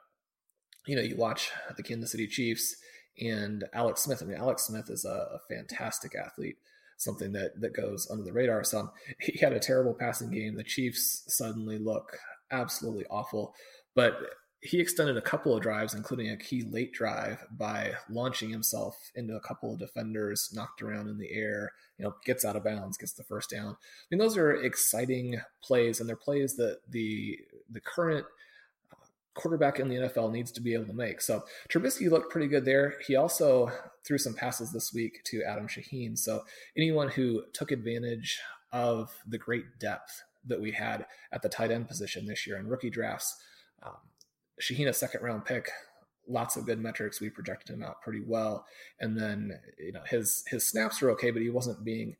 you 0.85 0.95
know, 0.95 1.01
you 1.01 1.15
watch 1.15 1.51
the 1.77 1.83
Kansas 1.83 2.11
City 2.11 2.27
Chiefs 2.27 2.75
and 3.21 3.63
Alex 3.73 4.01
Smith. 4.01 4.21
I 4.21 4.25
mean, 4.25 4.37
Alex 4.37 4.63
Smith 4.63 4.89
is 4.89 5.05
a, 5.05 5.27
a 5.35 5.39
fantastic 5.53 6.15
athlete. 6.15 6.57
something 6.97 7.31
that 7.31 7.59
that 7.61 7.73
goes 7.73 8.07
under 8.11 8.23
the 8.23 8.33
radar 8.33 8.63
some. 8.63 8.91
He 9.19 9.39
had 9.39 9.53
a 9.53 9.59
terrible 9.59 9.93
passing 9.93 10.29
game. 10.31 10.55
The 10.55 10.63
Chiefs 10.63 11.23
suddenly 11.27 11.79
look 11.79 12.17
absolutely 12.51 13.05
awful, 13.09 13.55
but 13.95 14.19
he 14.61 14.79
extended 14.79 15.15
a 15.15 15.21
couple 15.21 15.55
of 15.55 15.61
drives, 15.61 15.93
including 15.93 16.29
a 16.29 16.37
key 16.37 16.63
late 16.63 16.91
drive, 16.91 17.45
by 17.51 17.93
launching 18.09 18.49
himself 18.49 19.11
into 19.15 19.35
a 19.35 19.39
couple 19.39 19.73
of 19.73 19.79
defenders, 19.79 20.51
knocked 20.53 20.81
around 20.81 21.07
in 21.07 21.17
the 21.17 21.31
air, 21.31 21.71
you 21.97 22.03
know, 22.03 22.15
gets 22.25 22.43
out 22.43 22.57
of 22.57 22.63
bounds, 22.63 22.97
gets 22.97 23.13
the 23.13 23.23
first 23.23 23.49
down. 23.49 23.71
I 23.71 24.05
mean, 24.11 24.19
those 24.19 24.35
are 24.35 24.51
exciting 24.51 25.39
plays, 25.63 25.99
and 25.99 26.09
they're 26.09 26.17
plays 26.17 26.57
that 26.57 26.79
the 26.89 27.39
the 27.69 27.79
current 27.79 28.25
uh, 28.91 29.05
quarterback 29.33 29.79
in 29.79 29.87
the 29.87 29.95
NFL 29.95 30.31
needs 30.31 30.51
to 30.51 30.61
be 30.61 30.73
able 30.73 30.87
to 30.87 30.93
make. 30.93 31.21
So 31.21 31.43
Trubisky 31.69 32.09
looked 32.09 32.31
pretty 32.31 32.47
good 32.47 32.65
there. 32.65 32.95
He 33.07 33.15
also 33.15 33.71
threw 34.05 34.17
some 34.17 34.33
passes 34.33 34.73
this 34.73 34.93
week 34.93 35.23
to 35.25 35.43
Adam 35.43 35.67
Shaheen. 35.67 36.17
So 36.17 36.43
anyone 36.75 37.07
who 37.07 37.43
took 37.53 37.71
advantage 37.71 38.39
of 38.73 39.09
the 39.25 39.37
great 39.37 39.79
depth 39.79 40.23
that 40.45 40.59
we 40.59 40.71
had 40.71 41.05
at 41.31 41.41
the 41.41 41.49
tight 41.49 41.71
end 41.71 41.87
position 41.87 42.25
this 42.25 42.45
year 42.45 42.57
in 42.57 42.67
rookie 42.67 42.89
drafts. 42.89 43.37
Um, 43.81 43.95
Shaheen, 44.61 44.87
a 44.87 44.93
second 44.93 45.21
round 45.21 45.45
pick, 45.45 45.69
lots 46.27 46.55
of 46.55 46.65
good 46.65 46.79
metrics. 46.79 47.21
We 47.21 47.29
projected 47.29 47.75
him 47.75 47.83
out 47.83 48.01
pretty 48.01 48.21
well, 48.25 48.65
and 48.99 49.17
then 49.17 49.59
you 49.77 49.91
know 49.91 50.03
his 50.05 50.43
his 50.47 50.67
snaps 50.67 51.01
were 51.01 51.11
okay, 51.11 51.31
but 51.31 51.41
he 51.41 51.49
wasn't 51.49 51.83
being 51.83 52.15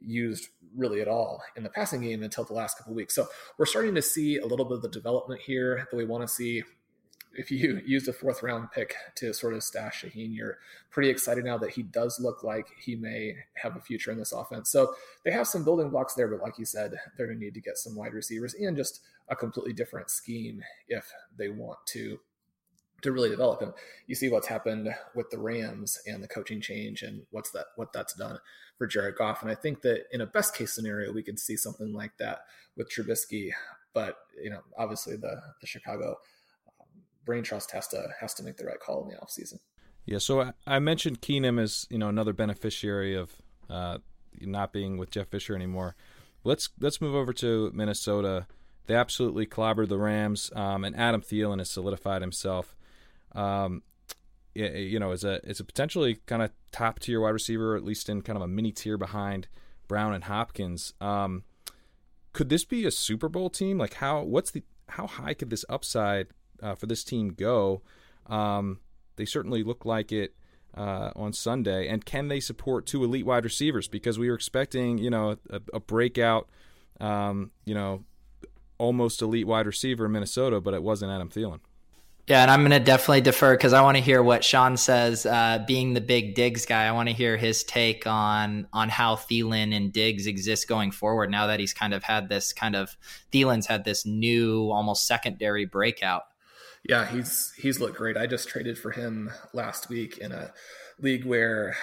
used 0.00 0.48
really 0.76 1.00
at 1.00 1.08
all 1.08 1.42
in 1.56 1.62
the 1.62 1.68
passing 1.68 2.00
game 2.00 2.22
until 2.22 2.44
the 2.44 2.52
last 2.52 2.78
couple 2.78 2.94
weeks. 2.94 3.14
So 3.14 3.26
we're 3.58 3.66
starting 3.66 3.94
to 3.94 4.02
see 4.02 4.38
a 4.38 4.46
little 4.46 4.64
bit 4.64 4.76
of 4.76 4.82
the 4.82 4.88
development 4.88 5.40
here 5.40 5.86
that 5.90 5.96
we 5.96 6.04
want 6.04 6.26
to 6.26 6.28
see 6.28 6.64
if 7.34 7.50
you 7.50 7.80
used 7.86 8.08
a 8.08 8.12
fourth 8.12 8.42
round 8.42 8.70
pick 8.72 8.94
to 9.16 9.32
sort 9.32 9.54
of 9.54 9.62
stash 9.62 10.04
Shaheen, 10.04 10.34
you're 10.34 10.58
pretty 10.90 11.10
excited 11.10 11.44
now 11.44 11.58
that 11.58 11.70
he 11.70 11.82
does 11.82 12.20
look 12.20 12.42
like 12.42 12.66
he 12.78 12.96
may 12.96 13.34
have 13.54 13.76
a 13.76 13.80
future 13.80 14.10
in 14.10 14.18
this 14.18 14.32
offense. 14.32 14.70
So 14.70 14.94
they 15.24 15.30
have 15.30 15.46
some 15.46 15.64
building 15.64 15.90
blocks 15.90 16.14
there, 16.14 16.28
but 16.28 16.40
like 16.40 16.58
you 16.58 16.64
said, 16.64 16.94
they're 17.16 17.26
going 17.26 17.38
to 17.38 17.44
need 17.44 17.54
to 17.54 17.60
get 17.60 17.78
some 17.78 17.96
wide 17.96 18.14
receivers 18.14 18.54
and 18.54 18.76
just 18.76 19.00
a 19.28 19.36
completely 19.36 19.72
different 19.72 20.10
scheme 20.10 20.62
if 20.88 21.10
they 21.36 21.48
want 21.48 21.78
to 21.86 22.18
to 23.02 23.10
really 23.10 23.28
develop 23.28 23.60
him. 23.60 23.72
You 24.06 24.14
see 24.14 24.28
what's 24.28 24.46
happened 24.46 24.94
with 25.14 25.28
the 25.30 25.38
Rams 25.38 25.98
and 26.06 26.22
the 26.22 26.28
coaching 26.28 26.60
change 26.60 27.02
and 27.02 27.22
what's 27.30 27.50
that 27.50 27.66
what 27.76 27.92
that's 27.92 28.14
done 28.14 28.38
for 28.78 28.86
Jared 28.86 29.16
Goff. 29.16 29.42
And 29.42 29.50
I 29.50 29.54
think 29.54 29.82
that 29.82 30.04
in 30.12 30.20
a 30.20 30.26
best 30.26 30.54
case 30.54 30.72
scenario, 30.72 31.12
we 31.12 31.22
could 31.22 31.38
see 31.38 31.56
something 31.56 31.92
like 31.92 32.16
that 32.18 32.40
with 32.76 32.90
Trubisky. 32.90 33.50
But 33.92 34.16
you 34.42 34.50
know, 34.50 34.60
obviously 34.78 35.16
the 35.16 35.40
the 35.60 35.66
Chicago 35.66 36.16
brain 37.24 37.42
trust 37.42 37.70
has 37.72 37.88
to 37.88 38.08
has 38.20 38.34
to 38.34 38.42
make 38.42 38.56
the 38.56 38.64
right 38.64 38.80
call 38.80 39.02
in 39.04 39.08
the 39.08 39.16
offseason. 39.16 39.58
Yeah, 40.04 40.18
so 40.18 40.52
I 40.66 40.78
mentioned 40.80 41.20
Keenum 41.22 41.60
as 41.60 41.86
you 41.90 41.98
know 41.98 42.08
another 42.08 42.32
beneficiary 42.32 43.14
of 43.14 43.36
uh, 43.70 43.98
not 44.40 44.72
being 44.72 44.96
with 44.96 45.10
Jeff 45.10 45.28
Fisher 45.28 45.54
anymore. 45.54 45.96
Let's 46.44 46.70
let's 46.80 47.00
move 47.00 47.14
over 47.14 47.32
to 47.34 47.70
Minnesota. 47.74 48.46
They 48.86 48.94
absolutely 48.94 49.46
clobbered 49.46 49.88
the 49.88 49.98
Rams, 49.98 50.50
um, 50.54 50.84
and 50.84 50.96
Adam 50.96 51.22
Thielen 51.22 51.58
has 51.58 51.70
solidified 51.70 52.20
himself. 52.20 52.74
Um, 53.34 53.82
you 54.54 54.98
know, 54.98 55.12
as 55.12 55.24
a 55.24 55.40
as 55.46 55.60
a 55.60 55.64
potentially 55.64 56.18
kind 56.26 56.42
of 56.42 56.50
top 56.72 56.98
tier 56.98 57.20
wide 57.20 57.30
receiver, 57.30 57.76
at 57.76 57.84
least 57.84 58.08
in 58.08 58.22
kind 58.22 58.36
of 58.36 58.42
a 58.42 58.48
mini 58.48 58.72
tier 58.72 58.98
behind 58.98 59.48
Brown 59.88 60.12
and 60.12 60.24
Hopkins. 60.24 60.92
Um, 61.00 61.44
could 62.32 62.48
this 62.48 62.64
be 62.64 62.84
a 62.84 62.90
Super 62.90 63.28
Bowl 63.28 63.48
team? 63.48 63.78
Like 63.78 63.94
how 63.94 64.22
what's 64.22 64.50
the 64.50 64.62
how 64.88 65.06
high 65.06 65.34
could 65.34 65.50
this 65.50 65.64
upside 65.68 66.28
uh, 66.62 66.74
for 66.74 66.86
this 66.86 67.04
team 67.04 67.30
go. 67.30 67.82
Um, 68.26 68.80
they 69.16 69.24
certainly 69.24 69.62
look 69.62 69.84
like 69.84 70.12
it 70.12 70.34
uh, 70.76 71.10
on 71.16 71.32
Sunday. 71.32 71.88
And 71.88 72.04
can 72.04 72.28
they 72.28 72.40
support 72.40 72.86
two 72.86 73.04
elite 73.04 73.26
wide 73.26 73.44
receivers? 73.44 73.88
Because 73.88 74.18
we 74.18 74.28
were 74.28 74.34
expecting, 74.34 74.98
you 74.98 75.10
know, 75.10 75.36
a, 75.50 75.60
a 75.74 75.80
breakout, 75.80 76.48
um, 77.00 77.50
you 77.64 77.74
know, 77.74 78.04
almost 78.82 79.22
elite 79.22 79.46
wide 79.46 79.66
receiver 79.66 80.06
in 80.06 80.12
Minnesota, 80.12 80.60
but 80.60 80.74
it 80.74 80.82
wasn't 80.82 81.12
Adam 81.12 81.30
Thielen. 81.30 81.60
Yeah, 82.26 82.42
and 82.42 82.50
I'm 82.50 82.60
going 82.60 82.70
to 82.70 82.80
definitely 82.80 83.20
defer 83.20 83.54
because 83.54 83.72
I 83.72 83.82
want 83.82 83.96
to 83.96 84.02
hear 84.02 84.22
what 84.22 84.44
Sean 84.44 84.76
says. 84.76 85.24
Uh, 85.24 85.64
being 85.66 85.94
the 85.94 86.00
big 86.00 86.34
Diggs 86.34 86.66
guy, 86.66 86.86
I 86.86 86.92
want 86.92 87.08
to 87.08 87.14
hear 87.14 87.36
his 87.36 87.64
take 87.64 88.06
on 88.06 88.66
on 88.72 88.88
how 88.88 89.16
Thielen 89.16 89.74
and 89.74 89.92
Diggs 89.92 90.26
exist 90.26 90.68
going 90.68 90.90
forward. 90.90 91.30
Now 91.30 91.46
that 91.46 91.60
he's 91.60 91.74
kind 91.74 91.94
of 91.94 92.02
had 92.02 92.28
this 92.28 92.52
kind 92.52 92.76
of 92.76 92.96
Thielen's 93.32 93.66
had 93.66 93.84
this 93.84 94.04
new, 94.04 94.70
almost 94.70 95.06
secondary 95.06 95.64
breakout. 95.64 96.22
Yeah, 96.88 97.06
he's 97.06 97.52
he's 97.56 97.80
looked 97.80 97.96
great. 97.96 98.16
I 98.16 98.26
just 98.26 98.48
traded 98.48 98.78
for 98.78 98.90
him 98.90 99.30
last 99.52 99.88
week 99.88 100.18
in 100.18 100.32
a 100.32 100.52
league 101.00 101.24
where 101.24 101.76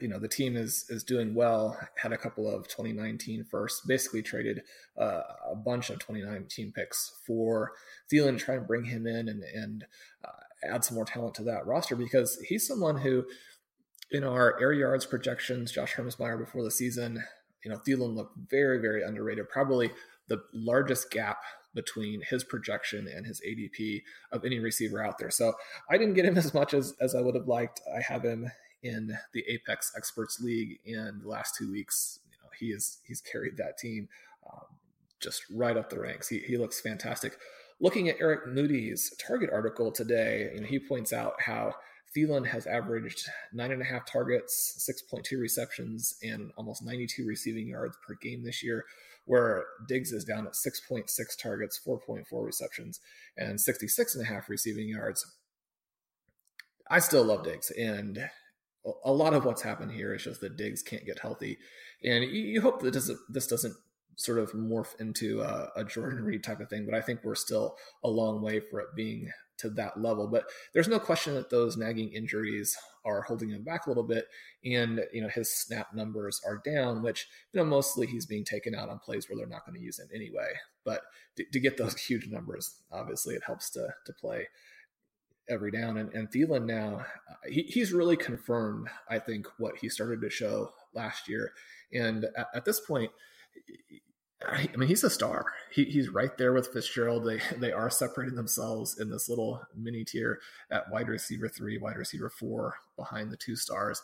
you 0.00 0.08
know 0.08 0.18
the 0.18 0.28
team 0.28 0.56
is 0.56 0.86
is 0.88 1.04
doing 1.04 1.34
well. 1.34 1.78
Had 1.96 2.12
a 2.12 2.18
couple 2.18 2.48
of 2.48 2.68
2019 2.68 3.44
firsts. 3.44 3.82
Basically 3.86 4.22
traded 4.22 4.62
uh, 4.98 5.22
a 5.50 5.54
bunch 5.54 5.90
of 5.90 5.98
2019 5.98 6.72
picks 6.72 7.12
for 7.26 7.72
Thielen, 8.12 8.38
try 8.38 8.56
and 8.56 8.66
bring 8.66 8.84
him 8.84 9.06
in 9.06 9.28
and 9.28 9.42
and 9.42 9.84
uh, 10.24 10.72
add 10.74 10.84
some 10.84 10.96
more 10.96 11.04
talent 11.04 11.34
to 11.36 11.42
that 11.44 11.66
roster 11.66 11.96
because 11.96 12.38
he's 12.48 12.66
someone 12.66 12.98
who, 12.98 13.24
in 14.10 14.24
our 14.24 14.60
air 14.60 14.72
yards 14.72 15.06
projections, 15.06 15.72
Josh 15.72 15.94
Hermsmeyer 15.94 16.38
before 16.38 16.64
the 16.64 16.70
season, 16.70 17.22
you 17.64 17.70
know 17.70 17.78
Thielen 17.78 18.14
looked 18.14 18.36
very 18.50 18.78
very 18.78 19.02
underrated. 19.02 19.48
Probably 19.48 19.90
the 20.28 20.42
largest 20.52 21.10
gap 21.10 21.42
between 21.74 22.22
his 22.28 22.42
projection 22.44 23.06
and 23.06 23.26
his 23.26 23.40
ADP 23.46 24.02
of 24.32 24.44
any 24.44 24.58
receiver 24.58 25.02
out 25.04 25.18
there. 25.18 25.30
So 25.30 25.54
I 25.88 25.98
didn't 25.98 26.14
get 26.14 26.24
him 26.24 26.36
as 26.36 26.52
much 26.52 26.74
as, 26.74 26.94
as 27.00 27.14
I 27.14 27.20
would 27.20 27.36
have 27.36 27.46
liked. 27.46 27.80
I 27.96 28.00
have 28.00 28.24
him 28.24 28.50
in 28.82 29.16
the 29.32 29.44
Apex 29.48 29.92
Experts 29.96 30.40
League, 30.40 30.80
and 30.86 31.22
the 31.22 31.28
last 31.28 31.54
two 31.56 31.70
weeks, 31.70 32.20
you 32.30 32.36
know, 32.42 32.50
he 32.58 32.66
is 32.66 32.98
he's 33.06 33.20
carried 33.20 33.56
that 33.56 33.78
team 33.78 34.08
um, 34.50 34.66
just 35.20 35.42
right 35.50 35.76
up 35.76 35.90
the 35.90 36.00
ranks. 36.00 36.28
He 36.28 36.38
he 36.38 36.56
looks 36.56 36.80
fantastic. 36.80 37.36
Looking 37.80 38.08
at 38.08 38.16
Eric 38.20 38.46
Moody's 38.46 39.14
target 39.18 39.50
article 39.50 39.90
today, 39.90 40.50
he 40.68 40.78
points 40.78 41.14
out 41.14 41.40
how 41.40 41.74
Thielen 42.14 42.46
has 42.46 42.66
averaged 42.66 43.26
nine 43.54 43.72
and 43.72 43.80
a 43.80 43.86
half 43.86 44.04
targets, 44.04 44.86
6.2 44.90 45.40
receptions, 45.40 46.16
and 46.22 46.50
almost 46.58 46.84
92 46.84 47.24
receiving 47.26 47.68
yards 47.68 47.96
per 48.06 48.16
game 48.20 48.42
this 48.42 48.62
year 48.62 48.84
where 49.30 49.64
Diggs 49.86 50.10
is 50.10 50.24
down 50.24 50.46
at 50.46 50.54
6.6 50.54 51.06
targets, 51.40 51.80
4.4 51.86 52.24
receptions, 52.44 53.00
and 53.36 53.60
66 53.60 54.16
and 54.16 54.24
a 54.24 54.28
half 54.28 54.48
receiving 54.48 54.88
yards. 54.88 55.24
I 56.88 56.98
still 56.98 57.22
love 57.22 57.44
Diggs, 57.44 57.70
and 57.70 58.28
a 59.04 59.12
lot 59.12 59.34
of 59.34 59.44
what's 59.44 59.62
happened 59.62 59.92
here 59.92 60.14
is 60.14 60.24
just 60.24 60.40
that 60.40 60.56
Diggs 60.56 60.82
can't 60.82 61.04
get 61.04 61.18
healthy, 61.18 61.58
and 62.02 62.24
you 62.24 62.60
hope 62.60 62.80
that 62.80 62.92
this 63.28 63.46
doesn't 63.46 63.74
sort 64.16 64.38
of 64.38 64.52
morph 64.52 65.00
into 65.00 65.40
a, 65.40 65.70
a 65.76 65.84
Jordan 65.84 66.22
Reed 66.22 66.44
type 66.44 66.60
of 66.60 66.68
thing. 66.68 66.84
But 66.84 66.94
I 66.94 67.00
think 67.00 67.20
we're 67.24 67.34
still 67.34 67.76
a 68.04 68.08
long 68.08 68.42
way 68.42 68.60
for 68.60 68.80
it 68.80 68.88
being 68.94 69.30
to 69.58 69.70
that 69.70 70.00
level. 70.00 70.26
But 70.26 70.44
there's 70.72 70.88
no 70.88 70.98
question 70.98 71.34
that 71.34 71.50
those 71.50 71.76
nagging 71.76 72.12
injuries 72.12 72.76
are 73.04 73.22
holding 73.22 73.50
him 73.50 73.62
back 73.62 73.86
a 73.86 73.90
little 73.90 74.02
bit. 74.02 74.26
And, 74.64 75.06
you 75.12 75.22
know, 75.22 75.28
his 75.28 75.50
snap 75.50 75.94
numbers 75.94 76.40
are 76.46 76.60
down, 76.64 77.02
which, 77.02 77.28
you 77.52 77.60
know, 77.60 77.66
mostly 77.66 78.06
he's 78.06 78.26
being 78.26 78.44
taken 78.44 78.74
out 78.74 78.88
on 78.88 78.98
plays 78.98 79.28
where 79.28 79.36
they're 79.36 79.46
not 79.46 79.64
going 79.64 79.78
to 79.78 79.84
use 79.84 79.98
him 79.98 80.08
anyway. 80.14 80.52
But 80.84 81.02
to, 81.36 81.44
to, 81.44 81.60
get 81.60 81.76
those 81.76 81.98
huge 82.00 82.28
numbers, 82.28 82.76
obviously 82.92 83.34
it 83.34 83.44
helps 83.46 83.70
to, 83.70 83.88
to 84.06 84.12
play 84.12 84.48
every 85.50 85.70
down. 85.70 85.98
And, 85.98 86.12
and 86.14 86.30
Thielen 86.30 86.64
now, 86.64 87.04
uh, 87.28 87.34
he, 87.48 87.62
he's 87.62 87.92
really 87.92 88.16
confirmed, 88.16 88.88
I 89.08 89.18
think, 89.18 89.46
what 89.58 89.76
he 89.78 89.88
started 89.88 90.20
to 90.22 90.30
show 90.30 90.72
last 90.94 91.28
year. 91.28 91.52
And 91.92 92.26
at, 92.36 92.48
at 92.54 92.64
this 92.64 92.80
point, 92.80 93.10
I 94.46 94.68
mean, 94.76 94.88
he's 94.88 95.04
a 95.04 95.10
star. 95.10 95.52
He, 95.70 95.84
he's 95.84 96.08
right 96.08 96.36
there 96.38 96.52
with 96.52 96.68
Fitzgerald. 96.68 97.24
They 97.24 97.40
they 97.58 97.72
are 97.72 97.90
separating 97.90 98.36
themselves 98.36 98.98
in 98.98 99.10
this 99.10 99.28
little 99.28 99.60
mini 99.76 100.04
tier 100.04 100.40
at 100.70 100.90
wide 100.90 101.08
receiver 101.08 101.48
three, 101.48 101.78
wide 101.78 101.96
receiver 101.96 102.30
four, 102.30 102.76
behind 102.96 103.30
the 103.30 103.36
two 103.36 103.56
stars. 103.56 104.02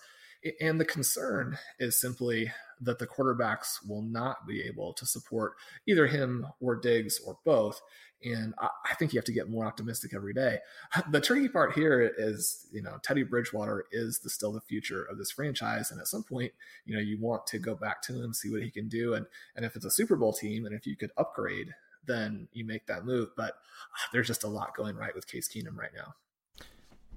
And 0.60 0.78
the 0.78 0.84
concern 0.84 1.58
is 1.78 1.98
simply 1.98 2.52
that 2.80 2.98
the 2.98 3.06
quarterbacks 3.06 3.86
will 3.86 4.02
not 4.02 4.46
be 4.46 4.62
able 4.62 4.92
to 4.94 5.06
support 5.06 5.54
either 5.86 6.06
him 6.06 6.46
or 6.60 6.76
Diggs 6.76 7.20
or 7.24 7.38
both. 7.44 7.80
And 8.24 8.54
I, 8.58 8.68
I, 8.90 8.94
think 8.94 9.12
you 9.12 9.18
have 9.18 9.26
to 9.26 9.32
get 9.32 9.50
more 9.50 9.66
optimistic 9.66 10.14
every 10.14 10.32
day. 10.32 10.58
The 11.10 11.20
tricky 11.20 11.48
part 11.48 11.74
here 11.74 12.12
is, 12.18 12.66
you 12.72 12.82
know, 12.82 12.98
Teddy 13.02 13.22
Bridgewater 13.22 13.84
is 13.92 14.18
the, 14.20 14.30
still 14.30 14.52
the 14.52 14.60
future 14.60 15.04
of 15.04 15.18
this 15.18 15.30
franchise. 15.30 15.90
And 15.90 16.00
at 16.00 16.08
some 16.08 16.22
point, 16.22 16.52
you 16.84 16.94
know, 16.94 17.00
you 17.00 17.18
want 17.20 17.46
to 17.48 17.58
go 17.58 17.74
back 17.74 18.02
to 18.02 18.14
him, 18.14 18.32
see 18.32 18.50
what 18.50 18.62
he 18.62 18.70
can 18.70 18.88
do. 18.88 19.14
And, 19.14 19.26
and 19.54 19.64
if 19.64 19.76
it's 19.76 19.84
a 19.84 19.90
Super 19.90 20.16
Bowl 20.16 20.32
team 20.32 20.66
and 20.66 20.74
if 20.74 20.86
you 20.86 20.96
could 20.96 21.12
upgrade, 21.16 21.74
then 22.06 22.48
you 22.52 22.64
make 22.64 22.86
that 22.86 23.04
move. 23.04 23.30
But 23.36 23.50
uh, 23.50 24.08
there's 24.12 24.26
just 24.26 24.44
a 24.44 24.48
lot 24.48 24.76
going 24.76 24.96
right 24.96 25.14
with 25.14 25.26
Case 25.26 25.48
Keenum 25.48 25.76
right 25.76 25.92
now. 25.94 26.14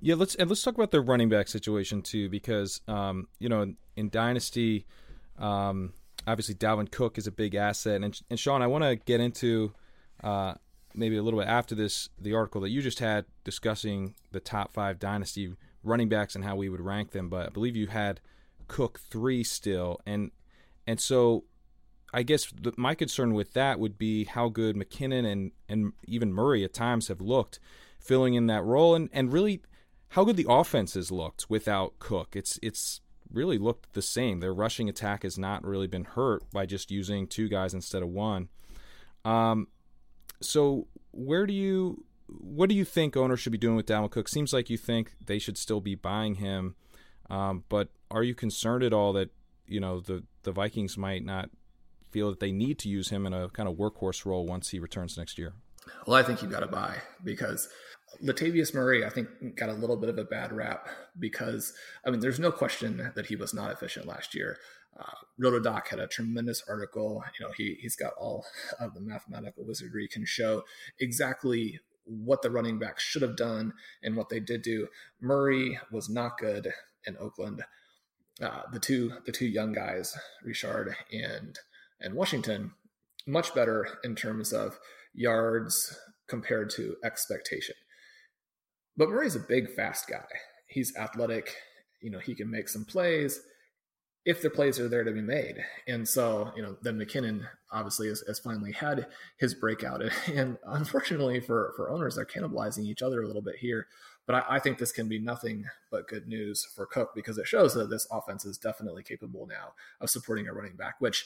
Yeah, 0.01 0.16
let's 0.16 0.36
and 0.36 0.49
let's 0.49 0.62
talk 0.62 0.76
about 0.76 0.91
the 0.91 1.01
running 1.01 1.30
back 1.30 1.47
situation 1.47 2.01
too, 2.01 2.30
because 2.30 2.82
um, 2.88 3.28
you 3.38 3.49
know 3.49 3.62
in, 3.62 3.78
in 3.97 4.10
Dynasty, 4.10 4.86
um, 5.39 5.93
obviously 6.27 6.55
Dalvin 6.55 6.91
Cook 6.91 7.17
is 7.17 7.27
a 7.27 7.31
big 7.31 7.55
asset, 7.55 8.01
and 8.03 8.19
and 8.29 8.39
Sean, 8.39 8.61
I 8.61 8.67
want 8.67 8.83
to 8.83 8.95
get 8.95 9.19
into 9.19 9.73
uh, 10.23 10.53
maybe 10.93 11.17
a 11.17 11.23
little 11.23 11.39
bit 11.39 11.47
after 11.47 11.75
this 11.75 12.09
the 12.19 12.33
article 12.33 12.61
that 12.61 12.69
you 12.69 12.81
just 12.81 12.99
had 12.99 13.25
discussing 13.43 14.15
the 14.31 14.39
top 14.39 14.73
five 14.73 14.99
Dynasty 14.99 15.53
running 15.83 16.09
backs 16.09 16.35
and 16.35 16.43
how 16.43 16.55
we 16.55 16.69
would 16.69 16.81
rank 16.81 17.11
them, 17.11 17.29
but 17.29 17.47
I 17.47 17.49
believe 17.49 17.75
you 17.75 17.87
had 17.87 18.19
Cook 18.67 18.99
three 18.99 19.43
still, 19.43 19.99
and 20.05 20.31
and 20.85 20.99
so 20.99 21.45
I 22.13 22.23
guess 22.23 22.51
the, 22.51 22.73
my 22.77 22.95
concern 22.95 23.33
with 23.33 23.53
that 23.53 23.79
would 23.79 23.97
be 23.97 24.25
how 24.25 24.49
good 24.49 24.75
McKinnon 24.75 25.25
and 25.25 25.51
and 25.67 25.93
even 26.05 26.33
Murray 26.33 26.63
at 26.63 26.73
times 26.73 27.07
have 27.07 27.21
looked 27.21 27.59
filling 27.99 28.33
in 28.33 28.47
that 28.47 28.63
role, 28.63 28.95
and 28.95 29.09
and 29.11 29.33
really 29.33 29.61
how 30.09 30.23
good 30.23 30.37
the 30.37 30.47
offense 30.49 30.93
has 30.95 31.11
looked 31.11 31.49
without 31.49 31.99
Cook. 31.99 32.35
It's 32.35 32.59
it's 32.61 33.01
really 33.32 33.57
looked 33.57 33.93
the 33.93 34.01
same. 34.01 34.39
Their 34.39 34.53
rushing 34.53 34.89
attack 34.89 35.23
has 35.23 35.38
not 35.38 35.63
really 35.63 35.88
been 35.88 36.05
hurt 36.05 36.43
by 36.51 36.65
just 36.65 36.91
using 36.91 37.27
two 37.27 37.47
guys 37.47 37.73
instead 37.73 38.01
of 38.01 38.09
one. 38.09 38.49
Um, 39.25 39.67
so 40.41 40.88
where 41.11 41.45
do 41.45 41.53
you 41.53 42.05
what 42.27 42.69
do 42.69 42.75
you 42.75 42.86
think 42.86 43.17
owners 43.17 43.39
should 43.39 43.51
be 43.51 43.57
doing 43.57 43.75
with 43.75 43.88
Dalvin 43.88 44.11
Cook? 44.11 44.27
Seems 44.27 44.53
like 44.53 44.69
you 44.69 44.77
think 44.77 45.13
they 45.25 45.39
should 45.39 45.57
still 45.57 45.82
be 45.82 45.95
buying 45.95 46.36
him, 46.36 46.75
um, 47.30 47.63
but 47.69 47.89
are 48.11 48.23
you 48.23 48.36
concerned 48.36 48.84
at 48.84 48.93
all 48.93 49.13
that 49.13 49.30
you 49.67 49.80
know 49.80 49.99
the 49.99 50.23
the 50.43 50.51
Vikings 50.51 50.97
might 50.97 51.23
not 51.25 51.49
feel 52.11 52.30
that 52.30 52.39
they 52.39 52.51
need 52.51 52.80
to 52.80 52.89
use 52.89 53.09
him 53.09 53.25
in 53.25 53.34
a 53.34 53.49
kind 53.49 53.69
of 53.69 53.75
workhorse 53.75 54.25
role 54.25 54.45
once 54.45 54.69
he 54.69 54.80
returns 54.80 55.17
next 55.17 55.38
year? 55.38 55.53
Well, 56.05 56.17
I 56.17 56.23
think 56.23 56.41
you've 56.41 56.51
got 56.51 56.61
to 56.61 56.67
buy 56.67 56.97
because 57.23 57.69
Latavius 58.24 58.74
Murray, 58.74 59.05
I 59.05 59.10
think, 59.10 59.55
got 59.55 59.70
a 59.70 59.74
little 59.74 59.97
bit 59.97 60.10
of 60.10 60.18
a 60.18 60.24
bad 60.24 60.51
rap 60.51 60.88
because, 61.18 61.74
I 62.05 62.10
mean, 62.10 62.20
there's 62.20 62.39
no 62.39 62.51
question 62.51 63.12
that 63.16 63.28
he 63.28 63.36
was 63.36 63.53
not 63.53 63.72
efficient 63.72 64.07
last 64.07 64.36
year. 64.36 64.57
Uh, 64.99 65.03
Rotodoc 65.41 65.88
had 65.88 65.99
a 65.99 66.07
tremendous 66.07 66.64
article. 66.68 67.24
You 67.39 67.45
know, 67.45 67.53
he, 67.55 67.78
he's 67.80 67.95
got 67.95 68.14
all 68.20 68.45
of 68.80 68.93
the 68.93 69.01
mathematical 69.01 69.66
wizardry, 69.66 70.07
can 70.07 70.26
show 70.26 70.64
exactly 70.99 71.80
what 72.03 72.41
the 72.41 72.49
running 72.49 72.80
backs 72.80 73.03
should 73.03 73.22
have 73.22 73.38
done 73.38 73.74
and 74.03 74.16
what 74.16 74.30
they 74.30 74.39
did 74.39 74.62
do. 74.62 74.88
Murray 75.22 75.80
was 75.91 76.10
not 76.10 76.38
good 76.38 76.74
in 77.05 77.16
Oakland. 77.18 77.64
Uh, 78.41 78.64
the 78.72 78.80
two 78.80 79.14
the 79.26 79.32
two 79.32 79.47
young 79.47 79.74
guys, 79.74 80.18
Richard 80.43 80.95
and 81.12 81.60
and 81.99 82.14
Washington, 82.14 82.72
much 83.28 83.53
better 83.53 83.99
in 84.03 84.16
terms 84.16 84.53
of 84.53 84.80
yards 85.14 85.97
compared 86.28 86.70
to 86.72 86.95
expectation. 87.03 87.76
But 89.00 89.10
Murray's 89.10 89.38
a 89.38 89.39
big, 89.39 89.72
fast 89.72 90.10
guy. 90.10 90.28
He's 90.68 90.93
athletic. 90.97 91.56
You 92.02 92.12
know, 92.12 92.20
he 92.20 92.36
can 92.36 92.52
make 92.52 92.68
some 92.68 92.84
plays 92.84 93.39
if 94.26 94.41
the 94.41 94.50
plays 94.50 94.78
are 94.78 94.89
there 94.89 95.06
to 95.06 95.12
be 95.14 95.22
made. 95.22 95.56
And 95.88 96.06
so, 96.06 96.52
you 96.54 96.62
know, 96.62 96.76
then 96.82 97.00
McKinnon 97.00 97.47
obviously 97.72 98.10
has, 98.10 98.22
has 98.28 98.39
finally 98.39 98.74
had 98.74 99.08
his 99.38 99.54
breakout. 99.54 100.04
And 100.28 100.58
unfortunately 100.68 101.39
for, 101.39 101.74
for 101.78 101.89
owners, 101.89 102.16
they're 102.16 102.26
cannibalizing 102.26 102.84
each 102.84 103.02
other 103.02 103.22
a 103.22 103.26
little 103.28 103.41
bit 103.41 103.56
here. 103.56 103.88
But 104.28 104.36
I, 104.36 104.58
I, 104.58 104.60
think 104.60 104.78
this 104.78 104.91
can 104.91 105.08
be 105.08 105.18
nothing 105.18 105.64
but 105.89 106.10
good 106.10 106.28
news 106.28 106.68
for 106.76 106.86
Cook 106.86 107.12
because 107.16 107.38
it 107.38 107.47
shows 107.47 107.74
that 107.76 107.89
this 107.89 108.06
offense 108.12 108.43
is 108.43 108.58
definitely 108.58 109.04
capable 109.04 109.47
now 109.47 109.76
of 110.02 110.10
supporting 110.10 110.50
a 110.50 110.54
running 110.54 110.76
back, 110.76 110.95
which, 111.00 111.26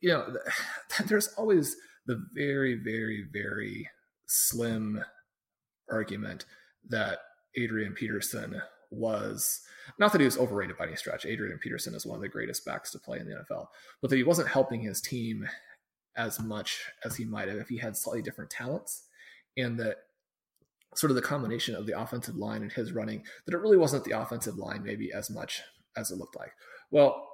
you 0.00 0.08
know, 0.08 0.34
there's 1.06 1.28
always 1.36 1.76
the 2.06 2.24
very, 2.32 2.74
very, 2.74 3.26
very 3.30 3.90
slim 4.26 5.04
argument 5.90 6.46
that 6.88 7.18
Adrian 7.56 7.92
Peterson 7.92 8.60
was 8.90 9.60
not 9.98 10.12
that 10.12 10.20
he 10.20 10.24
was 10.24 10.38
overrated 10.38 10.76
by 10.76 10.86
any 10.86 10.96
stretch. 10.96 11.26
Adrian 11.26 11.58
Peterson 11.58 11.94
is 11.94 12.06
one 12.06 12.16
of 12.16 12.22
the 12.22 12.28
greatest 12.28 12.64
backs 12.64 12.90
to 12.92 12.98
play 12.98 13.18
in 13.18 13.26
the 13.26 13.34
NFL, 13.34 13.66
but 14.00 14.10
that 14.10 14.16
he 14.16 14.22
wasn't 14.22 14.48
helping 14.48 14.80
his 14.80 15.00
team 15.00 15.48
as 16.16 16.40
much 16.40 16.84
as 17.04 17.16
he 17.16 17.24
might 17.24 17.48
have 17.48 17.58
if 17.58 17.68
he 17.68 17.78
had 17.78 17.96
slightly 17.96 18.22
different 18.22 18.50
talents, 18.50 19.04
and 19.56 19.78
that 19.78 19.96
sort 20.94 21.10
of 21.10 21.16
the 21.16 21.22
combination 21.22 21.74
of 21.74 21.86
the 21.86 21.98
offensive 21.98 22.36
line 22.36 22.62
and 22.62 22.72
his 22.72 22.92
running 22.92 23.24
that 23.44 23.54
it 23.54 23.58
really 23.58 23.76
wasn't 23.76 24.04
the 24.04 24.18
offensive 24.18 24.56
line 24.56 24.82
maybe 24.84 25.12
as 25.12 25.28
much 25.28 25.62
as 25.96 26.10
it 26.10 26.18
looked 26.18 26.36
like. 26.36 26.52
Well, 26.90 27.28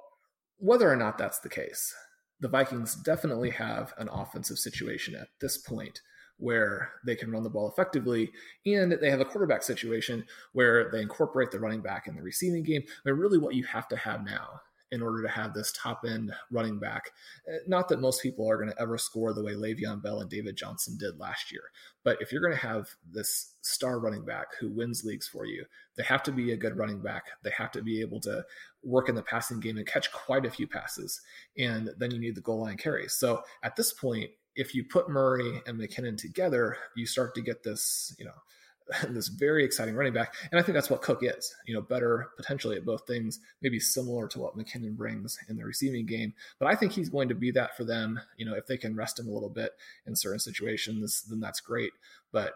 whether 0.57 0.91
or 0.91 0.95
not 0.95 1.17
that's 1.17 1.39
the 1.39 1.49
case, 1.49 1.93
the 2.39 2.47
Vikings 2.47 2.95
definitely 2.95 3.51
have 3.51 3.93
an 3.97 4.09
offensive 4.09 4.57
situation 4.57 5.15
at 5.15 5.27
this 5.39 5.57
point 5.57 6.01
where 6.41 6.91
they 7.05 7.15
can 7.15 7.31
run 7.31 7.43
the 7.43 7.49
ball 7.49 7.69
effectively, 7.69 8.31
and 8.65 8.91
they 8.91 9.09
have 9.09 9.21
a 9.21 9.25
quarterback 9.25 9.63
situation 9.63 10.25
where 10.53 10.89
they 10.91 11.01
incorporate 11.01 11.51
the 11.51 11.59
running 11.59 11.81
back 11.81 12.07
in 12.07 12.15
the 12.15 12.21
receiving 12.21 12.63
game. 12.63 12.83
But 13.05 13.13
really, 13.13 13.37
what 13.37 13.55
you 13.55 13.63
have 13.65 13.87
to 13.89 13.95
have 13.95 14.25
now 14.25 14.61
in 14.91 15.01
order 15.01 15.21
to 15.21 15.29
have 15.29 15.53
this 15.53 15.71
top 15.71 16.03
end 16.05 16.33
running 16.51 16.77
back. 16.77 17.11
Eh, 17.47 17.59
not 17.65 17.87
that 17.87 18.01
most 18.01 18.21
people 18.21 18.49
are 18.49 18.57
going 18.57 18.69
to 18.69 18.81
ever 18.81 18.97
score 18.97 19.33
the 19.33 19.43
way 19.43 19.53
Le'Veon 19.53 20.03
Bell 20.03 20.19
and 20.19 20.29
David 20.29 20.57
Johnson 20.57 20.97
did 20.97 21.17
last 21.17 21.51
year, 21.51 21.63
but 22.03 22.17
if 22.21 22.31
you're 22.31 22.41
going 22.41 22.53
to 22.53 22.67
have 22.67 22.89
this 23.09 23.53
star 23.61 23.99
running 23.99 24.25
back 24.25 24.47
who 24.59 24.69
wins 24.69 25.05
leagues 25.05 25.27
for 25.27 25.45
you, 25.45 25.65
they 25.95 26.03
have 26.03 26.23
to 26.23 26.31
be 26.31 26.51
a 26.51 26.57
good 26.57 26.77
running 26.77 26.99
back. 26.99 27.23
They 27.43 27.51
have 27.51 27.71
to 27.71 27.81
be 27.81 28.01
able 28.01 28.19
to 28.21 28.43
work 28.83 29.07
in 29.07 29.15
the 29.15 29.21
passing 29.21 29.59
game 29.59 29.77
and 29.77 29.87
catch 29.87 30.11
quite 30.11 30.45
a 30.45 30.51
few 30.51 30.67
passes. 30.67 31.21
And 31.57 31.91
then 31.97 32.11
you 32.11 32.19
need 32.19 32.35
the 32.35 32.41
goal 32.41 32.61
line 32.61 32.77
carries. 32.77 33.13
So 33.13 33.43
at 33.63 33.75
this 33.75 33.93
point, 33.93 34.31
if 34.55 34.75
you 34.75 34.83
put 34.83 35.09
Murray 35.09 35.61
and 35.65 35.79
McKinnon 35.79 36.17
together, 36.17 36.77
you 36.95 37.05
start 37.05 37.35
to 37.35 37.41
get 37.41 37.63
this, 37.63 38.15
you 38.19 38.25
know, 38.25 38.31
this 39.09 39.27
very 39.27 39.63
exciting 39.63 39.95
running 39.95 40.13
back. 40.13 40.33
And 40.51 40.59
I 40.59 40.63
think 40.63 40.75
that's 40.75 40.89
what 40.89 41.01
Cook 41.01 41.19
is, 41.23 41.53
you 41.65 41.73
know, 41.73 41.81
better 41.81 42.29
potentially 42.37 42.75
at 42.75 42.85
both 42.85 43.07
things, 43.07 43.39
maybe 43.61 43.79
similar 43.79 44.27
to 44.29 44.39
what 44.39 44.57
McKinnon 44.57 44.95
brings 44.95 45.37
in 45.49 45.55
the 45.55 45.65
receiving 45.65 46.05
game. 46.05 46.33
But 46.59 46.67
I 46.67 46.75
think 46.75 46.91
he's 46.91 47.09
going 47.09 47.29
to 47.29 47.35
be 47.35 47.51
that 47.51 47.77
for 47.77 47.83
them. 47.83 48.19
You 48.37 48.45
know, 48.45 48.55
if 48.55 48.67
they 48.67 48.77
can 48.77 48.95
rest 48.95 49.19
him 49.19 49.27
a 49.27 49.31
little 49.31 49.49
bit 49.49 49.71
in 50.05 50.15
certain 50.15 50.39
situations, 50.39 51.23
then 51.29 51.39
that's 51.39 51.61
great. 51.61 51.91
But 52.31 52.53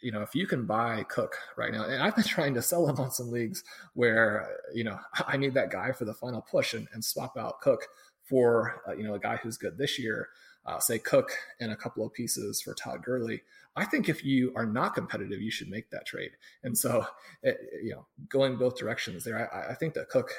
you 0.00 0.12
know, 0.12 0.22
if 0.22 0.32
you 0.32 0.46
can 0.46 0.64
buy 0.64 1.04
Cook 1.08 1.36
right 1.56 1.72
now, 1.72 1.84
and 1.84 2.02
I've 2.02 2.14
been 2.14 2.24
trying 2.26 2.54
to 2.54 2.62
sell 2.62 2.86
him 2.86 2.98
on 2.98 3.10
some 3.10 3.30
leagues 3.30 3.64
where, 3.94 4.48
you 4.74 4.84
know, 4.84 4.98
I 5.26 5.36
need 5.36 5.54
that 5.54 5.70
guy 5.70 5.92
for 5.92 6.04
the 6.04 6.14
final 6.14 6.42
push 6.42 6.74
and, 6.74 6.86
and 6.92 7.04
swap 7.04 7.36
out 7.36 7.60
Cook 7.60 7.86
for, 8.24 8.82
uh, 8.86 8.94
you 8.94 9.04
know, 9.04 9.14
a 9.14 9.18
guy 9.18 9.36
who's 9.36 9.56
good 9.56 9.78
this 9.78 9.98
year 9.98 10.28
uh, 10.68 10.78
say 10.78 10.98
Cook 10.98 11.30
and 11.60 11.72
a 11.72 11.76
couple 11.76 12.04
of 12.04 12.12
pieces 12.12 12.60
for 12.60 12.74
Todd 12.74 13.02
Gurley. 13.02 13.40
I 13.74 13.84
think 13.84 14.08
if 14.08 14.24
you 14.24 14.52
are 14.54 14.66
not 14.66 14.94
competitive, 14.94 15.40
you 15.40 15.50
should 15.50 15.70
make 15.70 15.90
that 15.90 16.06
trade. 16.06 16.32
And 16.62 16.76
so, 16.76 17.06
it, 17.42 17.58
you 17.82 17.92
know, 17.92 18.06
going 18.28 18.56
both 18.56 18.76
directions 18.76 19.24
there, 19.24 19.52
I, 19.54 19.72
I 19.72 19.74
think 19.74 19.94
that 19.94 20.08
Cook 20.10 20.30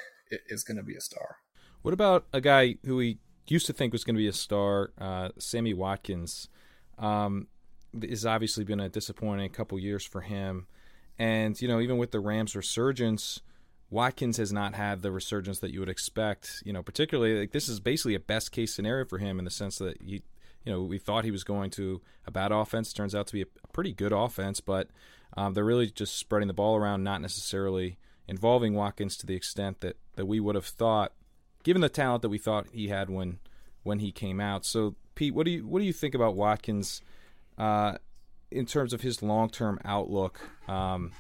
is 0.48 0.64
going 0.64 0.78
to 0.78 0.84
be 0.84 0.96
a 0.96 1.02
star. 1.02 1.38
What 1.82 1.94
about 1.94 2.26
a 2.34 2.42
guy 2.42 2.76
who 2.86 2.98
we 2.98 3.18
used 3.48 3.66
to 3.68 3.74
think 3.74 3.94
was 3.94 4.04
going 4.04 4.16
to 4.16 4.20
be 4.20 4.28
a 4.28 4.34
star, 4.34 4.92
uh, 5.00 5.30
Sammy 5.38 5.74
Watkins? 5.74 6.50
Um, 6.98 7.48
has 8.08 8.26
obviously 8.26 8.64
been 8.64 8.80
a 8.80 8.90
disappointing 8.90 9.50
couple 9.50 9.80
years 9.80 10.06
for 10.06 10.22
him. 10.22 10.68
And, 11.18 11.60
you 11.62 11.68
know, 11.68 11.80
even 11.80 11.98
with 11.98 12.12
the 12.12 12.20
Rams 12.20 12.56
resurgence, 12.56 13.42
Watkins 13.92 14.38
has 14.38 14.54
not 14.54 14.76
had 14.76 15.02
the 15.02 15.12
resurgence 15.12 15.60
that 15.60 15.72
you 15.72 15.80
would 15.80 15.90
expect. 15.90 16.62
You 16.66 16.74
know, 16.74 16.84
particularly 16.84 17.40
like 17.40 17.52
this 17.52 17.68
is 17.68 17.80
basically 17.80 18.16
a 18.16 18.20
best 18.20 18.52
case 18.52 18.74
scenario 18.74 19.06
for 19.06 19.18
him 19.18 19.40
in 19.40 19.46
the 19.46 19.52
sense 19.52 19.78
that 19.80 20.02
he, 20.02 20.22
you 20.64 20.72
know, 20.72 20.84
we 20.84 21.00
thought 21.00 21.24
he 21.24 21.32
was 21.32 21.44
going 21.44 21.72
to 21.72 22.02
a 22.26 22.32
bad 22.32 22.52
offense. 22.52 22.94
Turns 22.94 23.16
out 23.16 23.28
to 23.28 23.34
be 23.34 23.42
a, 23.42 23.68
pretty 23.74 23.94
good 23.94 24.12
offense, 24.12 24.60
but 24.60 24.90
um, 25.36 25.54
they're 25.54 25.64
really 25.64 25.90
just 25.90 26.18
spreading 26.18 26.48
the 26.48 26.54
ball 26.54 26.76
around, 26.76 27.04
not 27.04 27.22
necessarily 27.22 27.98
involving 28.28 28.76
Watkins 28.76 29.18
to 29.18 29.26
the 29.26 29.36
extent 29.36 29.82
that 29.82 29.98
that 30.16 30.28
we 30.28 30.40
would 30.40 30.56
have 30.56 30.66
thought, 30.66 31.14
given 31.64 31.82
the 31.82 31.90
talent 31.90 32.22
that 32.22 32.30
we 32.30 32.38
thought 32.38 32.68
he 32.72 32.90
had 32.90 33.10
when 33.10 33.40
when 33.84 34.00
he 34.00 34.12
came 34.12 34.40
out. 34.40 34.66
So, 34.66 34.96
Pete, 35.16 35.34
what 35.34 35.46
do 35.46 35.52
you 35.52 35.68
what 35.68 35.80
do 35.80 35.86
you 35.86 35.94
think 35.94 36.14
about 36.14 36.36
Watkins 36.36 37.02
uh, 37.58 37.98
in 38.52 38.66
terms 38.68 38.94
of 38.94 39.02
his 39.02 39.24
long 39.24 39.50
term 39.50 39.80
outlook? 39.84 40.40
Um, 40.68 41.12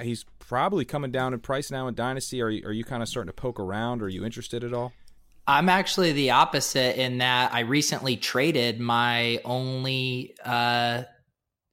he's 0.00 0.24
probably 0.38 0.84
coming 0.84 1.10
down 1.10 1.34
in 1.34 1.40
price 1.40 1.70
now 1.70 1.88
in 1.88 1.94
Dynasty. 1.94 2.40
Are 2.40 2.50
you, 2.50 2.66
are 2.66 2.72
you 2.72 2.84
kind 2.84 3.02
of 3.02 3.08
starting 3.08 3.28
to 3.28 3.34
poke 3.34 3.60
around? 3.60 4.02
Are 4.02 4.08
you 4.08 4.24
interested 4.24 4.64
at 4.64 4.72
all? 4.72 4.92
I'm 5.46 5.68
actually 5.68 6.12
the 6.12 6.30
opposite 6.30 7.00
in 7.00 7.18
that 7.18 7.52
I 7.52 7.60
recently 7.60 8.16
traded 8.16 8.78
my 8.78 9.40
only 9.44 10.36
uh, 10.44 11.02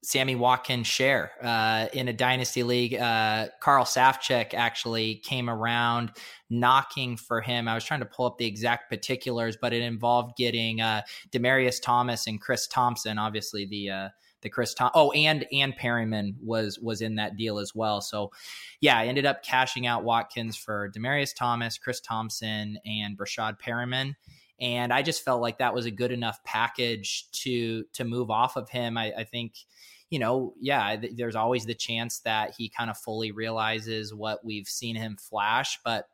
Sammy 0.01 0.35
Watkins 0.35 0.87
share 0.87 1.31
uh, 1.43 1.87
in 1.93 2.07
a 2.07 2.13
dynasty 2.13 2.63
league. 2.63 2.95
Uh, 2.95 3.49
Carl 3.59 3.85
Safchek 3.85 4.53
actually 4.53 5.15
came 5.15 5.49
around 5.49 6.13
knocking 6.49 7.15
for 7.15 7.41
him. 7.41 7.67
I 7.67 7.75
was 7.75 7.83
trying 7.83 7.99
to 7.99 8.05
pull 8.07 8.25
up 8.25 8.37
the 8.37 8.45
exact 8.45 8.89
particulars, 8.89 9.57
but 9.61 9.73
it 9.73 9.83
involved 9.83 10.35
getting 10.35 10.81
uh, 10.81 11.01
Demaryius 11.31 11.81
Thomas 11.81 12.27
and 12.27 12.41
Chris 12.41 12.65
Thompson, 12.65 13.19
obviously 13.19 13.65
the 13.65 13.89
uh, 13.89 14.09
the 14.41 14.49
Chris 14.49 14.73
Tom. 14.73 14.91
Oh, 14.93 15.11
and 15.11 15.45
and 15.51 15.75
Perriman 15.77 16.35
was 16.41 16.79
was 16.79 17.01
in 17.01 17.15
that 17.15 17.37
deal 17.37 17.59
as 17.59 17.75
well. 17.75 18.01
So, 18.01 18.31
yeah, 18.81 18.97
I 18.97 19.07
ended 19.07 19.25
up 19.25 19.43
cashing 19.43 19.87
out 19.87 20.03
Watkins 20.03 20.55
for 20.55 20.91
Demaryius 20.91 21.35
Thomas, 21.35 21.77
Chris 21.77 21.99
Thompson, 21.99 22.77
and 22.85 23.17
Breshad 23.17 23.57
Perriman. 23.59 24.15
And 24.61 24.91
I 24.91 25.01
just 25.01 25.23
felt 25.23 25.41
like 25.41 25.59
that 25.59 25.73
was 25.73 25.85
a 25.85 25.91
good 25.91 26.11
enough 26.11 26.43
package 26.43 27.29
to 27.31 27.85
to 27.93 28.03
move 28.03 28.29
off 28.29 28.57
of 28.57 28.69
him. 28.69 28.97
I, 28.97 29.13
I 29.19 29.23
think, 29.23 29.53
you 30.09 30.19
know, 30.19 30.53
yeah, 30.59 30.95
th- 30.95 31.13
there's 31.15 31.35
always 31.35 31.65
the 31.65 31.75
chance 31.75 32.19
that 32.21 32.53
he 32.57 32.69
kind 32.69 32.89
of 32.89 32.97
fully 32.97 33.31
realizes 33.31 34.13
what 34.13 34.43
we've 34.43 34.67
seen 34.67 34.95
him 34.95 35.17
flash, 35.17 35.79
but 35.85 36.05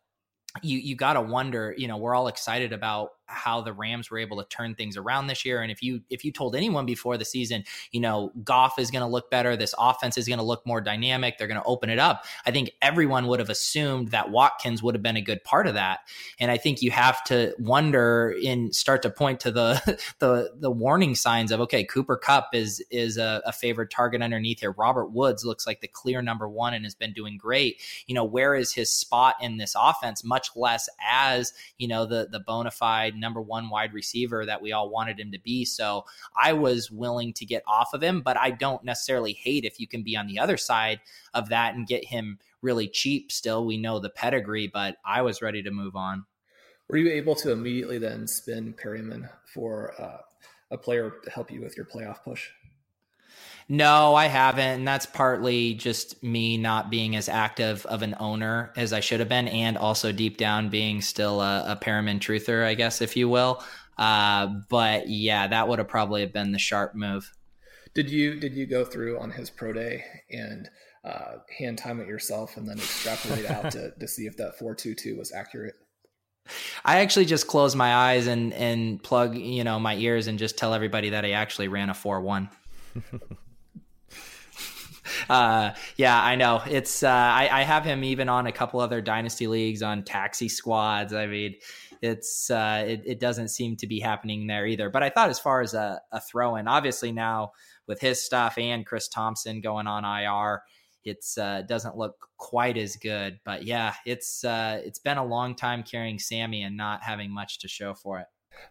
you 0.62 0.78
you 0.78 0.96
got 0.96 1.14
to 1.14 1.22
wonder. 1.22 1.74
You 1.78 1.88
know, 1.88 1.98
we're 1.98 2.16
all 2.16 2.28
excited 2.28 2.72
about 2.72 3.10
how 3.28 3.62
the 3.62 3.74
Rams 3.74 4.10
were 4.10 4.18
able 4.18 4.38
to 4.38 4.46
turn 4.46 4.76
things 4.76 4.98
around 4.98 5.28
this 5.28 5.46
year. 5.46 5.62
And 5.62 5.72
if 5.72 5.82
you 5.82 6.02
if 6.10 6.24
you 6.24 6.32
told 6.32 6.56
anyone 6.56 6.86
before 6.86 7.18
the 7.18 7.26
season, 7.26 7.64
you 7.92 8.00
know, 8.00 8.32
Goff 8.44 8.78
is 8.80 8.92
going 8.92 9.02
to 9.02 9.08
look 9.08 9.30
better, 9.32 9.56
this 9.56 9.74
offense 9.78 10.18
is 10.18 10.28
going 10.28 10.40
to 10.40 10.46
look 10.46 10.66
more 10.66 10.82
dynamic, 10.82 11.38
they're 11.38 11.48
going 11.48 11.62
to 11.62 11.66
open 11.66 11.90
it 11.90 12.00
up. 12.00 12.26
I 12.46 12.52
think 12.52 12.72
everyone 12.82 13.28
would 13.28 13.40
have 13.40 13.50
assumed 13.50 14.10
that 14.10 14.32
Watkins 14.32 14.84
would 14.84 14.96
have 14.96 15.02
been 15.02 15.18
a 15.18 15.22
good 15.22 15.44
part 15.44 15.68
of 15.68 15.74
that. 15.74 16.02
And 16.40 16.52
I 16.52 16.58
think 16.58 16.82
you 16.82 16.92
have 16.92 17.24
to 17.26 17.54
wonder 17.58 18.36
and 18.46 18.74
start 18.76 19.02
to 19.04 19.10
point 19.10 19.40
to 19.42 19.52
the 19.52 20.00
the 20.20 20.52
the 20.60 20.72
warning 20.72 21.16
signs 21.16 21.52
of 21.52 21.60
okay, 21.62 21.84
Cooper 21.84 22.18
Kupp 22.18 22.50
is 22.54 22.84
is 22.92 23.18
a, 23.18 23.42
a 23.46 23.52
favored 23.52 23.92
target 23.92 24.22
underneath 24.22 24.60
here. 24.60 24.72
Robert 24.78 25.08
Woods 25.08 25.46
looks 25.46 25.66
like 25.66 25.82
the 25.82 25.88
clear 25.88 26.22
number 26.22 26.48
one 26.48 26.74
and 26.74 26.86
has 26.86 26.96
been 26.96 27.14
doing 27.14 27.38
great. 27.38 27.82
You 28.08 28.16
know, 28.16 28.24
where 28.24 28.56
is 28.56 28.74
his 28.74 28.92
spot 28.92 29.36
in 29.42 29.58
this 29.58 29.76
offense? 29.78 30.24
Much 30.24 30.50
less 30.56 30.88
as 31.10 31.54
you 31.78 31.88
know 31.88 32.06
the 32.06 32.28
the 32.32 32.40
bona 32.40 32.72
fide 32.72 33.15
number 33.20 33.42
one 33.42 33.70
wide 33.70 33.94
receiver 33.94 34.46
that 34.46 34.62
we 34.62 34.72
all 34.72 34.90
wanted 34.90 35.20
him 35.20 35.32
to 35.32 35.40
be. 35.40 35.66
So 35.66 36.06
I 36.42 36.54
was 36.54 36.92
willing 36.92 37.34
to 37.34 37.46
get 37.46 37.64
off 37.68 37.94
of 37.94 38.04
him, 38.04 38.22
but 38.22 38.38
I 38.38 38.52
don't 38.52 38.84
necessarily 38.84 39.34
hate 39.34 39.66
if 39.66 39.80
you 39.80 39.88
can 39.88 40.04
be 40.04 40.16
on 40.16 40.28
the 40.28 40.40
other 40.40 40.58
side 40.58 41.00
of 41.34 41.50
that 41.50 41.76
and 41.76 41.88
get 41.88 42.06
him 42.06 42.40
really 42.62 42.88
cheap. 42.88 43.32
Still, 43.32 43.66
we 43.66 43.78
know 43.78 44.00
the 44.00 44.10
pedigree, 44.10 44.68
but 44.68 44.98
I 45.06 45.22
was 45.22 45.42
ready 45.42 45.62
to 45.64 45.72
move 45.72 45.96
on. 45.96 46.26
Were 46.90 46.98
you 46.98 47.12
able 47.12 47.36
to 47.36 47.52
immediately 47.52 47.98
then 47.98 48.28
spin 48.28 48.74
Perriman 48.74 49.30
for 49.54 49.94
uh, 50.00 50.22
a 50.72 50.78
player 50.78 51.14
to 51.24 51.30
help 51.30 51.52
you 51.52 51.62
with 51.62 51.76
your 51.76 51.86
playoff 51.86 52.24
push? 52.24 52.50
No, 53.68 54.14
I 54.14 54.28
haven't. 54.28 54.80
And 54.80 54.88
that's 54.88 55.08
partly 55.08 55.74
just 55.74 56.22
me 56.22 56.58
not 56.58 56.92
being 56.92 57.16
as 57.16 57.28
active 57.28 57.86
of 57.88 58.04
an 58.04 58.16
owner 58.20 58.72
as 58.76 58.94
I 58.94 59.00
should 59.00 59.20
have 59.20 59.30
been, 59.30 59.48
and 59.48 59.78
also 59.78 60.12
deep 60.12 60.38
down 60.38 60.70
being 60.70 61.02
still 61.02 61.42
a, 61.42 61.72
a 61.72 61.76
Perriman 61.76 62.20
truther, 62.20 62.64
I 62.64 62.76
guess, 62.76 63.02
if 63.02 63.18
you 63.18 63.28
will. 63.28 63.64
Uh, 63.98 64.48
but 64.70 65.10
yeah, 65.10 65.48
that 65.48 65.68
would 65.68 65.80
have 65.80 65.88
probably 65.88 66.26
been 66.28 66.52
the 66.52 66.60
sharp 66.60 66.94
move. 66.94 67.32
Did 67.96 68.10
you 68.10 68.40
did 68.40 68.54
you 68.54 68.68
go 68.68 68.84
through 68.84 69.20
on 69.20 69.32
his 69.32 69.50
pro 69.50 69.74
day 69.74 70.04
and 70.30 70.70
uh, 71.04 71.38
hand 71.58 71.78
time 71.78 72.00
it 72.00 72.08
yourself 72.08 72.58
and 72.58 72.68
then 72.68 72.78
extrapolate 72.78 73.50
out 73.50 73.72
to, 73.72 73.92
to 74.00 74.08
see 74.08 74.26
if 74.28 74.38
that 74.38 74.60
four 74.60 74.76
two 74.76 74.94
two 74.94 75.18
was 75.18 75.32
accurate? 75.32 75.76
I 76.84 77.00
actually 77.00 77.26
just 77.26 77.48
close 77.48 77.76
my 77.76 77.96
eyes 77.96 78.28
and 78.28 78.54
and 78.54 79.02
plug 79.02 79.36
you 79.36 79.64
know 79.64 79.80
my 79.80 79.96
ears 79.96 80.28
and 80.28 80.38
just 80.38 80.58
tell 80.58 80.74
everybody 80.74 81.12
that 81.12 81.26
I 81.26 81.32
actually 81.32 81.70
ran 81.70 81.90
a 81.90 81.96
four 81.96 82.22
one. 82.22 82.50
uh, 85.30 85.72
yeah, 85.98 86.22
I 86.22 86.36
know. 86.36 86.62
It's 86.68 87.04
uh, 87.04 87.10
I, 87.10 87.50
I, 87.52 87.62
have 87.64 87.84
him 87.84 88.04
even 88.04 88.30
on 88.30 88.48
a 88.48 88.52
couple 88.52 88.80
other 88.80 89.02
dynasty 89.02 89.48
leagues 89.48 89.82
on 89.82 90.04
taxi 90.04 90.50
squads. 90.50 91.14
I 91.14 91.28
mean, 91.28 91.56
it's 92.02 92.50
uh, 92.50 92.84
it, 92.88 93.02
it, 93.06 93.20
doesn't 93.20 93.50
seem 93.50 93.76
to 93.78 93.88
be 93.88 94.00
happening 94.00 94.48
there 94.48 94.66
either. 94.66 94.90
But 94.90 95.04
I 95.04 95.10
thought 95.10 95.30
as 95.30 95.40
far 95.40 95.62
as 95.62 95.74
a, 95.74 96.02
a 96.12 96.22
throw 96.22 96.56
in, 96.56 96.68
obviously 96.68 97.12
now 97.12 97.52
with 97.88 98.00
his 98.00 98.24
stuff 98.24 98.58
and 98.58 98.86
Chris 98.86 99.08
Thompson 99.08 99.62
going 99.62 99.88
on 99.88 100.06
IR, 100.06 100.62
it's 101.04 101.38
uh, 101.38 101.62
doesn't 101.68 101.98
look 101.98 102.16
quite 102.38 102.78
as 102.78 102.96
good. 102.96 103.40
But 103.46 103.64
yeah, 103.64 103.94
it's 104.06 104.44
uh, 104.44 104.82
it's 104.84 105.00
been 105.00 105.18
a 105.18 105.26
long 105.26 105.56
time 105.56 105.84
carrying 105.84 106.20
Sammy 106.20 106.64
and 106.64 106.76
not 106.76 107.04
having 107.04 107.32
much 107.32 107.60
to 107.60 107.68
show 107.68 107.94
for 107.94 108.20
it. 108.20 108.28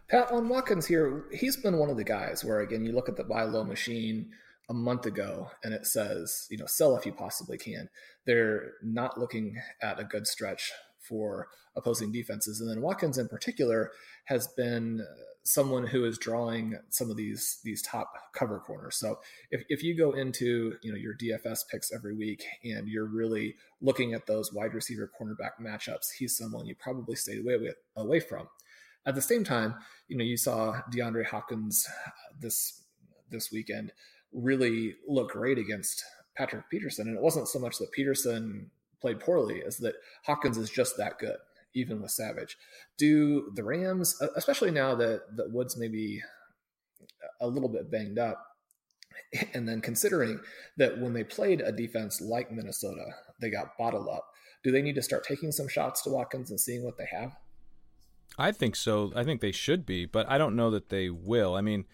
Pat 0.09 0.31
on 0.31 0.49
Watkins 0.49 0.87
here, 0.87 1.25
he's 1.31 1.57
been 1.57 1.77
one 1.77 1.89
of 1.89 1.97
the 1.97 2.03
guys 2.03 2.43
where 2.43 2.61
again 2.61 2.83
you 2.83 2.91
look 2.91 3.09
at 3.09 3.15
the 3.15 3.23
buy 3.23 3.43
low 3.43 3.63
machine 3.63 4.31
a 4.69 4.73
month 4.73 5.05
ago 5.05 5.51
and 5.63 5.73
it 5.73 5.85
says, 5.85 6.47
you 6.49 6.57
know, 6.57 6.65
sell 6.65 6.95
if 6.95 7.05
you 7.05 7.13
possibly 7.13 7.57
can. 7.57 7.89
They're 8.25 8.73
not 8.83 9.19
looking 9.19 9.57
at 9.81 9.99
a 9.99 10.03
good 10.03 10.27
stretch 10.27 10.71
for 10.99 11.47
opposing 11.75 12.11
defenses. 12.11 12.59
And 12.59 12.69
then 12.69 12.81
Watkins 12.81 13.17
in 13.17 13.27
particular 13.27 13.91
has 14.25 14.47
been 14.47 15.01
uh, 15.01 15.21
someone 15.43 15.85
who 15.85 16.05
is 16.05 16.17
drawing 16.17 16.75
some 16.89 17.11
of 17.11 17.17
these 17.17 17.59
these 17.63 17.81
top 17.83 18.11
cover 18.33 18.59
corners. 18.59 18.97
So 18.97 19.19
if, 19.51 19.63
if 19.69 19.83
you 19.83 19.95
go 19.95 20.11
into 20.11 20.75
you 20.81 20.91
know 20.91 20.97
your 20.97 21.15
DFS 21.15 21.59
picks 21.69 21.93
every 21.93 22.15
week 22.15 22.43
and 22.63 22.87
you're 22.87 23.05
really 23.05 23.55
looking 23.81 24.13
at 24.13 24.25
those 24.25 24.51
wide 24.51 24.73
receiver 24.73 25.11
cornerback 25.19 25.61
matchups, 25.61 26.13
he's 26.17 26.37
someone 26.37 26.65
you 26.65 26.75
probably 26.75 27.15
stay 27.15 27.39
away 27.39 27.57
with 27.57 27.75
away 27.95 28.19
from. 28.19 28.47
At 29.05 29.13
the 29.13 29.21
same 29.21 29.43
time, 29.43 29.75
you 30.07 30.17
know 30.17 30.23
you 30.23 30.37
saw 30.37 30.81
DeAndre 30.91 31.27
Hopkins 31.27 31.87
uh, 32.07 32.09
this 32.39 32.81
this 33.29 33.51
weekend 33.51 33.91
really 34.35 34.95
look 35.07 35.31
great 35.31 35.57
against 35.57 36.03
Patrick 36.35 36.69
Peterson. 36.69 37.07
And 37.07 37.17
it 37.17 37.23
wasn't 37.23 37.47
so 37.47 37.59
much 37.59 37.77
that 37.77 37.91
Peterson 37.91 38.69
played 39.01 39.19
poorly 39.19 39.63
as 39.65 39.77
that 39.77 39.95
Hopkins 40.25 40.57
is 40.57 40.69
just 40.69 40.97
that 40.97 41.17
good, 41.19 41.37
even 41.73 42.01
with 42.01 42.11
Savage. 42.11 42.57
Do 42.97 43.51
the 43.55 43.63
Rams, 43.63 44.21
especially 44.35 44.71
now 44.71 44.95
that, 44.95 45.35
that 45.37 45.51
Woods 45.51 45.77
may 45.77 45.87
be 45.87 46.21
a 47.41 47.47
little 47.47 47.69
bit 47.69 47.91
banged 47.91 48.19
up, 48.19 48.45
and 49.53 49.67
then 49.67 49.81
considering 49.81 50.39
that 50.77 50.99
when 50.99 51.13
they 51.13 51.23
played 51.23 51.61
a 51.61 51.71
defense 51.71 52.21
like 52.21 52.51
Minnesota, 52.51 53.05
they 53.39 53.49
got 53.49 53.77
bottled 53.77 54.07
up, 54.07 54.25
do 54.63 54.71
they 54.71 54.81
need 54.81 54.95
to 54.95 55.01
start 55.01 55.25
taking 55.25 55.51
some 55.51 55.67
shots 55.67 56.01
to 56.03 56.09
Watkins 56.09 56.49
and 56.49 56.59
seeing 56.59 56.83
what 56.83 56.97
they 56.97 57.07
have? 57.11 57.35
I 58.37 58.51
think 58.51 58.75
so. 58.75 59.11
I 59.15 59.23
think 59.23 59.41
they 59.41 59.51
should 59.51 59.85
be, 59.85 60.05
but 60.05 60.29
I 60.29 60.37
don't 60.37 60.55
know 60.55 60.71
that 60.71 60.89
they 60.89 61.09
will. 61.09 61.55
I 61.55 61.61
mean, 61.61 61.85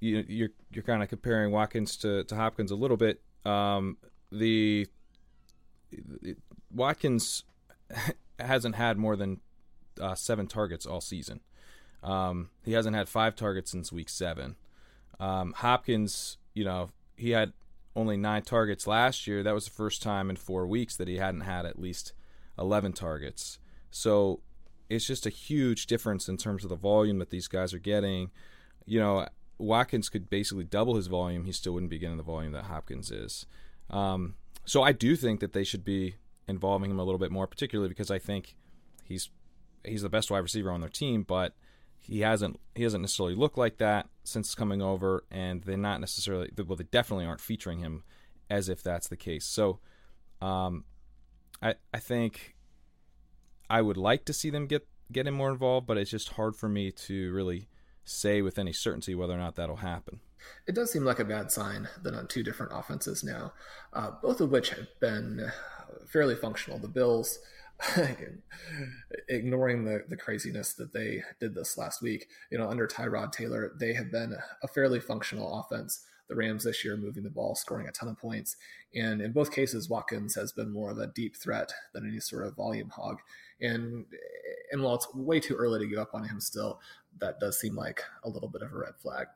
you, 0.00 0.24
you're 0.28 0.50
you're 0.70 0.84
kind 0.84 1.02
of 1.02 1.08
comparing 1.08 1.52
Watkins 1.52 1.96
to, 1.98 2.24
to 2.24 2.34
Hopkins 2.34 2.70
a 2.70 2.76
little 2.76 2.96
bit. 2.96 3.20
Um, 3.44 3.96
the 4.30 4.86
Watkins 6.72 7.44
hasn't 8.38 8.74
had 8.74 8.98
more 8.98 9.16
than 9.16 9.40
uh, 10.00 10.14
seven 10.14 10.46
targets 10.46 10.86
all 10.86 11.00
season. 11.00 11.40
Um, 12.02 12.50
he 12.64 12.72
hasn't 12.72 12.94
had 12.94 13.08
five 13.08 13.34
targets 13.34 13.70
since 13.70 13.90
week 13.92 14.08
seven. 14.08 14.56
Um, 15.18 15.54
Hopkins, 15.56 16.38
you 16.54 16.64
know, 16.64 16.90
he 17.16 17.30
had 17.30 17.52
only 17.94 18.16
nine 18.16 18.42
targets 18.42 18.86
last 18.86 19.26
year. 19.26 19.42
That 19.42 19.54
was 19.54 19.64
the 19.64 19.70
first 19.70 20.02
time 20.02 20.28
in 20.28 20.36
four 20.36 20.66
weeks 20.66 20.96
that 20.96 21.08
he 21.08 21.16
hadn't 21.16 21.40
had 21.40 21.64
at 21.64 21.78
least 21.78 22.12
11 22.58 22.92
targets. 22.92 23.58
So 23.90 24.40
it's 24.88 25.06
just 25.06 25.26
a 25.26 25.30
huge 25.30 25.86
difference 25.86 26.28
in 26.28 26.36
terms 26.36 26.62
of 26.62 26.70
the 26.70 26.76
volume 26.76 27.18
that 27.18 27.30
these 27.30 27.48
guys 27.48 27.72
are 27.72 27.78
getting. 27.78 28.30
You 28.84 29.00
know, 29.00 29.26
Watkins 29.58 30.08
could 30.08 30.28
basically 30.28 30.64
double 30.64 30.96
his 30.96 31.06
volume, 31.06 31.44
he 31.44 31.52
still 31.52 31.72
wouldn't 31.72 31.90
be 31.90 31.98
getting 31.98 32.16
the 32.16 32.22
volume 32.22 32.52
that 32.52 32.64
Hopkins 32.64 33.10
is. 33.10 33.46
Um, 33.90 34.34
so 34.64 34.82
I 34.82 34.92
do 34.92 35.16
think 35.16 35.40
that 35.40 35.52
they 35.52 35.64
should 35.64 35.84
be 35.84 36.16
involving 36.48 36.90
him 36.90 36.98
a 36.98 37.04
little 37.04 37.18
bit 37.18 37.30
more, 37.30 37.46
particularly 37.46 37.88
because 37.88 38.10
I 38.10 38.18
think 38.18 38.56
he's 39.04 39.30
he's 39.84 40.02
the 40.02 40.08
best 40.08 40.30
wide 40.30 40.38
receiver 40.38 40.70
on 40.70 40.80
their 40.80 40.90
team, 40.90 41.22
but 41.22 41.54
he 42.00 42.20
hasn't 42.20 42.60
he 42.74 42.82
hasn't 42.82 43.02
necessarily 43.02 43.34
looked 43.34 43.58
like 43.58 43.78
that 43.78 44.08
since 44.24 44.54
coming 44.54 44.82
over, 44.82 45.24
and 45.30 45.62
they're 45.62 45.76
not 45.76 46.00
necessarily 46.00 46.50
well, 46.56 46.76
they 46.76 46.84
definitely 46.84 47.26
aren't 47.26 47.40
featuring 47.40 47.78
him 47.78 48.04
as 48.50 48.68
if 48.68 48.82
that's 48.82 49.08
the 49.08 49.16
case. 49.16 49.44
So, 49.44 49.80
um, 50.40 50.84
I 51.62 51.74
I 51.92 51.98
think 51.98 52.56
I 53.68 53.82
would 53.82 53.96
like 53.96 54.24
to 54.26 54.32
see 54.32 54.50
them 54.50 54.66
get 54.66 54.86
get 55.10 55.26
him 55.26 55.34
more 55.34 55.50
involved, 55.50 55.86
but 55.86 55.98
it's 55.98 56.10
just 56.10 56.30
hard 56.30 56.56
for 56.56 56.68
me 56.68 56.90
to 56.90 57.32
really 57.32 57.68
say 58.06 58.40
with 58.40 58.58
any 58.58 58.72
certainty 58.72 59.14
whether 59.14 59.34
or 59.34 59.38
not 59.38 59.56
that'll 59.56 59.76
happen. 59.76 60.20
It 60.66 60.74
does 60.74 60.92
seem 60.92 61.04
like 61.04 61.18
a 61.18 61.24
bad 61.24 61.50
sign 61.50 61.88
that 62.02 62.14
on 62.14 62.28
two 62.28 62.42
different 62.42 62.72
offenses 62.74 63.24
now, 63.24 63.52
uh, 63.92 64.12
both 64.22 64.40
of 64.40 64.50
which 64.50 64.70
have 64.70 64.86
been 65.00 65.50
fairly 66.06 66.36
functional. 66.36 66.78
The 66.78 66.88
Bills, 66.88 67.40
ignoring 69.28 69.84
the, 69.84 70.04
the 70.08 70.16
craziness 70.16 70.74
that 70.74 70.92
they 70.92 71.22
did 71.40 71.54
this 71.54 71.76
last 71.76 72.00
week, 72.00 72.28
you 72.50 72.58
know, 72.58 72.68
under 72.68 72.86
Tyrod 72.86 73.32
Taylor, 73.32 73.72
they 73.78 73.92
have 73.92 74.10
been 74.10 74.36
a 74.62 74.68
fairly 74.68 75.00
functional 75.00 75.60
offense. 75.60 76.06
The 76.28 76.36
Rams 76.36 76.64
this 76.64 76.84
year 76.84 76.96
moving 76.96 77.22
the 77.22 77.30
ball, 77.30 77.54
scoring 77.54 77.88
a 77.88 77.92
ton 77.92 78.08
of 78.08 78.18
points. 78.18 78.56
And 78.94 79.20
in 79.20 79.32
both 79.32 79.52
cases, 79.52 79.88
Watkins 79.88 80.34
has 80.34 80.52
been 80.52 80.72
more 80.72 80.90
of 80.90 80.98
a 80.98 81.06
deep 81.08 81.36
threat 81.36 81.72
than 81.92 82.08
any 82.08 82.20
sort 82.20 82.46
of 82.46 82.56
volume 82.56 82.90
hog. 82.90 83.18
And 83.60 84.06
and 84.72 84.82
while 84.82 84.96
it's 84.96 85.12
way 85.14 85.40
too 85.40 85.54
early 85.54 85.78
to 85.80 85.86
give 85.86 85.98
up 85.98 86.14
on 86.14 86.24
him 86.24 86.40
still, 86.40 86.80
that 87.20 87.40
does 87.40 87.58
seem 87.58 87.76
like 87.76 88.02
a 88.24 88.28
little 88.28 88.48
bit 88.48 88.62
of 88.62 88.72
a 88.72 88.78
red 88.78 88.96
flag. 89.00 89.26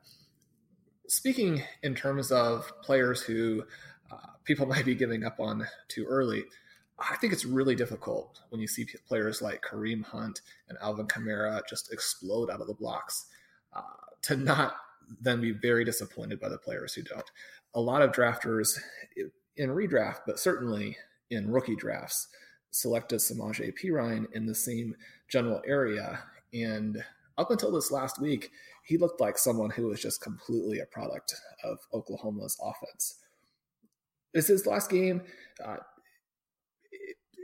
Speaking 1.07 1.63
in 1.83 1.95
terms 1.95 2.31
of 2.31 2.71
players 2.81 3.21
who 3.21 3.63
uh, 4.11 4.33
people 4.43 4.65
might 4.67 4.85
be 4.85 4.95
giving 4.95 5.23
up 5.23 5.39
on 5.39 5.65
too 5.87 6.05
early, 6.05 6.43
I 6.99 7.15
think 7.15 7.33
it's 7.33 7.45
really 7.45 7.75
difficult 7.75 8.41
when 8.49 8.61
you 8.61 8.67
see 8.67 8.85
players 9.07 9.41
like 9.41 9.63
Kareem 9.63 10.03
Hunt 10.03 10.41
and 10.69 10.77
Alvin 10.81 11.07
Kamara 11.07 11.61
just 11.67 11.91
explode 11.91 12.49
out 12.49 12.61
of 12.61 12.67
the 12.67 12.73
blocks 12.73 13.25
uh, 13.73 13.81
to 14.23 14.35
not 14.35 14.75
then 15.19 15.41
be 15.41 15.51
very 15.51 15.83
disappointed 15.83 16.39
by 16.39 16.49
the 16.49 16.57
players 16.57 16.93
who 16.93 17.03
don't. 17.03 17.29
A 17.73 17.81
lot 17.81 18.01
of 18.01 18.11
drafters 18.11 18.79
in 19.57 19.69
redraft, 19.69 20.21
but 20.25 20.39
certainly 20.39 20.97
in 21.29 21.51
rookie 21.51 21.75
drafts, 21.75 22.27
selected 22.71 23.19
Samaje 23.19 23.73
Perine 23.77 24.25
in 24.33 24.45
the 24.45 24.55
same 24.55 24.95
general 25.29 25.61
area. 25.65 26.19
And 26.53 27.03
up 27.37 27.51
until 27.51 27.71
this 27.71 27.91
last 27.91 28.19
week, 28.19 28.51
he 28.83 28.97
looked 28.97 29.21
like 29.21 29.37
someone 29.37 29.69
who 29.69 29.87
was 29.87 30.01
just 30.01 30.21
completely 30.21 30.79
a 30.79 30.85
product 30.85 31.35
of 31.63 31.79
Oklahoma's 31.93 32.57
offense. 32.61 33.19
This 34.33 34.45
is 34.45 34.61
his 34.61 34.65
last 34.65 34.89
game. 34.89 35.21
Uh, 35.63 35.77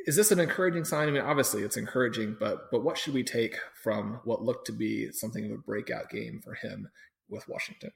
is 0.05 0.15
this 0.15 0.31
an 0.31 0.39
encouraging 0.39 0.85
sign? 0.85 1.09
I 1.09 1.11
mean, 1.11 1.21
obviously 1.21 1.63
it's 1.63 1.75
encouraging, 1.75 2.37
but 2.39 2.71
but 2.71 2.83
what 2.83 2.97
should 2.97 3.13
we 3.13 3.23
take 3.23 3.57
from 3.83 4.21
what 4.23 4.41
looked 4.41 4.65
to 4.67 4.71
be 4.71 5.11
something 5.11 5.45
of 5.45 5.51
a 5.51 5.57
breakout 5.57 6.09
game 6.09 6.41
for 6.41 6.53
him 6.53 6.87
with 7.29 7.47
Washington? 7.47 7.91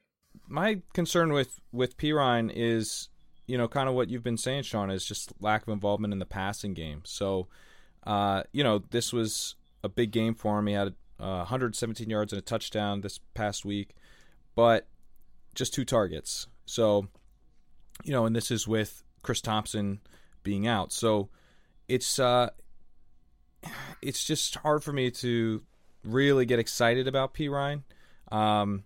My 0.48 0.80
concern 0.94 1.32
with 1.32 1.60
with 1.72 1.96
Perine 1.96 2.50
is, 2.54 3.08
you 3.46 3.58
know, 3.58 3.68
kind 3.68 3.88
of 3.88 3.94
what 3.94 4.08
you've 4.10 4.22
been 4.22 4.38
saying, 4.38 4.62
Sean, 4.62 4.90
is 4.90 5.04
just 5.04 5.32
lack 5.40 5.62
of 5.62 5.68
involvement 5.68 6.12
in 6.12 6.18
the 6.18 6.26
passing 6.26 6.74
game. 6.74 7.02
So, 7.04 7.48
uh, 8.06 8.42
you 8.52 8.64
know, 8.64 8.78
this 8.90 9.12
was 9.12 9.56
a 9.84 9.88
big 9.88 10.10
game 10.10 10.34
for 10.34 10.58
him. 10.58 10.66
He 10.66 10.74
had 10.74 10.94
uh, 11.20 11.38
117 11.38 12.08
yards 12.08 12.32
and 12.32 12.38
a 12.38 12.44
touchdown 12.44 13.00
this 13.00 13.18
past 13.34 13.64
week, 13.64 13.94
but 14.54 14.88
just 15.54 15.74
two 15.74 15.84
targets. 15.84 16.46
So, 16.66 17.08
you 18.04 18.12
know, 18.12 18.26
and 18.26 18.34
this 18.34 18.50
is 18.50 18.66
with 18.66 19.02
Chris 19.22 19.40
Thompson 19.40 20.00
being 20.42 20.66
out. 20.66 20.92
So 20.92 21.28
it's 21.88 22.18
uh, 22.18 22.50
it's 24.02 24.24
just 24.24 24.56
hard 24.56 24.82
for 24.82 24.92
me 24.92 25.10
to 25.10 25.62
really 26.04 26.46
get 26.46 26.58
excited 26.58 27.06
about 27.06 27.34
Perine. 27.34 27.82
Um, 28.30 28.84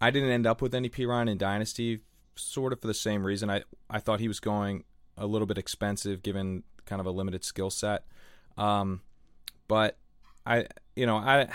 I 0.00 0.10
didn't 0.10 0.30
end 0.30 0.46
up 0.46 0.60
with 0.60 0.74
any 0.74 0.88
Perine 0.88 1.30
in 1.30 1.38
Dynasty, 1.38 2.00
sort 2.36 2.72
of 2.72 2.80
for 2.80 2.86
the 2.86 2.94
same 2.94 3.24
reason. 3.24 3.50
I 3.50 3.62
I 3.88 4.00
thought 4.00 4.20
he 4.20 4.28
was 4.28 4.40
going 4.40 4.84
a 5.16 5.26
little 5.26 5.46
bit 5.46 5.58
expensive 5.58 6.22
given 6.22 6.64
kind 6.86 7.00
of 7.00 7.06
a 7.06 7.10
limited 7.10 7.44
skill 7.44 7.70
set. 7.70 8.04
Um, 8.56 9.02
but 9.68 9.96
I 10.46 10.66
you 10.96 11.06
know 11.06 11.16
I 11.16 11.48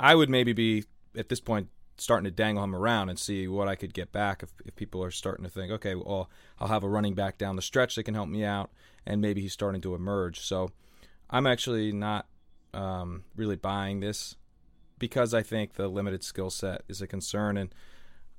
I 0.00 0.14
would 0.14 0.30
maybe 0.30 0.52
be 0.52 0.84
at 1.16 1.28
this 1.28 1.40
point 1.40 1.68
starting 1.96 2.24
to 2.24 2.30
dangle 2.30 2.62
him 2.62 2.74
around 2.74 3.08
and 3.08 3.18
see 3.18 3.48
what 3.48 3.66
I 3.66 3.74
could 3.74 3.92
get 3.92 4.12
back 4.12 4.42
if, 4.42 4.52
if 4.64 4.76
people 4.76 5.02
are 5.02 5.10
starting 5.10 5.44
to 5.44 5.50
think, 5.50 5.72
okay, 5.72 5.96
well, 5.96 6.30
I'll 6.60 6.68
have 6.68 6.84
a 6.84 6.88
running 6.88 7.14
back 7.14 7.38
down 7.38 7.56
the 7.56 7.62
stretch 7.62 7.96
that 7.96 8.04
can 8.04 8.14
help 8.14 8.28
me 8.28 8.44
out, 8.44 8.70
and 9.04 9.20
maybe 9.20 9.40
he's 9.40 9.52
starting 9.52 9.80
to 9.80 9.96
emerge. 9.96 10.40
So 10.40 10.70
I'm 11.28 11.46
actually 11.46 11.90
not 11.90 12.26
um, 12.72 13.24
really 13.34 13.56
buying 13.56 13.98
this 13.98 14.36
because 14.98 15.34
I 15.34 15.42
think 15.42 15.74
the 15.74 15.88
limited 15.88 16.24
skill 16.24 16.50
set 16.50 16.82
is 16.88 17.00
a 17.00 17.06
concern. 17.06 17.56
And 17.56 17.74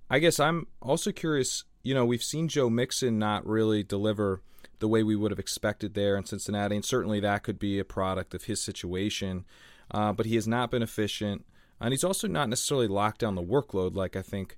I 0.10 0.20
guess 0.20 0.40
I'm 0.40 0.68
also 0.82 1.12
curious, 1.12 1.64
you 1.84 1.94
know, 1.94 2.06
we've 2.06 2.24
seen 2.24 2.48
Joe 2.48 2.70
Mixon 2.70 3.20
not 3.20 3.46
really 3.46 3.84
deliver 3.84 4.42
the 4.80 4.88
way 4.88 5.04
we 5.04 5.16
would 5.16 5.32
have 5.32 5.40
expected 5.40 5.94
there 5.94 6.16
in 6.16 6.26
Cincinnati, 6.26 6.76
and 6.76 6.86
certainly 6.86 7.20
that 7.20 7.44
could 7.44 7.60
be 7.60 7.80
a 7.80 7.86
product 7.86 8.34
of 8.34 8.46
his 8.46 8.62
situation. 8.62 9.46
Uh, 9.92 10.14
but 10.14 10.26
he 10.26 10.36
has 10.36 10.48
not 10.48 10.72
been 10.72 10.84
efficient 10.84 11.44
and 11.80 11.94
he's 11.94 12.04
also 12.04 12.28
not 12.28 12.50
necessarily 12.50 12.88
locked 12.88 13.22
down 13.22 13.36
the 13.36 13.44
workload 13.44 13.96
like 13.96 14.16
I 14.16 14.22
think 14.22 14.58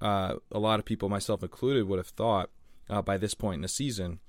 uh, 0.00 0.34
a 0.52 0.58
lot 0.58 0.78
of 0.78 0.84
people, 0.84 1.08
myself 1.08 1.42
included, 1.42 1.88
would 1.88 1.98
have 1.98 2.08
thought 2.08 2.50
uh, 2.88 3.02
by 3.02 3.16
this 3.16 3.34
point 3.34 3.56
in 3.56 3.62
the 3.62 3.68
season. 3.68 4.20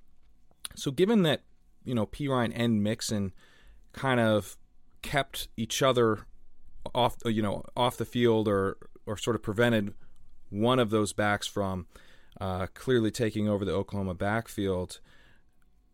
So, 0.75 0.89
given 0.89 1.23
that 1.23 1.43
you 1.83 1.93
know 1.93 2.05
Perine 2.05 2.53
and 2.55 2.81
Mixon 2.81 3.33
kind 3.93 4.19
of 4.19 4.57
kept 5.01 5.47
each 5.57 5.81
other 5.81 6.25
off, 6.93 7.17
you 7.25 7.41
know, 7.41 7.63
off 7.75 7.97
the 7.97 8.05
field, 8.05 8.47
or 8.47 8.77
or 9.05 9.17
sort 9.17 9.35
of 9.35 9.41
prevented 9.41 9.93
one 10.49 10.79
of 10.79 10.89
those 10.89 11.13
backs 11.13 11.47
from 11.47 11.87
uh, 12.39 12.67
clearly 12.73 13.11
taking 13.11 13.47
over 13.47 13.65
the 13.65 13.73
Oklahoma 13.73 14.13
backfield 14.13 14.99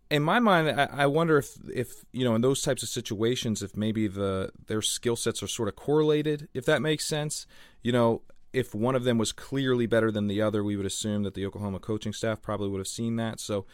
in 0.09 0.21
my 0.21 0.39
mind, 0.39 0.69
I, 0.69 0.87
I, 0.91 1.05
wonder 1.07 1.37
if, 1.37 1.57
if 1.73 2.05
you 2.11 2.23
know, 2.23 2.35
in 2.35 2.41
those 2.41 2.61
types 2.61 2.83
of 2.83 2.89
situations, 2.89 3.63
if 3.63 3.75
maybe 3.75 4.07
the 4.07 4.51
their 4.67 4.81
skill 4.81 5.15
sets 5.15 5.41
are 5.41 5.47
sort 5.47 5.67
of 5.67 5.75
correlated, 5.75 6.47
if 6.53 6.65
that 6.65 6.81
makes 6.81 7.05
sense. 7.05 7.47
You 7.81 7.91
know, 7.91 8.21
if 8.53 8.75
one 8.75 8.95
of 8.95 9.03
them 9.03 9.17
was 9.17 9.31
clearly 9.31 9.87
better 9.87 10.11
than 10.11 10.27
the 10.27 10.41
other, 10.41 10.63
we 10.63 10.75
would 10.75 10.85
assume 10.85 11.23
that 11.23 11.33
the 11.33 11.45
Oklahoma 11.45 11.79
coaching 11.79 12.13
staff 12.13 12.41
probably 12.41 12.69
would 12.69 12.79
have 12.79 12.87
seen 12.87 13.15
that. 13.15 13.39
So, 13.39 13.65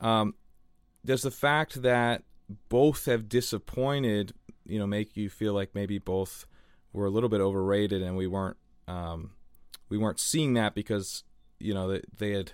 um, 0.00 0.34
does 1.04 1.22
the 1.22 1.30
fact 1.30 1.82
that 1.82 2.22
both 2.68 3.06
have 3.06 3.28
disappointed, 3.28 4.34
you 4.66 4.78
know, 4.78 4.86
make 4.86 5.16
you 5.16 5.30
feel 5.30 5.54
like 5.54 5.74
maybe 5.74 5.98
both 5.98 6.46
were 6.92 7.06
a 7.06 7.10
little 7.10 7.28
bit 7.28 7.40
overrated 7.40 8.02
and 8.02 8.16
we 8.16 8.26
weren't 8.26 8.56
um, 8.86 9.32
we 9.88 9.98
weren't 9.98 10.20
seeing 10.20 10.54
that 10.54 10.74
because 10.74 11.24
you 11.58 11.74
know 11.74 11.88
they, 11.88 12.02
they 12.16 12.30
had 12.32 12.52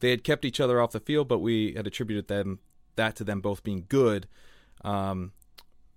they 0.00 0.10
had 0.10 0.24
kept 0.24 0.44
each 0.44 0.60
other 0.60 0.80
off 0.80 0.92
the 0.92 1.00
field, 1.00 1.28
but 1.28 1.38
we 1.38 1.72
had 1.74 1.86
attributed 1.86 2.28
them 2.28 2.58
that 2.96 3.16
to 3.16 3.24
them 3.24 3.40
both 3.40 3.62
being 3.62 3.86
good. 3.88 4.26
Um, 4.84 5.32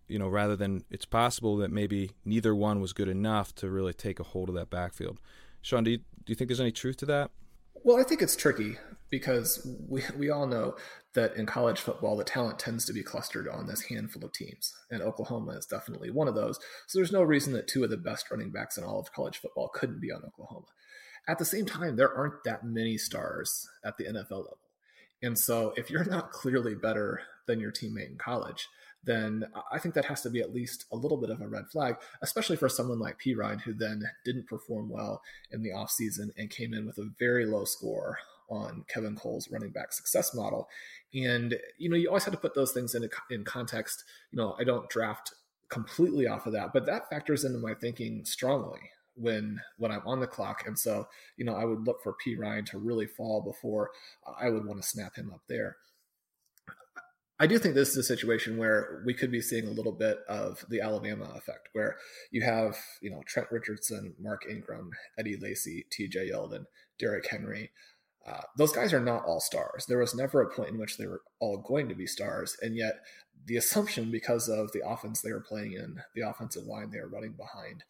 you 0.08 0.18
know, 0.18 0.30
rather 0.30 0.56
than 0.56 0.86
it's 0.90 1.06
possible 1.06 1.58
that 1.58 1.72
maybe 1.72 2.12
neither 2.24 2.56
one 2.56 2.80
was 2.80 2.94
good 2.94 3.10
enough 3.10 3.54
to 3.56 3.70
really 3.70 3.94
take 3.94 4.20
a 4.20 4.24
hold 4.24 4.48
of 4.48 4.56
that 4.56 4.70
backfield. 4.70 5.20
Sean, 5.62 5.84
do 5.84 5.92
you, 5.92 5.98
do 5.98 6.04
you 6.28 6.36
think 6.36 6.48
there's 6.48 6.62
any 6.62 6.72
truth 6.72 6.96
to 6.98 7.06
that? 7.08 7.32
Well, 7.84 8.00
I 8.00 8.04
think 8.04 8.22
it's 8.22 8.36
tricky 8.36 8.78
because 9.10 9.66
we, 9.88 10.04
we 10.18 10.30
all 10.30 10.48
know 10.48 10.76
that 11.14 11.36
in 11.36 11.46
college 11.46 11.80
football, 11.80 12.18
the 12.18 12.24
talent 12.24 12.60
tends 12.60 12.86
to 12.86 12.94
be 12.94 13.04
clustered 13.04 13.48
on 13.48 13.68
this 13.68 13.84
handful 13.84 14.24
of 14.24 14.34
teams, 14.34 14.74
and 14.92 15.02
Oklahoma 15.02 15.54
is 15.54 15.66
definitely 15.66 16.12
one 16.12 16.28
of 16.28 16.36
those. 16.36 16.60
So 16.88 17.00
there's 17.00 17.12
no 17.12 17.24
reason 17.24 17.54
that 17.54 17.68
two 17.68 17.84
of 17.84 17.90
the 17.90 17.98
best 17.98 18.30
running 18.30 18.52
backs 18.52 18.78
in 18.78 18.84
all 18.84 19.00
of 19.00 19.14
college 19.14 19.38
football 19.38 19.70
couldn't 19.74 20.02
be 20.02 20.12
on 20.12 20.24
Oklahoma 20.26 20.68
at 21.28 21.40
the 21.40 21.46
same 21.46 21.66
time, 21.66 21.96
there 21.96 22.16
aren't 22.16 22.44
that 22.46 22.66
many 22.66 22.98
stars 22.98 23.68
at 23.84 23.98
the 23.98 24.06
NFL 24.06 24.32
level. 24.32 24.60
And 25.22 25.38
so 25.38 25.74
if 25.76 25.90
you're 25.90 26.06
not 26.06 26.32
clearly 26.32 26.76
better 26.76 27.22
than 27.48 27.60
your 27.60 27.72
teammate 27.72 28.10
in 28.10 28.18
college, 28.18 28.68
then 29.04 29.46
I 29.72 29.80
think 29.80 29.96
that 29.96 30.06
has 30.06 30.22
to 30.24 30.30
be 30.30 30.42
at 30.42 30.54
least 30.54 30.86
a 30.92 30.98
little 30.98 31.18
bit 31.18 31.30
of 31.30 31.42
a 31.42 31.48
red 31.48 31.66
flag, 31.72 31.98
especially 32.22 32.58
for 32.58 32.70
someone 32.70 33.00
like 33.00 33.20
Perine, 33.20 33.62
who 33.62 33.74
then 33.74 34.04
didn't 34.26 34.48
perform 34.48 34.90
well 34.90 35.22
in 35.52 35.64
the 35.64 35.70
offseason 35.70 36.30
and 36.38 36.50
came 36.50 36.74
in 36.74 36.86
with 36.86 36.98
a 36.98 37.10
very 37.20 37.46
low 37.46 37.64
score 37.64 38.18
on 38.50 38.86
Kevin 38.88 39.16
Cole's 39.16 39.50
running 39.52 39.72
back 39.72 39.94
success 39.94 40.34
model. 40.34 40.68
And, 41.14 41.58
you 41.78 41.90
know, 41.90 41.96
you 41.96 42.08
always 42.08 42.24
have 42.26 42.34
to 42.34 42.40
put 42.40 42.56
those 42.56 42.72
things 42.72 42.96
in, 42.96 43.10
in 43.30 43.44
context. 43.44 44.04
You 44.32 44.38
know, 44.38 44.56
I 44.60 44.64
don't 44.64 44.90
draft 44.90 45.34
completely 45.70 46.28
off 46.28 46.46
of 46.46 46.54
that, 46.54 46.72
but 46.74 46.86
that 46.86 47.10
factors 47.10 47.44
into 47.44 47.60
my 47.60 47.74
thinking 47.74 48.24
strongly 48.26 48.80
when 49.16 49.60
when 49.78 49.92
I'm 49.92 50.06
on 50.06 50.20
the 50.20 50.28
clock. 50.28 50.64
And 50.66 50.78
so, 50.78 51.08
you 51.36 51.46
know, 51.46 51.56
I 51.56 51.66
would 51.66 51.86
look 51.86 52.02
for 52.04 52.16
Perine 52.26 52.66
to 52.68 52.78
really 52.78 53.08
fall 53.08 53.42
before 53.42 53.92
I 54.40 54.50
would 54.50 54.66
want 54.66 54.82
to 54.82 54.88
snap 54.88 55.16
him 55.16 55.32
up 55.34 55.42
there. 55.50 55.78
I 57.40 57.46
do 57.46 57.60
think 57.60 57.76
this 57.76 57.90
is 57.90 57.98
a 57.98 58.04
situation 58.04 58.58
where 58.58 59.04
we 59.06 59.14
could 59.14 59.32
be 59.32 59.42
seeing 59.42 59.68
a 59.68 59.72
little 59.72 59.92
bit 59.92 60.20
of 60.28 60.66
the 60.70 60.82
Alabama 60.82 61.32
effect, 61.36 61.70
where 61.74 61.98
you 62.32 62.42
have, 62.42 62.76
you 63.00 63.12
know, 63.12 63.22
Trent 63.28 63.52
Richardson, 63.52 64.16
Mark 64.20 64.46
Ingram, 64.50 64.90
Eddie 65.20 65.38
Lacy, 65.38 65.86
TJ 65.92 66.32
Yeldon, 66.32 66.66
Derrick 66.98 67.28
Henry. 67.30 67.72
Uh, 68.28 68.42
those 68.58 68.74
guys 68.74 68.94
are 68.94 69.00
not 69.00 69.24
all 69.26 69.40
stars. 69.40 69.86
There 69.86 70.00
was 70.00 70.14
never 70.14 70.42
a 70.42 70.54
point 70.54 70.70
in 70.70 70.78
which 70.78 70.98
they 70.98 71.08
were 71.08 71.22
all 71.40 71.58
going 71.58 71.88
to 71.90 71.96
be 71.96 72.06
stars. 72.06 72.58
And 72.62 72.76
yet, 72.76 72.96
the 73.46 73.56
assumption, 73.56 74.12
because 74.12 74.50
of 74.50 74.72
the 74.74 74.86
offense 74.86 75.22
they 75.22 75.32
were 75.32 75.40
playing 75.40 75.74
in, 75.74 76.02
the 76.14 76.28
offensive 76.28 76.66
line 76.66 76.92
they 76.92 77.00
were 77.00 77.08
running 77.08 77.34
behind, 77.34 77.84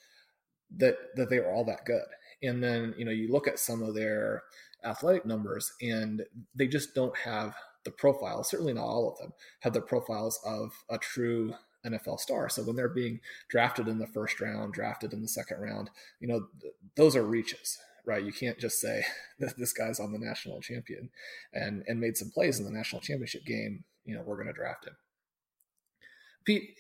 that 0.78 0.98
that 1.16 1.30
they 1.30 1.40
were 1.40 1.52
all 1.52 1.66
that 1.66 1.86
good. 1.86 2.06
And 2.44 2.64
then 2.64 2.94
you 2.98 3.06
know 3.06 3.12
you 3.12 3.32
look 3.32 3.48
at 3.48 3.58
some 3.58 3.82
of 3.82 3.96
their 3.96 4.44
athletic 4.84 5.26
numbers, 5.26 5.72
and 5.82 6.24
they 6.54 6.68
just 6.68 6.94
don't 6.94 7.18
have 7.18 7.56
the 7.84 7.92
profile. 7.92 8.44
Certainly 8.44 8.74
not 8.74 8.86
all 8.86 9.12
of 9.12 9.18
them 9.18 9.34
have 9.62 9.74
the 9.74 9.82
profiles 9.82 10.40
of 10.46 10.72
a 10.90 11.00
true 11.00 11.54
NFL 11.84 12.20
star. 12.20 12.50
So 12.50 12.62
when 12.64 12.76
they're 12.76 12.90
being 12.90 13.22
drafted 13.50 13.88
in 13.88 13.98
the 13.98 14.08
first 14.08 14.40
round, 14.40 14.74
drafted 14.74 15.14
in 15.14 15.22
the 15.22 15.28
second 15.28 15.62
round, 15.62 15.90
you 16.20 16.28
know 16.28 16.48
th- 16.62 16.74
those 16.96 17.16
are 17.16 17.24
reaches 17.24 17.80
right? 18.08 18.24
You 18.24 18.34
can't 18.34 18.58
just 18.58 18.80
say 18.80 19.04
that 19.40 19.58
this 19.58 19.74
guy's 19.74 20.00
on 20.00 20.12
the 20.12 20.20
national 20.20 20.62
champion 20.62 21.10
and 21.54 21.84
and 21.88 22.00
made 22.00 22.18
some 22.18 22.32
plays 22.32 22.60
in 22.60 22.66
the 22.66 22.72
national 22.72 23.02
championship 23.02 23.46
game. 23.46 23.84
You 24.06 24.16
know, 24.16 24.24
we're 24.26 24.38
going 24.38 24.48
to 24.48 24.54
draft 24.54 24.88
him. 24.88 24.96
Pete 26.46 26.78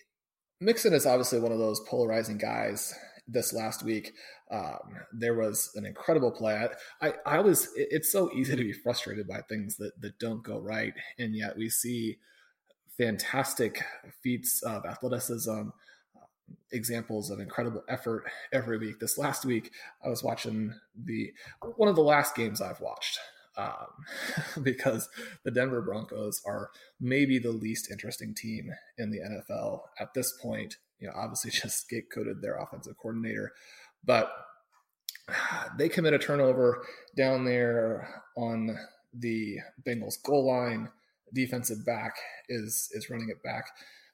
Mixon 0.59 0.93
is 0.93 1.05
obviously 1.05 1.39
one 1.39 1.51
of 1.51 1.59
those 1.59 1.81
polarizing 1.81 2.37
guys 2.37 2.93
this 3.27 3.53
last 3.53 3.83
week. 3.83 4.13
Um, 4.49 4.79
there 5.11 5.35
was 5.35 5.69
an 5.75 5.85
incredible 5.85 6.31
play. 6.31 6.67
I, 7.01 7.13
I 7.25 7.39
was, 7.39 7.69
it's 7.75 8.11
so 8.11 8.31
easy 8.33 8.55
to 8.55 8.63
be 8.63 8.73
frustrated 8.73 9.27
by 9.27 9.41
things 9.41 9.75
that, 9.77 9.91
that 10.01 10.17
don't 10.19 10.43
go 10.43 10.57
right. 10.59 10.93
And 11.19 11.35
yet 11.35 11.57
we 11.57 11.69
see 11.69 12.17
fantastic 12.97 13.83
feats 14.23 14.63
of 14.63 14.85
athleticism, 14.85 15.69
examples 16.71 17.29
of 17.29 17.39
incredible 17.39 17.83
effort 17.87 18.25
every 18.51 18.77
week. 18.77 18.99
This 18.99 19.17
last 19.17 19.45
week, 19.45 19.71
I 20.03 20.09
was 20.09 20.23
watching 20.23 20.73
the, 20.95 21.31
one 21.75 21.89
of 21.89 21.95
the 21.95 22.01
last 22.01 22.35
games 22.35 22.61
I've 22.61 22.81
watched. 22.81 23.19
Um, 23.57 24.05
because 24.63 25.09
the 25.43 25.49
Denver 25.49 25.81
Broncos 25.81 26.41
are 26.45 26.69
maybe 26.99 27.39
the 27.39 27.49
least 27.51 27.89
interesting 27.89 28.35
team 28.35 28.69
in 28.99 29.09
the 29.09 29.17
NFL 29.17 29.81
at 29.99 30.13
this 30.13 30.31
point 30.39 30.75
you 30.99 31.07
know, 31.07 31.13
obviously 31.15 31.51
just 31.61 31.89
scapegoated 31.89 32.41
their 32.41 32.57
offensive 32.57 32.97
coordinator, 32.97 33.53
but 34.03 34.31
they 35.77 35.89
commit 35.89 36.13
a 36.13 36.19
turnover 36.19 36.83
down 37.15 37.45
there 37.45 38.23
on 38.35 38.77
the 39.13 39.57
Bengals 39.85 40.21
goal 40.23 40.47
line. 40.47 40.89
Defensive 41.33 41.85
back 41.85 42.15
is 42.47 42.89
is 42.93 43.09
running 43.09 43.27
it 43.29 43.43
back. 43.43 43.65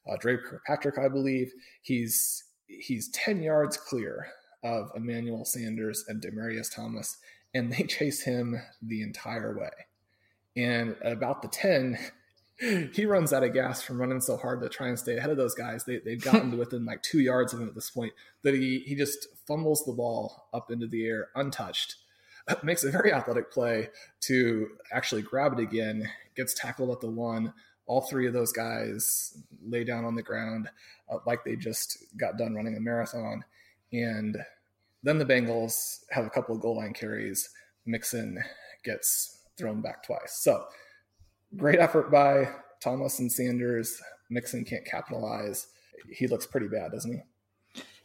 Uh, 0.07 0.17
Dre 0.17 0.37
Kirkpatrick, 0.37 0.97
I 0.97 1.07
believe, 1.07 1.53
he's 1.81 2.43
he's 2.67 3.09
ten 3.09 3.41
yards 3.41 3.77
clear 3.77 4.27
of 4.63 4.91
Emmanuel 4.95 5.45
Sanders 5.45 6.05
and 6.07 6.21
Demaryius 6.21 6.73
Thomas, 6.73 7.17
and 7.53 7.71
they 7.71 7.83
chase 7.87 8.23
him 8.23 8.61
the 8.81 9.01
entire 9.01 9.57
way. 9.57 9.71
And 10.55 10.95
about 11.03 11.41
the 11.41 11.47
ten, 11.47 11.97
he 12.93 13.05
runs 13.05 13.33
out 13.33 13.43
of 13.43 13.53
gas 13.53 13.81
from 13.81 13.99
running 13.99 14.21
so 14.21 14.37
hard 14.37 14.61
to 14.61 14.69
try 14.69 14.87
and 14.87 14.97
stay 14.99 15.17
ahead 15.17 15.29
of 15.29 15.37
those 15.37 15.55
guys. 15.55 15.83
They, 15.83 15.99
they've 15.99 16.21
gotten 16.23 16.51
to 16.51 16.57
within 16.57 16.85
like 16.85 17.01
two 17.01 17.19
yards 17.19 17.53
of 17.53 17.61
him 17.61 17.67
at 17.67 17.75
this 17.75 17.89
point 17.89 18.13
that 18.43 18.53
he, 18.53 18.79
he 18.79 18.95
just 18.95 19.27
fumbles 19.47 19.85
the 19.85 19.93
ball 19.93 20.47
up 20.53 20.71
into 20.71 20.87
the 20.87 21.05
air 21.05 21.29
untouched, 21.35 21.95
makes 22.63 22.83
a 22.83 22.91
very 22.91 23.11
athletic 23.11 23.51
play 23.51 23.89
to 24.21 24.69
actually 24.91 25.21
grab 25.21 25.53
it 25.53 25.59
again, 25.59 26.09
gets 26.35 26.53
tackled 26.53 26.91
at 26.91 27.01
the 27.01 27.09
one. 27.09 27.53
All 27.85 28.01
three 28.01 28.27
of 28.27 28.33
those 28.33 28.51
guys 28.51 29.37
lay 29.65 29.83
down 29.83 30.05
on 30.05 30.15
the 30.15 30.23
ground 30.23 30.69
uh, 31.11 31.17
like 31.25 31.43
they 31.43 31.55
just 31.55 31.97
got 32.17 32.37
done 32.37 32.55
running 32.55 32.77
a 32.77 32.79
marathon. 32.79 33.43
And 33.91 34.37
then 35.03 35.17
the 35.17 35.25
Bengals 35.25 35.99
have 36.11 36.25
a 36.25 36.29
couple 36.29 36.55
of 36.55 36.61
goal 36.61 36.77
line 36.77 36.93
carries. 36.93 37.49
Mixon 37.85 38.41
gets 38.83 39.43
thrown 39.57 39.81
back 39.81 40.03
twice. 40.03 40.39
So 40.41 40.65
great 41.57 41.79
effort 41.79 42.11
by 42.11 42.49
Thomas 42.81 43.19
and 43.19 43.31
Sanders. 43.31 44.01
Mixon 44.29 44.63
can't 44.63 44.85
capitalize. 44.85 45.67
He 46.09 46.27
looks 46.27 46.45
pretty 46.45 46.67
bad, 46.67 46.91
doesn't 46.91 47.11
he? 47.11 47.19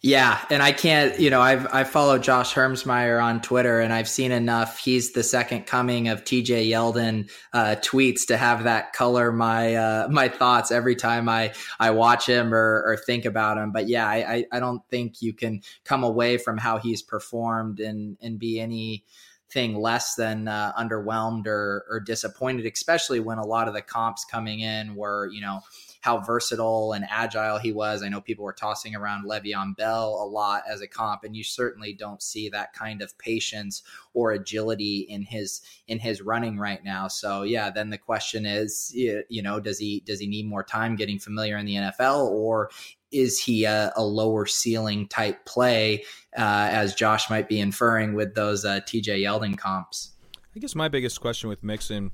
Yeah, 0.00 0.38
and 0.48 0.62
I 0.62 0.70
can't, 0.70 1.18
you 1.18 1.28
know, 1.28 1.40
I've 1.40 1.66
I 1.74 1.82
followed 1.82 2.22
Josh 2.22 2.54
Hermsmeyer 2.54 3.20
on 3.20 3.42
Twitter, 3.42 3.80
and 3.80 3.92
I've 3.92 4.08
seen 4.08 4.30
enough. 4.30 4.78
He's 4.78 5.12
the 5.12 5.24
second 5.24 5.66
coming 5.66 6.06
of 6.06 6.24
T.J. 6.24 6.68
Yeldon 6.68 7.28
uh, 7.52 7.74
tweets 7.80 8.24
to 8.28 8.36
have 8.36 8.62
that 8.62 8.92
color 8.92 9.32
my 9.32 9.74
uh, 9.74 10.08
my 10.08 10.28
thoughts 10.28 10.70
every 10.70 10.94
time 10.94 11.28
I 11.28 11.52
I 11.80 11.90
watch 11.90 12.26
him 12.28 12.54
or, 12.54 12.84
or 12.86 12.96
think 12.96 13.24
about 13.24 13.58
him. 13.58 13.72
But 13.72 13.88
yeah, 13.88 14.06
I 14.06 14.44
I 14.52 14.60
don't 14.60 14.82
think 14.88 15.20
you 15.20 15.32
can 15.32 15.62
come 15.84 16.04
away 16.04 16.38
from 16.38 16.58
how 16.58 16.78
he's 16.78 17.02
performed 17.02 17.80
and 17.80 18.16
and 18.22 18.38
be 18.38 18.60
any 18.60 19.04
thing 19.50 19.80
less 19.80 20.14
than 20.14 20.46
uh, 20.46 20.72
underwhelmed 20.78 21.46
or, 21.46 21.84
or 21.90 22.00
disappointed, 22.00 22.70
especially 22.72 23.18
when 23.18 23.38
a 23.38 23.46
lot 23.46 23.66
of 23.66 23.74
the 23.74 23.82
comps 23.82 24.24
coming 24.24 24.60
in 24.60 24.94
were, 24.94 25.26
you 25.32 25.40
know, 25.40 25.60
how 26.08 26.18
versatile 26.20 26.94
and 26.94 27.04
agile 27.10 27.58
he 27.58 27.70
was. 27.70 28.02
I 28.02 28.08
know 28.08 28.22
people 28.22 28.46
were 28.46 28.54
tossing 28.54 28.96
around 28.96 29.28
Le'Veon 29.28 29.76
Bell 29.76 30.18
a 30.22 30.24
lot 30.26 30.62
as 30.66 30.80
a 30.80 30.88
comp, 30.88 31.22
and 31.22 31.36
you 31.36 31.44
certainly 31.44 31.92
don't 31.92 32.22
see 32.22 32.48
that 32.48 32.72
kind 32.72 33.02
of 33.02 33.16
patience 33.18 33.82
or 34.14 34.32
agility 34.32 35.00
in 35.00 35.20
his 35.20 35.60
in 35.86 35.98
his 35.98 36.22
running 36.22 36.58
right 36.58 36.82
now. 36.82 37.08
So 37.08 37.42
yeah, 37.42 37.68
then 37.68 37.90
the 37.90 37.98
question 37.98 38.46
is, 38.46 38.90
you 38.94 39.42
know, 39.42 39.60
does 39.60 39.78
he 39.78 40.02
does 40.06 40.18
he 40.18 40.26
need 40.26 40.46
more 40.46 40.64
time 40.64 40.96
getting 40.96 41.18
familiar 41.18 41.58
in 41.58 41.66
the 41.66 41.74
NFL, 41.74 42.30
or 42.30 42.70
is 43.12 43.38
he 43.38 43.64
a, 43.64 43.92
a 43.94 44.02
lower 44.02 44.46
ceiling 44.46 45.08
type 45.08 45.44
play, 45.44 46.04
uh, 46.38 46.68
as 46.70 46.94
Josh 46.94 47.28
might 47.28 47.50
be 47.50 47.60
inferring 47.60 48.14
with 48.14 48.34
those 48.34 48.64
uh, 48.64 48.80
TJ 48.80 49.24
Yeldon 49.24 49.58
comps? 49.58 50.12
I 50.56 50.58
guess 50.58 50.74
my 50.74 50.88
biggest 50.88 51.20
question 51.20 51.50
with 51.50 51.62
Mixon 51.62 52.12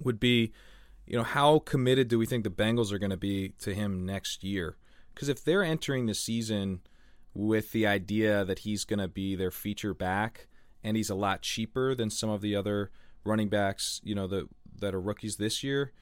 would 0.00 0.18
be, 0.18 0.54
you 1.06 1.16
know, 1.16 1.24
how 1.24 1.60
committed 1.60 2.08
do 2.08 2.18
we 2.18 2.26
think 2.26 2.44
the 2.44 2.50
Bengals 2.50 2.92
are 2.92 2.98
going 2.98 3.10
to 3.10 3.16
be 3.16 3.50
to 3.60 3.74
him 3.74 4.04
next 4.04 4.42
year? 4.42 4.76
Because 5.14 5.28
if 5.28 5.42
they're 5.42 5.62
entering 5.62 6.06
the 6.06 6.14
season 6.14 6.80
with 7.32 7.72
the 7.72 7.86
idea 7.86 8.44
that 8.44 8.60
he's 8.60 8.84
going 8.84 8.98
to 8.98 9.08
be 9.08 9.34
their 9.34 9.50
feature 9.50 9.94
back 9.94 10.48
and 10.82 10.96
he's 10.96 11.10
a 11.10 11.14
lot 11.14 11.42
cheaper 11.42 11.94
than 11.94 12.10
some 12.10 12.30
of 12.30 12.40
the 12.40 12.56
other 12.56 12.90
running 13.24 13.48
backs, 13.48 14.00
you 14.04 14.14
know, 14.14 14.26
that 14.26 14.48
that 14.78 14.94
are 14.94 15.00
rookies 15.00 15.36
this 15.36 15.62
year, 15.62 15.92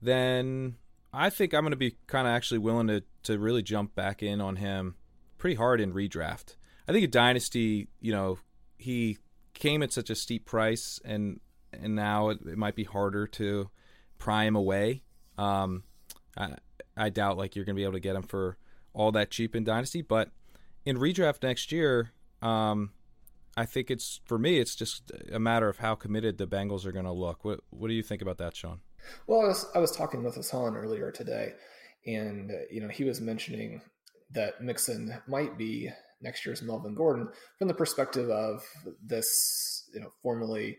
then 0.00 0.76
I 1.12 1.30
think 1.30 1.52
I'm 1.52 1.62
going 1.62 1.72
to 1.72 1.76
be 1.76 1.96
kind 2.06 2.26
of 2.26 2.32
actually 2.32 2.58
willing 2.58 2.88
to 2.88 3.02
to 3.24 3.38
really 3.38 3.62
jump 3.62 3.94
back 3.94 4.22
in 4.22 4.40
on 4.40 4.56
him 4.56 4.96
pretty 5.38 5.56
hard 5.56 5.80
in 5.80 5.92
redraft. 5.92 6.56
I 6.86 6.92
think 6.92 7.04
a 7.04 7.08
dynasty, 7.08 7.88
you 8.00 8.12
know, 8.12 8.38
he 8.76 9.18
came 9.54 9.82
at 9.82 9.92
such 9.92 10.10
a 10.10 10.14
steep 10.14 10.44
price, 10.44 11.00
and 11.04 11.40
and 11.72 11.94
now 11.94 12.28
it, 12.28 12.38
it 12.46 12.58
might 12.58 12.76
be 12.76 12.84
harder 12.84 13.26
to 13.26 13.70
pry 14.24 14.44
him 14.44 14.56
away. 14.56 15.02
Um, 15.36 15.82
I, 16.34 16.54
I 16.96 17.10
doubt 17.10 17.36
like 17.36 17.54
you're 17.54 17.66
going 17.66 17.76
to 17.76 17.78
be 17.78 17.84
able 17.84 17.92
to 17.92 18.00
get 18.00 18.16
him 18.16 18.22
for 18.22 18.56
all 18.94 19.12
that 19.12 19.30
cheap 19.30 19.54
in 19.54 19.64
dynasty, 19.64 20.00
but 20.00 20.30
in 20.86 20.96
redraft 20.96 21.42
next 21.42 21.70
year, 21.70 22.12
um, 22.40 22.92
I 23.54 23.66
think 23.66 23.90
it's 23.90 24.20
for 24.24 24.38
me, 24.38 24.58
it's 24.58 24.74
just 24.74 25.12
a 25.30 25.38
matter 25.38 25.68
of 25.68 25.76
how 25.76 25.94
committed 25.94 26.38
the 26.38 26.46
Bengals 26.46 26.86
are 26.86 26.92
going 26.92 27.04
to 27.04 27.12
look. 27.12 27.44
What 27.44 27.60
what 27.68 27.88
do 27.88 27.94
you 27.94 28.02
think 28.02 28.22
about 28.22 28.38
that, 28.38 28.56
Sean? 28.56 28.80
Well, 29.26 29.42
I 29.42 29.48
was, 29.48 29.66
I 29.74 29.78
was 29.78 29.92
talking 29.92 30.24
with 30.24 30.36
Hassan 30.36 30.74
earlier 30.74 31.12
today, 31.12 31.52
and 32.06 32.50
you 32.70 32.80
know 32.80 32.88
he 32.88 33.04
was 33.04 33.20
mentioning 33.20 33.82
that 34.30 34.62
Mixon 34.62 35.14
might 35.28 35.58
be 35.58 35.90
next 36.22 36.46
year's 36.46 36.62
Melvin 36.62 36.94
Gordon 36.94 37.28
from 37.58 37.68
the 37.68 37.74
perspective 37.74 38.30
of 38.30 38.64
this, 39.04 39.88
you 39.92 40.00
know, 40.00 40.12
formerly 40.22 40.78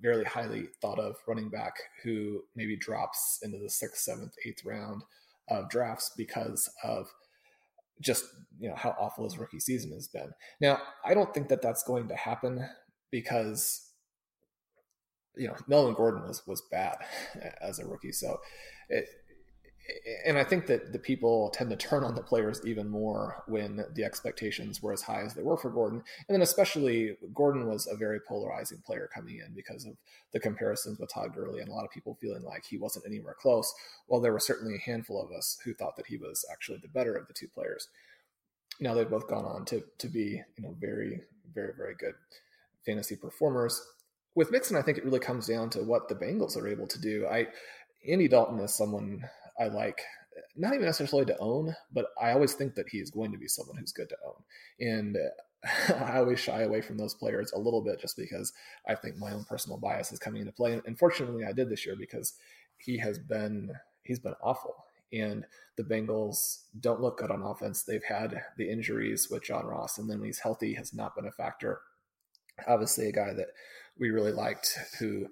very 0.00 0.24
highly 0.24 0.68
thought 0.80 0.98
of 0.98 1.16
running 1.26 1.48
back 1.48 1.74
who 2.02 2.42
maybe 2.54 2.76
drops 2.76 3.38
into 3.42 3.58
the 3.58 3.70
sixth, 3.70 4.02
seventh, 4.02 4.34
eighth 4.46 4.64
round 4.64 5.02
of 5.48 5.68
drafts 5.68 6.12
because 6.16 6.68
of 6.84 7.08
just 8.00 8.24
you 8.58 8.68
know 8.68 8.76
how 8.76 8.94
awful 8.98 9.24
his 9.24 9.38
rookie 9.38 9.60
season 9.60 9.92
has 9.92 10.08
been. 10.08 10.30
Now, 10.60 10.80
I 11.04 11.14
don't 11.14 11.32
think 11.34 11.48
that 11.48 11.62
that's 11.62 11.82
going 11.82 12.08
to 12.08 12.16
happen 12.16 12.66
because 13.10 13.90
you 15.36 15.46
know, 15.46 15.56
Melvin 15.66 15.94
Gordon 15.94 16.22
was 16.26 16.46
was 16.46 16.62
bad 16.70 16.96
as 17.60 17.78
a 17.78 17.86
rookie. 17.86 18.12
So, 18.12 18.38
it, 18.88 19.06
and 20.24 20.38
I 20.38 20.44
think 20.44 20.66
that 20.66 20.92
the 20.92 20.98
people 20.98 21.50
tend 21.50 21.70
to 21.70 21.76
turn 21.76 22.04
on 22.04 22.14
the 22.14 22.22
players 22.22 22.60
even 22.64 22.88
more 22.88 23.42
when 23.46 23.84
the 23.94 24.04
expectations 24.04 24.82
were 24.82 24.92
as 24.92 25.02
high 25.02 25.22
as 25.22 25.34
they 25.34 25.42
were 25.42 25.56
for 25.56 25.70
Gordon. 25.70 26.02
And 26.28 26.34
then, 26.34 26.42
especially, 26.42 27.16
Gordon 27.34 27.66
was 27.66 27.86
a 27.86 27.96
very 27.96 28.20
polarizing 28.20 28.82
player 28.86 29.08
coming 29.12 29.38
in 29.38 29.54
because 29.54 29.84
of 29.84 29.96
the 30.32 30.40
comparisons 30.40 30.98
with 30.98 31.12
Todd 31.12 31.34
Gurley 31.34 31.60
and 31.60 31.68
a 31.68 31.72
lot 31.72 31.84
of 31.84 31.90
people 31.90 32.18
feeling 32.20 32.42
like 32.42 32.64
he 32.64 32.78
wasn't 32.78 33.06
anywhere 33.06 33.36
close. 33.40 33.72
Well, 34.08 34.20
there 34.20 34.32
were 34.32 34.40
certainly 34.40 34.76
a 34.76 34.90
handful 34.90 35.22
of 35.22 35.32
us 35.36 35.58
who 35.64 35.74
thought 35.74 35.96
that 35.96 36.06
he 36.06 36.16
was 36.16 36.44
actually 36.52 36.78
the 36.78 36.88
better 36.88 37.14
of 37.14 37.26
the 37.26 37.34
two 37.34 37.48
players. 37.48 37.88
Now 38.80 38.94
they've 38.94 39.10
both 39.10 39.28
gone 39.28 39.44
on 39.44 39.64
to 39.66 39.82
to 39.98 40.08
be, 40.08 40.42
you 40.56 40.62
know, 40.62 40.76
very, 40.78 41.20
very, 41.52 41.72
very 41.76 41.94
good 41.98 42.14
fantasy 42.86 43.16
performers 43.16 43.82
with 44.34 44.52
Mixon, 44.52 44.76
I 44.76 44.82
think 44.82 44.96
it 44.96 45.04
really 45.04 45.18
comes 45.18 45.46
down 45.46 45.70
to 45.70 45.80
what 45.80 46.08
the 46.08 46.14
Bengals 46.14 46.56
are 46.56 46.68
able 46.68 46.86
to 46.86 47.00
do. 47.00 47.26
I 47.26 47.48
Andy 48.08 48.28
Dalton 48.28 48.60
is 48.60 48.74
someone 48.74 49.22
I 49.60 49.68
like, 49.68 50.00
not 50.56 50.72
even 50.72 50.86
necessarily 50.86 51.26
to 51.26 51.38
own, 51.38 51.74
but 51.92 52.06
I 52.20 52.32
always 52.32 52.54
think 52.54 52.74
that 52.76 52.88
he 52.88 52.98
is 52.98 53.10
going 53.10 53.32
to 53.32 53.38
be 53.38 53.48
someone 53.48 53.76
who's 53.76 53.92
good 53.92 54.08
to 54.08 54.16
own. 54.26 54.42
And 54.80 55.18
I 56.06 56.18
always 56.18 56.40
shy 56.40 56.62
away 56.62 56.80
from 56.80 56.96
those 56.96 57.14
players 57.14 57.52
a 57.52 57.58
little 57.58 57.82
bit 57.82 58.00
just 58.00 58.16
because 58.16 58.52
I 58.88 58.94
think 58.94 59.16
my 59.16 59.32
own 59.32 59.44
personal 59.44 59.78
bias 59.78 60.12
is 60.12 60.18
coming 60.18 60.40
into 60.40 60.52
play. 60.52 60.80
And 60.86 60.98
fortunately, 60.98 61.44
I 61.44 61.52
did 61.52 61.68
this 61.68 61.84
year 61.84 61.96
because 61.98 62.34
he 62.78 62.98
has 62.98 63.18
been 63.18 63.72
he's 64.02 64.18
been 64.18 64.34
awful. 64.42 64.84
And 65.12 65.44
the 65.76 65.82
Bengals 65.82 66.62
don't 66.78 67.00
look 67.00 67.18
good 67.18 67.30
on 67.30 67.42
offense. 67.42 67.82
They've 67.82 68.04
had 68.04 68.42
the 68.56 68.70
injuries 68.70 69.28
with 69.30 69.42
John 69.42 69.66
Ross, 69.66 69.98
and 69.98 70.08
then 70.08 70.20
when 70.20 70.26
he's 70.26 70.38
healthy, 70.38 70.74
has 70.74 70.94
not 70.94 71.16
been 71.16 71.26
a 71.26 71.32
factor. 71.32 71.80
Obviously, 72.66 73.08
a 73.08 73.12
guy 73.12 73.32
that 73.32 73.48
we 73.98 74.10
really 74.10 74.30
liked, 74.30 74.78
who 75.00 75.26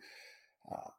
uh, 0.71 0.91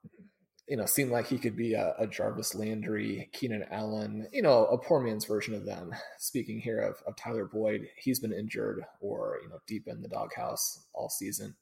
you 0.70 0.78
know 0.78 0.86
seemed 0.86 1.12
like 1.12 1.28
he 1.28 1.40
could 1.40 1.58
be 1.58 1.74
a, 1.74 1.96
a, 1.98 2.08
Jarvis 2.08 2.54
Landry, 2.54 3.30
Keenan 3.34 3.66
Allen, 3.72 4.28
you 4.32 4.42
know, 4.42 4.66
a 4.68 4.78
poor 4.78 5.00
man's 5.02 5.26
version 5.26 5.56
of 5.56 5.66
them. 5.66 5.92
Speaking 6.20 6.60
here 6.60 6.80
of, 6.80 7.02
of 7.08 7.16
Tyler 7.16 7.46
Boyd, 7.46 7.88
he's 7.98 8.20
been 8.20 8.34
injured 8.34 8.84
or 9.02 9.40
you 9.44 9.50
know 9.50 9.60
deep 9.68 9.88
in 9.88 10.02
the 10.02 10.08
doghouse 10.08 10.86
all 10.94 11.10
season, 11.10 11.56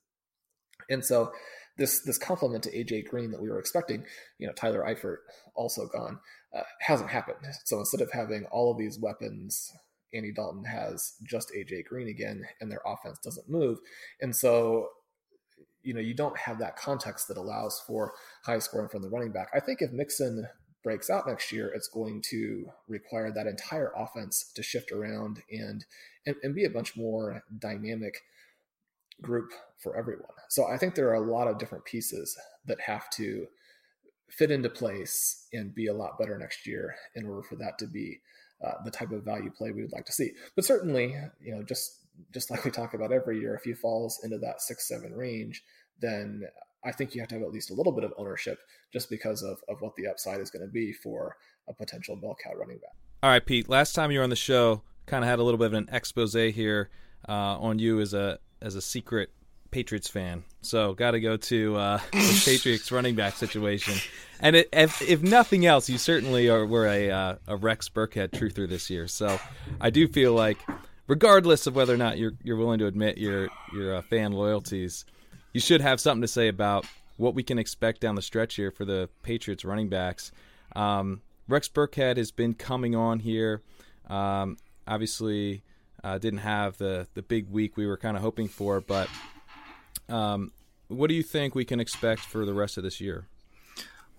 and 0.90 1.04
so 1.04 1.32
this 1.78 2.02
this 2.02 2.18
complement 2.18 2.64
to 2.64 2.72
AJ 2.72 3.08
Green 3.08 3.32
that 3.32 3.42
we 3.42 3.50
were 3.50 3.60
expecting, 3.60 4.04
you 4.40 4.48
know, 4.48 4.54
Tyler 4.54 4.84
Eifert 4.84 5.18
also 5.56 5.88
gone, 5.88 6.20
uh, 6.56 6.64
hasn't 6.82 7.10
happened. 7.10 7.38
So 7.66 7.80
instead 7.80 8.02
of 8.02 8.12
having 8.12 8.46
all 8.52 8.72
of 8.72 8.78
these 8.78 9.00
weapons 9.00 9.72
Andy 10.14 10.32
Dalton 10.32 10.64
has 10.64 11.14
just 11.24 11.52
AJ 11.56 11.86
Green 11.86 12.08
again, 12.08 12.44
and 12.62 12.72
their 12.72 12.82
offense 12.86 13.20
doesn't 13.20 13.50
move. 13.50 13.80
And 14.22 14.36
so 14.36 14.90
you 15.84 15.94
know 15.94 16.00
you 16.02 16.14
don't 16.14 16.38
have 16.38 16.60
that 16.60 16.76
context 16.76 17.28
that 17.28 17.38
allows 17.38 17.82
for 17.86 18.14
high 18.44 18.60
scoring 18.60 18.90
from 18.90 19.02
the 19.02 19.10
running 19.10 19.32
back. 19.32 19.50
I 19.54 19.60
think 19.60 19.82
if 19.82 19.92
Mixon 19.92 20.48
breaks 20.84 21.10
out 21.10 21.28
next 21.28 21.52
year, 21.52 21.72
it's 21.74 21.88
going 21.88 22.22
to 22.30 22.66
require 22.88 23.32
that 23.32 23.48
entire 23.48 23.92
offense 23.96 24.52
to 24.56 24.64
shift 24.64 24.92
around 24.92 25.44
and 25.52 25.86
and, 26.26 26.36
and 26.44 26.56
be 26.56 26.66
a 26.66 26.70
bunch 26.70 26.96
more 26.96 27.44
dynamic 27.60 28.22
group 29.22 29.52
for 29.82 29.98
everyone. 29.98 30.30
So 30.50 30.68
I 30.68 30.78
think 30.78 30.96
there 30.96 31.10
are 31.10 31.16
a 31.16 31.32
lot 31.32 31.48
of 31.48 31.58
different 31.58 31.86
pieces 31.86 32.38
that 32.66 32.82
have 32.82 33.10
to 33.12 33.48
fit 34.30 34.52
into 34.52 34.70
place 34.70 35.48
and 35.54 35.74
be 35.74 35.88
a 35.88 35.94
lot 35.94 36.20
better 36.20 36.38
next 36.38 36.68
year 36.68 36.96
in 37.16 37.26
order 37.26 37.42
for 37.42 37.56
that 37.56 37.78
to 37.80 37.88
be 37.88 38.20
uh, 38.66 38.74
the 38.84 38.92
type 38.92 39.12
of 39.12 39.24
value 39.24 39.52
play 39.52 39.72
we 39.72 39.82
would 39.82 39.94
like 39.94 40.06
to 40.06 40.12
see. 40.12 40.32
But 40.56 40.66
certainly, 40.66 41.16
you 41.42 41.56
know, 41.56 41.64
just 41.64 42.07
just 42.34 42.50
like 42.52 42.64
we 42.66 42.72
talk 42.72 42.94
about 42.94 43.12
every 43.12 43.40
year, 43.40 43.56
if 43.56 43.64
he 43.64 43.74
falls 43.74 44.20
into 44.24 44.38
that 44.40 44.62
six 44.62 44.88
seven 44.88 45.14
range, 45.14 45.64
then 46.00 46.44
I 46.84 46.92
think 46.92 47.16
you 47.16 47.22
have 47.22 47.30
to 47.30 47.36
have 47.36 47.44
at 47.44 47.52
least 47.52 47.72
a 47.72 47.74
little 47.74 47.92
bit 47.92 48.04
of 48.04 48.14
ownership 48.18 48.60
just 48.94 49.10
because 49.10 49.44
of, 49.44 49.58
of 49.68 49.82
what 49.82 49.96
the 49.96 50.08
upside 50.08 50.40
is 50.40 50.50
going 50.50 50.66
to 50.66 50.72
be 50.72 50.94
for 50.94 51.36
a 51.68 51.74
potential 51.74 52.16
bell 52.16 52.36
cow 52.44 52.54
running 52.54 52.78
back. 52.78 52.96
All 53.24 53.30
right, 53.30 53.46
Pete. 53.46 53.68
Last 53.68 53.94
time 53.94 54.12
you 54.12 54.20
were 54.20 54.24
on 54.24 54.30
the 54.30 54.36
show, 54.36 54.84
kind 55.06 55.24
of 55.24 55.30
had 55.30 55.40
a 55.40 55.44
little 55.44 55.58
bit 55.58 55.68
of 55.68 55.74
an 55.74 55.90
expose 55.92 56.34
here 56.34 56.90
uh, 57.28 57.32
on 57.32 57.80
you 57.80 58.00
as 58.00 58.14
a 58.14 58.40
as 58.62 58.76
a 58.76 58.82
secret 58.82 59.30
Patriots 59.72 60.08
fan, 60.08 60.44
so 60.62 60.94
got 60.94 61.12
to 61.12 61.20
go 61.20 61.38
to 61.38 61.76
uh, 61.76 62.00
the 62.12 62.42
Patriots 62.46 62.92
running 62.92 63.16
back 63.16 63.36
situation. 63.36 63.96
And 64.40 64.56
it, 64.56 64.70
if, 64.72 65.02
if 65.02 65.22
nothing 65.22 65.66
else, 65.66 65.90
you 65.90 65.98
certainly 65.98 66.50
are 66.50 66.66
were 66.66 66.88
a 66.88 67.12
uh, 67.12 67.36
a 67.48 67.56
Rex 67.56 67.90
Burkhead 67.90 68.30
truther 68.30 68.68
this 68.68 68.90
year. 68.90 69.08
So 69.08 69.40
I 69.82 69.90
do 69.90 70.08
feel 70.08 70.34
like, 70.34 70.58
regardless 71.08 71.66
of 71.68 71.76
whether 71.76 71.94
or 71.94 71.98
not 71.98 72.18
you're 72.18 72.34
you're 72.44 72.58
willing 72.58 72.80
to 72.80 72.86
admit 72.86 73.18
your 73.18 73.50
your 73.74 73.96
uh, 73.96 74.02
fan 74.02 74.32
loyalties, 74.32 75.06
you 75.54 75.60
should 75.60 75.82
have 75.82 76.00
something 76.00 76.22
to 76.22 76.28
say 76.28 76.48
about 76.48 76.86
what 77.18 77.34
we 77.34 77.44
can 77.44 77.58
expect 77.58 78.02
down 78.02 78.16
the 78.16 78.22
stretch 78.22 78.56
here 78.56 78.72
for 78.72 78.86
the 78.86 79.10
Patriots 79.24 79.66
running 79.66 79.90
backs. 79.90 80.32
Um, 80.76 81.22
Rex 81.48 81.68
Burkhead 81.68 82.18
has 82.18 82.32
been 82.32 82.54
coming 82.54 82.96
on 82.96 83.20
here. 83.20 83.64
Um, 84.08 84.58
obviously, 84.88 85.64
uh, 86.04 86.18
didn't 86.18 86.40
have 86.40 86.78
the 86.78 87.08
the 87.14 87.24
big 87.24 87.50
week 87.50 87.78
we 87.78 87.88
were 87.88 87.98
kind 87.98 88.16
of 88.16 88.22
hoping 88.22 88.48
for, 88.48 88.82
but 88.82 89.10
um, 90.10 90.52
what 90.88 91.08
do 91.08 91.16
you 91.16 91.24
think 91.24 91.56
we 91.56 91.66
can 91.66 91.80
expect 91.80 92.22
for 92.22 92.46
the 92.46 92.54
rest 92.54 92.78
of 92.78 92.84
this 92.84 93.02
year? 93.02 93.28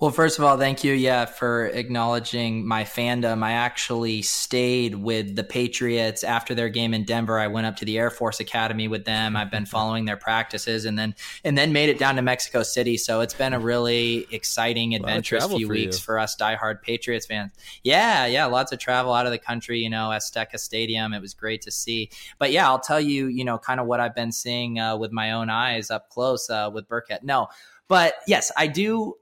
Well, 0.00 0.12
first 0.12 0.38
of 0.38 0.44
all, 0.44 0.56
thank 0.56 0.84
you, 0.84 0.92
yeah, 0.92 1.24
for 1.24 1.66
acknowledging 1.66 2.64
my 2.64 2.84
fandom. 2.84 3.42
I 3.42 3.52
actually 3.52 4.22
stayed 4.22 4.94
with 4.94 5.34
the 5.34 5.42
Patriots 5.42 6.22
after 6.22 6.54
their 6.54 6.68
game 6.68 6.94
in 6.94 7.02
Denver. 7.02 7.36
I 7.36 7.48
went 7.48 7.66
up 7.66 7.74
to 7.78 7.84
the 7.84 7.98
Air 7.98 8.10
Force 8.10 8.38
Academy 8.38 8.86
with 8.86 9.04
them. 9.04 9.34
I've 9.34 9.50
been 9.50 9.66
following 9.66 10.04
their 10.04 10.16
practices, 10.16 10.84
and 10.84 10.96
then 10.96 11.16
and 11.42 11.58
then 11.58 11.72
made 11.72 11.88
it 11.88 11.98
down 11.98 12.14
to 12.14 12.22
Mexico 12.22 12.62
City. 12.62 12.96
So 12.96 13.22
it's 13.22 13.34
been 13.34 13.52
a 13.52 13.58
really 13.58 14.28
exciting, 14.30 14.94
adventurous 14.94 15.46
few 15.46 15.66
for 15.66 15.72
weeks 15.72 15.98
you. 15.98 16.04
for 16.04 16.20
us 16.20 16.36
diehard 16.36 16.80
Patriots 16.80 17.26
fans. 17.26 17.50
Yeah, 17.82 18.24
yeah, 18.26 18.44
lots 18.44 18.70
of 18.70 18.78
travel 18.78 19.12
out 19.12 19.26
of 19.26 19.32
the 19.32 19.38
country. 19.38 19.80
You 19.80 19.90
know, 19.90 20.10
Azteca 20.10 20.60
Stadium. 20.60 21.12
It 21.12 21.20
was 21.20 21.34
great 21.34 21.62
to 21.62 21.72
see. 21.72 22.10
But 22.38 22.52
yeah, 22.52 22.68
I'll 22.68 22.78
tell 22.78 23.00
you, 23.00 23.26
you 23.26 23.44
know, 23.44 23.58
kind 23.58 23.80
of 23.80 23.86
what 23.86 23.98
I've 23.98 24.14
been 24.14 24.30
seeing 24.30 24.78
uh, 24.78 24.96
with 24.96 25.10
my 25.10 25.32
own 25.32 25.50
eyes 25.50 25.90
up 25.90 26.08
close 26.08 26.48
uh, 26.50 26.70
with 26.72 26.86
Burkett. 26.86 27.24
No. 27.24 27.48
But 27.88 28.14
yes, 28.28 28.52
I 28.56 28.68
do 28.68 29.16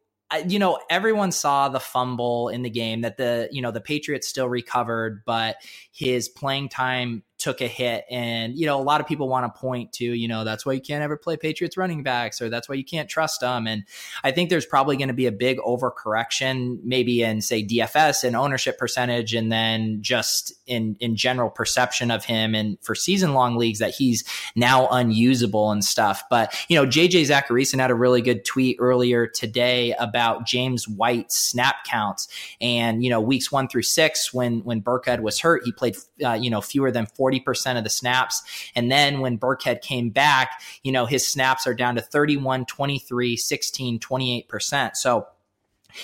you 0.46 0.58
know, 0.58 0.78
everyone 0.90 1.32
saw 1.32 1.68
the 1.68 1.80
fumble 1.80 2.48
in 2.48 2.62
the 2.62 2.70
game 2.70 3.02
that 3.02 3.16
the, 3.16 3.48
you 3.52 3.62
know, 3.62 3.70
the 3.70 3.80
Patriots 3.80 4.26
still 4.26 4.48
recovered, 4.48 5.22
but 5.24 5.56
his 5.96 6.28
playing 6.28 6.68
time 6.68 7.22
took 7.38 7.60
a 7.60 7.66
hit. 7.66 8.04
And, 8.10 8.56
you 8.56 8.64
know, 8.64 8.80
a 8.80 8.82
lot 8.82 9.00
of 9.00 9.06
people 9.06 9.28
want 9.28 9.52
to 9.52 9.60
point 9.60 9.92
to, 9.94 10.04
you 10.04 10.26
know, 10.26 10.42
that's 10.42 10.64
why 10.64 10.72
you 10.72 10.80
can't 10.80 11.02
ever 11.02 11.16
play 11.16 11.36
Patriots 11.36 11.76
running 11.76 12.02
backs 12.02 12.40
or 12.40 12.48
that's 12.48 12.68
why 12.68 12.74
you 12.74 12.84
can't 12.84 13.08
trust 13.08 13.40
them. 13.40 13.66
And 13.66 13.84
I 14.24 14.30
think 14.30 14.48
there's 14.48 14.64
probably 14.64 14.96
going 14.96 15.08
to 15.08 15.14
be 15.14 15.26
a 15.26 15.32
big 15.32 15.58
overcorrection, 15.58 16.78
maybe 16.82 17.22
in, 17.22 17.42
say, 17.42 17.62
DFS 17.62 18.24
and 18.24 18.34
ownership 18.34 18.78
percentage, 18.78 19.34
and 19.34 19.52
then 19.52 19.98
just 20.00 20.52
in, 20.66 20.96
in 21.00 21.14
general 21.14 21.50
perception 21.50 22.10
of 22.10 22.24
him 22.24 22.54
and 22.54 22.78
for 22.82 22.94
season 22.94 23.34
long 23.34 23.56
leagues 23.56 23.80
that 23.80 23.94
he's 23.94 24.24
now 24.54 24.88
unusable 24.88 25.70
and 25.70 25.84
stuff. 25.84 26.22
But, 26.30 26.54
you 26.68 26.76
know, 26.76 26.86
JJ 26.86 27.28
Zachariason 27.28 27.80
had 27.80 27.90
a 27.90 27.94
really 27.94 28.22
good 28.22 28.44
tweet 28.44 28.78
earlier 28.80 29.26
today 29.26 29.94
about 29.98 30.46
James 30.46 30.88
White's 30.88 31.36
snap 31.36 31.84
counts. 31.84 32.28
And, 32.62 33.04
you 33.04 33.10
know, 33.10 33.20
weeks 33.20 33.52
one 33.52 33.68
through 33.68 33.82
six, 33.82 34.32
when, 34.32 34.60
when 34.60 34.80
Burkhead 34.80 35.20
was 35.20 35.38
hurt, 35.38 35.62
he 35.64 35.72
played, 35.72 35.85
uh, 36.24 36.32
you 36.32 36.50
know, 36.50 36.60
fewer 36.60 36.90
than 36.90 37.06
40 37.06 37.36
40% 37.36 37.78
of 37.78 37.84
the 37.84 37.90
snaps. 37.90 38.42
And 38.74 38.90
then 38.90 39.20
when 39.20 39.38
Burkhead 39.38 39.82
came 39.82 40.10
back, 40.10 40.60
you 40.82 40.92
know, 40.92 41.06
his 41.06 41.26
snaps 41.26 41.66
are 41.66 41.74
down 41.74 41.96
to 41.96 42.00
31, 42.00 42.66
23, 42.66 43.36
16, 43.36 43.98
28%. 43.98 44.96
So, 44.96 45.26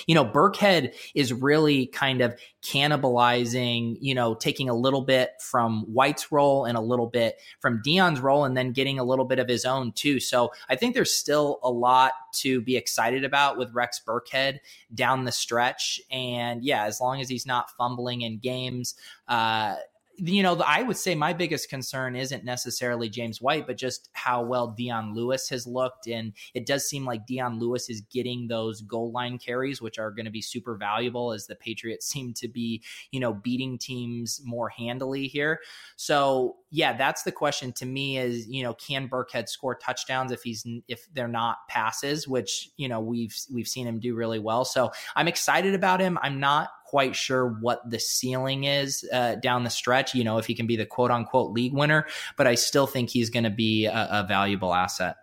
you 0.07 0.15
know, 0.15 0.25
Burkhead 0.25 0.93
is 1.15 1.33
really 1.33 1.87
kind 1.87 2.21
of 2.21 2.39
cannibalizing, 2.61 3.97
you 3.99 4.15
know, 4.15 4.35
taking 4.35 4.69
a 4.69 4.73
little 4.73 5.01
bit 5.01 5.31
from 5.39 5.81
White's 5.83 6.31
role 6.31 6.65
and 6.65 6.77
a 6.77 6.81
little 6.81 7.07
bit 7.07 7.39
from 7.59 7.81
Dion's 7.83 8.19
role 8.19 8.45
and 8.45 8.55
then 8.55 8.71
getting 8.71 8.99
a 8.99 9.03
little 9.03 9.25
bit 9.25 9.39
of 9.39 9.47
his 9.47 9.65
own 9.65 9.91
too. 9.91 10.19
So 10.19 10.51
I 10.69 10.75
think 10.75 10.93
there's 10.93 11.13
still 11.13 11.59
a 11.63 11.69
lot 11.69 12.13
to 12.35 12.61
be 12.61 12.77
excited 12.77 13.23
about 13.23 13.57
with 13.57 13.73
Rex 13.73 14.01
Burkhead 14.05 14.59
down 14.93 15.25
the 15.25 15.31
stretch. 15.31 16.01
And 16.09 16.63
yeah, 16.63 16.85
as 16.85 17.01
long 17.01 17.21
as 17.21 17.29
he's 17.29 17.45
not 17.45 17.71
fumbling 17.77 18.21
in 18.21 18.39
games, 18.39 18.95
uh, 19.27 19.75
you 20.17 20.43
know, 20.43 20.61
I 20.65 20.83
would 20.83 20.97
say 20.97 21.15
my 21.15 21.33
biggest 21.33 21.69
concern 21.69 22.15
isn't 22.15 22.45
necessarily 22.45 23.09
James 23.09 23.41
White, 23.41 23.65
but 23.65 23.77
just 23.77 24.09
how 24.13 24.43
well 24.43 24.67
Dion 24.67 25.13
Lewis 25.15 25.49
has 25.49 25.65
looked. 25.65 26.07
And 26.07 26.33
it 26.53 26.65
does 26.65 26.87
seem 26.87 27.05
like 27.05 27.25
Dion 27.25 27.59
Lewis 27.59 27.89
is 27.89 28.01
getting 28.01 28.47
those 28.47 28.81
goal 28.81 29.11
line 29.11 29.39
carries, 29.39 29.81
which 29.81 29.97
are 29.97 30.11
going 30.11 30.25
to 30.25 30.31
be 30.31 30.41
super 30.41 30.77
valuable 30.77 31.33
as 31.33 31.47
the 31.47 31.55
Patriots 31.55 32.07
seem 32.07 32.33
to 32.35 32.47
be, 32.47 32.83
you 33.11 33.19
know, 33.19 33.33
beating 33.33 33.77
teams 33.77 34.39
more 34.43 34.69
handily 34.69 35.27
here. 35.27 35.59
So, 35.95 36.57
yeah, 36.75 36.97
that's 36.97 37.21
the 37.21 37.31
question 37.31 37.71
to 37.71 37.85
me 37.85 38.17
is, 38.17 38.47
you 38.47 38.63
know, 38.63 38.73
can 38.73 39.07
Burkhead 39.07 39.47
score 39.47 39.75
touchdowns 39.75 40.31
if 40.31 40.41
he's, 40.41 40.65
if 40.87 41.05
they're 41.13 41.27
not 41.27 41.57
passes, 41.69 42.27
which, 42.27 42.71
you 42.77 42.87
know, 42.87 42.99
we've, 42.99 43.37
we've 43.53 43.67
seen 43.67 43.85
him 43.85 43.99
do 43.99 44.15
really 44.15 44.39
well. 44.39 44.65
So 44.65 44.91
I'm 45.15 45.27
excited 45.27 45.75
about 45.75 45.99
him. 45.99 46.17
I'm 46.23 46.39
not 46.39 46.69
quite 46.87 47.15
sure 47.15 47.47
what 47.47 47.87
the 47.87 47.99
ceiling 47.99 48.63
is 48.63 49.07
uh, 49.13 49.35
down 49.35 49.63
the 49.63 49.69
stretch, 49.69 50.15
you 50.15 50.23
know, 50.23 50.39
if 50.39 50.47
he 50.47 50.55
can 50.55 50.65
be 50.65 50.75
the 50.75 50.87
quote 50.87 51.11
unquote 51.11 51.51
league 51.51 51.73
winner, 51.73 52.07
but 52.37 52.47
I 52.47 52.55
still 52.55 52.87
think 52.87 53.11
he's 53.11 53.29
going 53.29 53.43
to 53.43 53.51
be 53.51 53.85
a, 53.85 54.07
a 54.09 54.25
valuable 54.27 54.73
asset. 54.73 55.17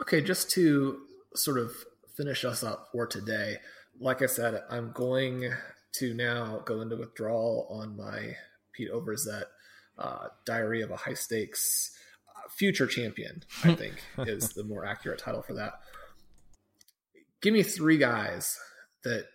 Okay, 0.00 0.20
just 0.20 0.52
to 0.52 1.00
sort 1.34 1.58
of 1.58 1.72
finish 2.16 2.44
us 2.44 2.62
up 2.62 2.90
for 2.92 3.08
today, 3.08 3.56
like 3.98 4.22
I 4.22 4.26
said, 4.26 4.62
I'm 4.70 4.92
going 4.92 5.52
to 5.94 6.14
now 6.14 6.62
go 6.64 6.80
into 6.80 6.94
withdrawal 6.94 7.66
on 7.72 7.96
my 7.96 8.36
Pete 8.72 8.92
Overzet 8.92 9.46
uh, 9.98 10.28
Diary 10.44 10.82
of 10.82 10.90
a 10.90 10.96
High 10.96 11.14
Stakes 11.14 11.96
uh, 12.28 12.48
Future 12.50 12.86
Champion, 12.86 13.42
I 13.64 13.74
think 13.76 13.94
is 14.18 14.50
the 14.50 14.64
more 14.64 14.84
accurate 14.84 15.18
title 15.18 15.42
for 15.42 15.54
that. 15.54 15.74
Give 17.40 17.52
me 17.52 17.62
three 17.62 17.98
guys 17.98 18.58
that 19.04 19.26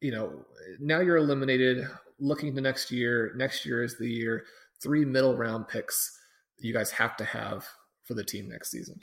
you 0.00 0.10
know, 0.10 0.44
now 0.78 1.00
you're 1.00 1.16
eliminated. 1.16 1.86
Looking 2.18 2.54
to 2.54 2.60
next 2.60 2.90
year, 2.90 3.32
next 3.36 3.64
year 3.64 3.82
is 3.82 3.96
the 3.98 4.08
year. 4.08 4.44
Three 4.82 5.04
middle 5.04 5.36
round 5.36 5.68
picks 5.68 6.18
you 6.58 6.72
guys 6.72 6.90
have 6.90 7.16
to 7.16 7.24
have 7.24 7.66
for 8.04 8.14
the 8.14 8.24
team 8.24 8.48
next 8.48 8.70
season. 8.70 9.00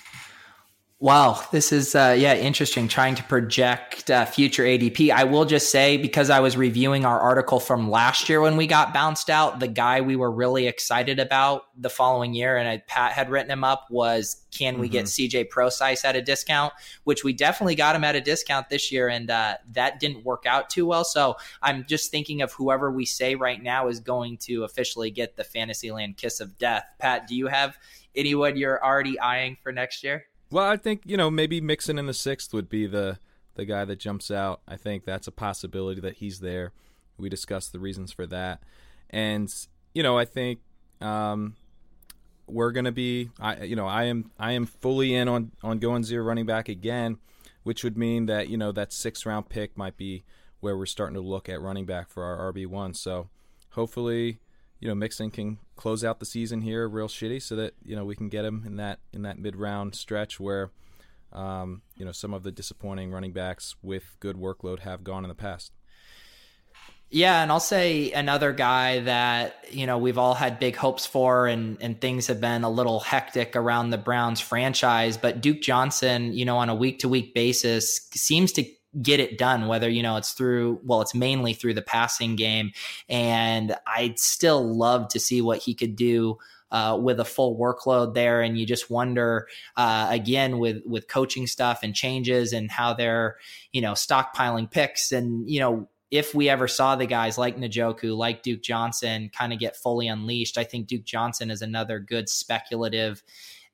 Wow, 1.00 1.44
this 1.52 1.72
is 1.72 1.94
uh, 1.94 2.16
yeah 2.18 2.34
interesting. 2.34 2.88
Trying 2.88 3.14
to 3.16 3.24
project 3.24 4.10
uh, 4.10 4.26
future 4.26 4.64
ADP. 4.64 5.12
I 5.12 5.26
will 5.26 5.46
just 5.46 5.70
say 5.70 5.96
because 5.96 6.32
I 6.32 6.40
was 6.40 6.58
reviewing 6.58 7.06
our 7.06 7.20
article 7.20 7.60
from 7.60 7.92
last 7.92 8.30
year 8.30 8.42
when 8.42 8.58
we 8.58 8.66
got 8.66 8.96
bounced 8.96 9.30
out, 9.30 9.60
the 9.60 9.68
guy 9.68 10.02
we 10.02 10.16
were 10.16 10.32
really 10.32 10.66
excited 10.66 11.20
about 11.20 11.66
the 11.78 11.92
following 11.92 12.34
year, 12.34 12.58
and 12.58 12.68
I, 12.68 12.80
Pat 12.88 13.12
had 13.12 13.30
written 13.30 13.52
him 13.52 13.64
up 13.64 13.86
was 13.92 14.44
can 14.50 14.80
we 14.80 14.88
mm-hmm. 14.88 14.94
get 14.94 15.06
CJ 15.06 15.52
Prosise 15.52 16.04
at 16.04 16.16
a 16.16 16.22
discount? 16.24 16.74
Which 17.04 17.24
we 17.24 17.32
definitely 17.32 17.76
got 17.76 17.96
him 17.96 18.04
at 18.04 18.16
a 18.16 18.22
discount 18.22 18.70
this 18.70 18.92
year, 18.92 19.08
and 19.08 19.30
uh, 19.30 19.58
that 19.74 20.00
didn't 20.00 20.26
work 20.26 20.48
out 20.48 20.68
too 20.72 20.88
well. 20.88 21.04
So 21.04 21.38
I'm 21.62 21.86
just 21.86 22.10
thinking 22.10 22.42
of 22.42 22.54
whoever 22.54 22.90
we 22.90 23.06
say 23.06 23.36
right 23.36 23.62
now 23.62 23.88
is 23.88 24.00
going 24.00 24.38
to 24.38 24.64
officially 24.64 25.12
get 25.12 25.36
the 25.36 25.44
Fantasyland 25.44 26.18
kiss 26.18 26.40
of 26.40 26.58
death. 26.58 26.86
Pat, 26.98 27.28
do 27.28 27.36
you 27.36 27.46
have 27.46 27.78
anyone 28.16 28.58
you're 28.58 28.84
already 28.84 29.20
eyeing 29.20 29.58
for 29.62 29.72
next 29.72 30.04
year? 30.04 30.26
Well, 30.50 30.66
I 30.66 30.78
think 30.78 31.02
you 31.06 31.18
know 31.18 31.30
maybe 31.30 31.60
Mixon 31.62 32.00
in 32.00 32.06
the 32.06 32.14
sixth 32.14 32.54
would 32.54 32.70
be 32.70 32.88
the 32.88 33.20
the 33.56 33.66
guy 33.66 33.86
that 33.86 34.00
jumps 34.00 34.32
out. 34.32 34.62
I 34.68 34.78
think 34.78 35.04
that's 35.04 35.28
a 35.28 35.32
possibility 35.32 36.00
that 36.02 36.18
he's 36.18 36.40
there. 36.40 36.74
We 37.18 37.30
discussed 37.30 37.74
the 37.74 37.80
reasons 37.80 38.12
for 38.12 38.26
that, 38.28 38.62
and 39.10 39.54
you 39.94 40.04
know 40.04 40.18
I 40.18 40.26
think 40.26 40.60
um, 41.02 41.56
we're 42.48 42.72
gonna 42.72 42.92
be. 42.92 43.30
I 43.40 43.64
you 43.64 43.76
know 43.76 43.88
I 43.88 44.06
am 44.06 44.32
I 44.40 44.54
am 44.54 44.66
fully 44.66 45.14
in 45.14 45.28
on 45.28 45.52
on 45.64 45.80
going 45.80 46.04
zero 46.04 46.24
running 46.24 46.46
back 46.46 46.70
again, 46.70 47.18
which 47.64 47.84
would 47.84 47.98
mean 47.98 48.28
that 48.28 48.48
you 48.48 48.58
know 48.58 48.72
that 48.72 48.94
sixth 48.94 49.26
round 49.26 49.50
pick 49.50 49.78
might 49.78 49.98
be 49.98 50.24
where 50.60 50.78
we're 50.78 50.86
starting 50.86 51.16
to 51.16 51.22
look 51.22 51.50
at 51.50 51.62
running 51.62 51.86
back 51.86 52.10
for 52.10 52.24
our 52.24 52.52
RB 52.52 52.66
one. 52.66 52.94
So 52.94 53.30
hopefully 53.72 54.40
you 54.80 54.88
know 54.88 54.96
Mixon 54.96 55.32
can 55.32 55.58
close 55.76 56.04
out 56.04 56.20
the 56.20 56.26
season 56.26 56.62
here 56.62 56.88
real 56.88 57.08
shitty, 57.08 57.42
so 57.42 57.56
that 57.56 57.74
you 57.84 57.96
know 57.96 58.06
we 58.06 58.16
can 58.16 58.30
get 58.30 58.46
him 58.46 58.64
in 58.66 58.78
that 58.78 59.00
in 59.14 59.24
that 59.24 59.40
mid 59.40 59.56
round 59.56 59.96
stretch 59.96 60.40
where 60.40 60.72
um, 61.34 61.82
you 61.96 62.06
know 62.06 62.12
some 62.12 62.34
of 62.34 62.44
the 62.44 62.52
disappointing 62.52 63.12
running 63.12 63.34
backs 63.34 63.76
with 63.82 64.16
good 64.20 64.36
workload 64.36 64.80
have 64.80 65.04
gone 65.04 65.24
in 65.24 65.30
the 65.30 65.36
past. 65.36 65.72
Yeah, 67.10 67.42
and 67.42 67.50
I'll 67.52 67.62
say 67.62 68.12
another 68.12 68.52
guy 68.52 69.00
that 69.00 69.66
you 69.72 69.88
know 69.88 69.98
we've 69.98 70.18
all 70.18 70.34
had 70.34 70.60
big 70.60 70.76
hopes 70.76 71.06
for, 71.06 71.48
and 71.48 71.78
and 71.82 72.00
things 72.02 72.28
have 72.28 72.42
been 72.42 72.66
a 72.66 72.70
little 72.70 73.00
hectic 73.00 73.56
around 73.56 73.92
the 73.92 73.98
Browns 73.98 74.42
franchise. 74.42 75.18
But 75.18 75.40
Duke 75.40 75.62
Johnson, 75.62 76.34
you 76.34 76.44
know, 76.44 76.58
on 76.58 76.68
a 76.68 76.76
week 76.76 77.00
to 77.00 77.10
week 77.10 77.34
basis, 77.34 78.10
seems 78.14 78.52
to 78.54 78.66
get 79.02 79.20
it 79.20 79.38
done 79.38 79.68
whether 79.68 79.90
you 79.90 80.02
know 80.02 80.18
it's 80.18 80.32
through 80.32 80.80
well 80.84 81.02
it's 81.02 81.14
mainly 81.14 81.54
through 81.54 81.74
the 81.74 81.82
passing 81.82 82.36
game. 82.36 82.72
And 83.10 83.76
i'd 83.86 84.20
still 84.20 84.64
love 84.76 85.08
to 85.10 85.20
see 85.20 85.42
what 85.42 85.60
he 85.60 85.74
could 85.74 85.96
do 85.96 86.38
uh, 86.72 86.98
with 87.02 87.20
a 87.20 87.26
full 87.26 87.58
workload 87.58 88.14
there. 88.14 88.42
And 88.42 88.58
you 88.58 88.66
just 88.66 88.90
wonder 88.90 89.48
uh, 89.76 90.08
again 90.10 90.60
with 90.60 90.84
with 90.86 91.08
coaching 91.08 91.48
stuff 91.48 91.80
and 91.84 91.96
changes 91.96 92.54
and 92.54 92.70
how 92.70 92.94
they're 92.94 93.38
you 93.72 93.82
know 93.82 93.94
stockpiling 93.94 94.70
picks. 94.70 95.12
And 95.12 95.50
you 95.50 95.60
know 95.60 95.90
if 96.10 96.34
we 96.34 96.48
ever 96.48 96.70
saw 96.70 96.96
the 96.96 97.06
guys 97.06 97.38
like 97.38 97.58
Njoku, 97.58 98.16
like 98.16 98.42
Duke 98.42 98.62
Johnson 98.62 99.30
kind 99.38 99.52
of 99.52 99.60
get 99.60 99.76
fully 99.76 100.08
unleashed, 100.08 100.58
I 100.58 100.64
think 100.64 100.88
Duke 100.88 101.04
Johnson 101.04 101.52
is 101.52 101.62
another 101.62 102.00
good 102.00 102.30
speculative 102.30 103.24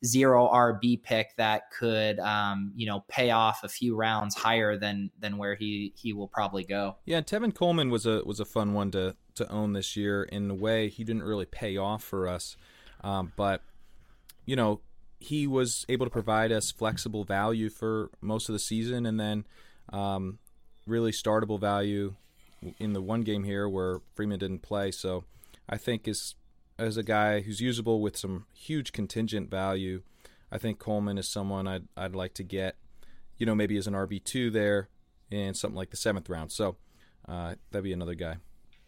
zero 0.06 0.49
RB 0.49 1.01
pick 1.01 1.36
that 1.38 1.72
could, 1.72 2.20
um, 2.20 2.74
you 2.76 2.86
know, 2.86 3.04
pay 3.08 3.32
off 3.32 3.64
a 3.64 3.70
few 3.70 3.95
rounds 3.95 4.36
higher 4.36 4.78
than 4.78 5.12
than 5.20 5.38
where 5.38 5.56
he 5.56 5.93
he 5.95 6.14
will 6.14 6.28
probably 6.28 6.64
go. 6.64 6.97
Yeah, 7.06 7.22
Tevin 7.22 7.54
Coleman 7.54 7.89
was 7.89 8.06
a 8.06 8.22
was 8.26 8.39
a 8.39 8.45
fun 8.45 8.74
one 8.74 8.91
to 8.91 9.16
to 9.36 9.49
own 9.51 9.74
this 9.74 9.95
year. 9.95 10.24
In 10.24 10.51
a 10.51 10.56
way, 10.56 10.89
he 10.89 11.04
didn't 11.04 11.24
really 11.24 11.45
pay 11.45 11.78
off 11.78 12.04
for 12.04 12.28
us, 12.28 12.56
um, 13.04 13.32
but 13.36 13.62
you 14.45 14.56
know, 14.56 14.82
he 15.20 15.47
was 15.47 15.86
able 15.88 16.06
to 16.06 16.12
provide 16.12 16.51
us 16.51 16.72
flexible 16.72 17.24
value 17.24 17.70
for 17.70 18.10
most 18.22 18.49
of 18.49 18.54
the 18.54 18.60
season, 18.60 19.06
and 19.06 19.20
then 19.20 19.45
um, 19.91 20.39
really 20.86 21.12
startable 21.12 21.60
value 21.60 22.16
in 22.80 22.93
the 22.93 23.01
one 23.01 23.22
game 23.22 23.43
here 23.43 23.68
where 23.68 24.01
Freeman 24.16 24.39
didn't 24.39 24.62
play. 24.62 24.91
So 24.91 25.24
I 25.70 25.78
think 25.78 26.08
is 26.08 26.36
as 26.84 26.97
a 26.97 27.03
guy 27.03 27.41
who's 27.41 27.61
usable 27.61 28.01
with 28.01 28.17
some 28.17 28.45
huge 28.53 28.91
contingent 28.91 29.49
value, 29.49 30.01
I 30.51 30.57
think 30.57 30.79
Coleman 30.79 31.17
is 31.17 31.27
someone 31.29 31.67
I'd 31.67 31.88
I'd 31.97 32.15
like 32.15 32.34
to 32.36 32.43
get, 32.43 32.75
you 33.38 33.45
know, 33.45 33.55
maybe 33.55 33.77
as 33.77 33.88
an 33.88 33.93
RB 33.93 34.23
two 34.23 34.51
there 34.51 34.89
in 35.31 35.53
something 35.53 35.77
like 35.77 35.89
the 35.89 35.97
seventh 35.97 36.29
round. 36.29 36.51
So 36.51 36.77
uh, 37.27 37.55
that'd 37.71 37.84
be 37.84 37.93
another 37.93 38.15
guy. 38.15 38.38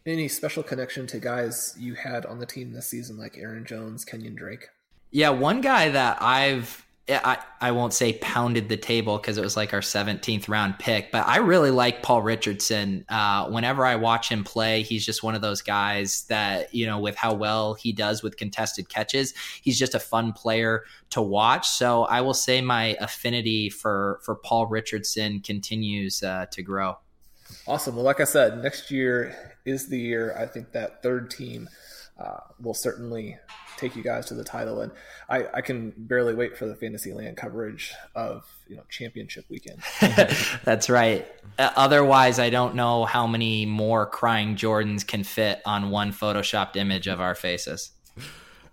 Any 0.06 0.28
special 0.28 0.62
connection 0.62 1.08
to 1.08 1.20
guys 1.20 1.76
you 1.80 1.96
had 1.96 2.26
on 2.26 2.38
the 2.38 2.46
team 2.46 2.74
this 2.74 2.88
season, 2.88 3.18
like 3.18 3.38
Aaron 3.38 3.66
Jones, 3.66 4.06
Kenyon 4.06 4.36
Drake? 4.36 4.68
Yeah, 5.10 5.30
one 5.30 5.62
guy 5.62 5.90
that 5.90 6.22
I've 6.22 6.86
I, 7.08 7.38
I 7.62 7.72
won't 7.72 7.94
say 7.94 8.14
pounded 8.14 8.68
the 8.68 8.78
table 8.78 9.18
because 9.18 9.38
it 9.38 9.44
was 9.44 9.56
like 9.56 9.74
our 9.74 9.82
17th 9.82 10.50
round 10.50 10.80
pick, 10.80 11.12
but 11.12 11.28
I 11.28 11.38
really 11.38 11.70
like 11.70 12.02
Paul 12.02 12.24
Richardson. 12.24 13.06
Uh, 13.08 13.48
whenever 13.48 13.86
I 13.86 13.96
watch 13.96 14.30
him 14.30 14.44
play, 14.44 14.82
he's 14.82 15.06
just 15.06 15.22
one 15.22 15.36
of 15.36 15.42
those 15.42 15.62
guys 15.62 16.24
that, 16.30 16.74
you 16.74 16.88
know, 16.88 17.00
with 17.00 17.16
how 17.16 17.36
well 17.36 17.76
he 17.76 17.92
does 17.92 18.24
with 18.24 18.38
contested 18.38 18.90
catches, 18.90 19.36
he's 19.62 19.78
just 19.78 19.94
a 19.94 20.00
fun 20.00 20.34
player 20.34 20.84
to 21.12 21.22
watch. 21.22 21.68
So 21.68 22.06
I 22.06 22.22
will 22.22 22.34
say 22.34 22.62
my 22.62 22.98
affinity 23.00 23.70
for, 23.70 24.20
for 24.24 24.36
Paul 24.36 24.66
Richardson 24.66 25.42
continues 25.42 26.24
uh, 26.24 26.48
to 26.52 26.64
grow. 26.64 26.98
Awesome. 27.68 27.96
Well, 27.96 28.06
like 28.06 28.20
I 28.20 28.24
said, 28.24 28.64
next 28.64 28.90
year 28.90 29.54
is 29.64 29.88
the 29.88 30.00
year 30.00 30.36
I 30.38 30.48
think 30.48 30.72
that 30.72 31.04
third 31.04 31.30
team 31.30 31.70
uh, 32.20 32.40
will 32.60 32.74
certainly 32.74 33.38
take 33.78 33.96
you 33.96 34.04
guys 34.04 34.26
to 34.28 34.34
the 34.34 34.44
title. 34.44 34.82
And 34.82 34.92
I, 35.30 35.46
I 35.54 35.62
can 35.62 35.94
barely 35.98 36.34
wait 36.34 36.58
for 36.58 36.66
the 36.66 36.76
Fantasyland 36.76 37.38
coverage 37.38 37.94
of 38.16 38.46
you 38.68 38.76
know 38.76 38.84
championship 38.90 39.46
weekend. 39.50 39.82
That's 40.64 40.90
right. 40.90 41.28
Uh, 41.58 41.72
otherwise, 41.76 42.40
I 42.40 42.50
don't 42.50 42.76
know 42.76 43.06
how 43.06 43.28
many 43.28 43.66
more 43.66 44.06
crying 44.06 44.56
Jordans 44.56 45.06
can 45.06 45.24
fit 45.24 45.62
on 45.66 45.90
one 45.90 46.12
photoshopped 46.12 46.76
image 46.76 47.08
of 47.08 47.20
our 47.20 47.36
faces. 47.36 47.92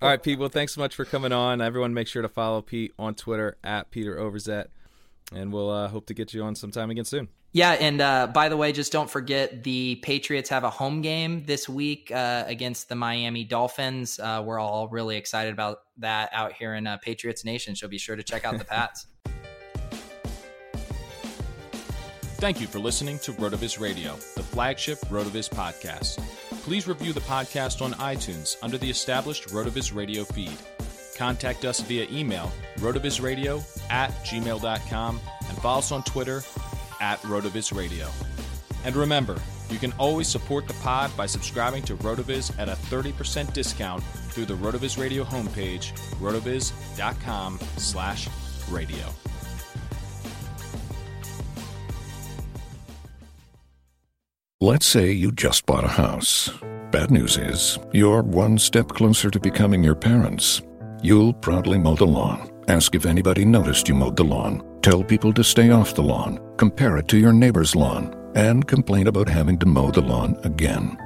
All 0.00 0.08
right, 0.08 0.20
Pete. 0.20 0.38
Well, 0.38 0.48
thanks 0.48 0.74
so 0.74 0.80
much 0.80 0.96
for 0.96 1.04
coming 1.04 1.32
on. 1.32 1.60
Everyone, 1.60 1.94
make 1.94 2.08
sure 2.08 2.22
to 2.22 2.28
follow 2.28 2.60
Pete 2.60 2.92
on 2.98 3.14
Twitter 3.14 3.56
at 3.62 3.92
Peter 3.92 4.16
Overzet, 4.16 4.66
and 5.32 5.52
we'll 5.52 5.70
uh, 5.70 5.88
hope 5.88 6.06
to 6.06 6.14
get 6.14 6.34
you 6.34 6.42
on 6.42 6.56
sometime 6.56 6.90
again 6.90 7.04
soon. 7.04 7.28
Yeah, 7.54 7.72
and 7.72 8.00
uh, 8.00 8.28
by 8.28 8.48
the 8.48 8.56
way, 8.56 8.72
just 8.72 8.92
don't 8.92 9.10
forget 9.10 9.62
the 9.62 9.96
Patriots 9.96 10.48
have 10.48 10.64
a 10.64 10.70
home 10.70 11.02
game 11.02 11.44
this 11.44 11.68
week 11.68 12.10
uh, 12.10 12.44
against 12.46 12.88
the 12.88 12.94
Miami 12.94 13.44
Dolphins. 13.44 14.18
Uh, 14.18 14.42
we're 14.44 14.58
all 14.58 14.88
really 14.88 15.18
excited 15.18 15.52
about 15.52 15.80
that 15.98 16.30
out 16.32 16.54
here 16.54 16.74
in 16.74 16.86
uh, 16.86 16.96
Patriots 16.96 17.44
Nation, 17.44 17.76
so 17.76 17.88
be 17.88 17.98
sure 17.98 18.16
to 18.16 18.22
check 18.22 18.46
out 18.46 18.56
the 18.56 18.64
Pats. 18.64 19.06
Thank 22.36 22.60
you 22.60 22.66
for 22.66 22.78
listening 22.78 23.18
to 23.20 23.32
RotoViz 23.32 23.78
Radio, 23.78 24.14
the 24.34 24.42
flagship 24.42 24.98
RotoViz 25.02 25.50
podcast. 25.50 26.18
Please 26.62 26.88
review 26.88 27.12
the 27.12 27.20
podcast 27.20 27.82
on 27.82 27.92
iTunes 27.94 28.56
under 28.62 28.78
the 28.78 28.88
established 28.88 29.48
RotoViz 29.48 29.94
Radio 29.94 30.24
feed. 30.24 30.56
Contact 31.16 31.66
us 31.66 31.80
via 31.80 32.06
email, 32.10 32.50
rotovizradio 32.78 33.62
at 33.90 34.10
gmail.com, 34.24 35.20
and 35.48 35.58
follow 35.58 35.78
us 35.78 35.92
on 35.92 36.02
Twitter 36.02 36.42
at 37.02 37.20
Rotoviz 37.22 37.76
Radio. 37.76 38.08
And 38.84 38.96
remember, 38.96 39.36
you 39.68 39.78
can 39.78 39.92
always 39.98 40.28
support 40.28 40.66
the 40.68 40.74
pod 40.74 41.14
by 41.16 41.26
subscribing 41.26 41.82
to 41.84 41.96
Rotoviz 41.96 42.56
at 42.58 42.68
a 42.68 42.72
30% 42.72 43.52
discount 43.52 44.02
through 44.30 44.46
the 44.46 44.54
Rotoviz 44.54 44.98
Radio 44.98 45.24
homepage, 45.24 45.92
rotoviz.com 46.20 47.58
slash 47.76 48.28
radio. 48.70 49.04
Let's 54.60 54.86
say 54.86 55.10
you 55.10 55.32
just 55.32 55.66
bought 55.66 55.84
a 55.84 55.88
house. 55.88 56.50
Bad 56.92 57.10
news 57.10 57.36
is, 57.36 57.78
you're 57.92 58.22
one 58.22 58.58
step 58.58 58.88
closer 58.88 59.28
to 59.28 59.40
becoming 59.40 59.82
your 59.82 59.96
parents. 59.96 60.62
You'll 61.02 61.32
proudly 61.32 61.78
mow 61.78 61.96
the 61.96 62.06
lawn. 62.06 62.48
Ask 62.68 62.94
if 62.94 63.04
anybody 63.04 63.44
noticed 63.44 63.88
you 63.88 63.96
mowed 63.96 64.16
the 64.16 64.24
lawn. 64.24 64.71
Tell 64.82 65.04
people 65.04 65.32
to 65.34 65.44
stay 65.44 65.70
off 65.70 65.94
the 65.94 66.02
lawn. 66.02 66.40
Compare 66.56 66.96
it 66.96 67.06
to 67.08 67.16
your 67.16 67.32
neighbor's 67.32 67.76
lawn. 67.76 68.12
And 68.34 68.66
complain 68.66 69.06
about 69.06 69.28
having 69.28 69.56
to 69.60 69.66
mow 69.66 69.92
the 69.92 70.00
lawn 70.00 70.36
again. 70.42 70.98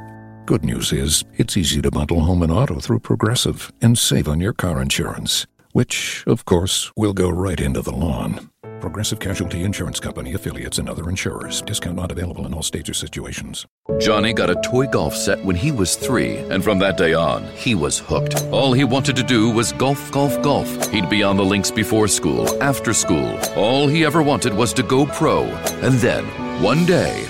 Good 0.46 0.64
news 0.64 0.94
is, 0.94 1.24
it's 1.34 1.58
easy 1.58 1.82
to 1.82 1.90
bundle 1.90 2.20
home 2.20 2.42
and 2.42 2.50
auto 2.50 2.80
through 2.80 3.00
Progressive 3.00 3.70
and 3.82 3.98
save 3.98 4.28
on 4.28 4.40
your 4.40 4.54
car 4.54 4.80
insurance, 4.80 5.46
which, 5.72 6.24
of 6.26 6.46
course, 6.46 6.90
will 6.96 7.12
go 7.12 7.28
right 7.28 7.60
into 7.60 7.82
the 7.82 7.94
lawn. 7.94 8.48
Progressive 8.86 9.18
Casualty 9.18 9.64
Insurance 9.64 9.98
Company 9.98 10.34
affiliates 10.34 10.78
and 10.78 10.88
other 10.88 11.10
insurers. 11.10 11.60
Discount 11.60 11.96
not 11.96 12.12
available 12.12 12.46
in 12.46 12.54
all 12.54 12.62
states 12.62 12.88
or 12.88 12.94
situations. 12.94 13.66
Johnny 13.98 14.32
got 14.32 14.48
a 14.48 14.54
toy 14.62 14.86
golf 14.86 15.12
set 15.12 15.44
when 15.44 15.56
he 15.56 15.72
was 15.72 15.96
three, 15.96 16.36
and 16.36 16.62
from 16.62 16.78
that 16.78 16.96
day 16.96 17.12
on, 17.12 17.42
he 17.56 17.74
was 17.74 17.98
hooked. 17.98 18.40
All 18.52 18.72
he 18.72 18.84
wanted 18.84 19.16
to 19.16 19.24
do 19.24 19.50
was 19.50 19.72
golf, 19.72 20.12
golf, 20.12 20.40
golf. 20.40 20.68
He'd 20.92 21.10
be 21.10 21.24
on 21.24 21.36
the 21.36 21.44
links 21.44 21.68
before 21.68 22.06
school, 22.06 22.46
after 22.62 22.94
school. 22.94 23.36
All 23.56 23.88
he 23.88 24.04
ever 24.04 24.22
wanted 24.22 24.54
was 24.54 24.72
to 24.74 24.84
go 24.84 25.04
pro. 25.04 25.42
And 25.82 25.96
then, 25.96 26.24
one 26.62 26.86
day, 26.86 27.24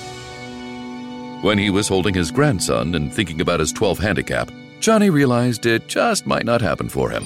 when 1.41 1.57
he 1.57 1.71
was 1.71 1.89
holding 1.89 2.13
his 2.13 2.31
grandson 2.31 2.95
and 2.95 3.11
thinking 3.11 3.41
about 3.41 3.61
his 3.61 3.73
12 3.73 3.99
handicap, 3.99 4.51
Johnny 4.87 5.11
realized 5.11 5.66
it 5.66 5.89
just 5.89 6.28
might 6.28 6.45
not 6.45 6.61
happen 6.61 6.89
for 6.89 7.11
him. 7.11 7.24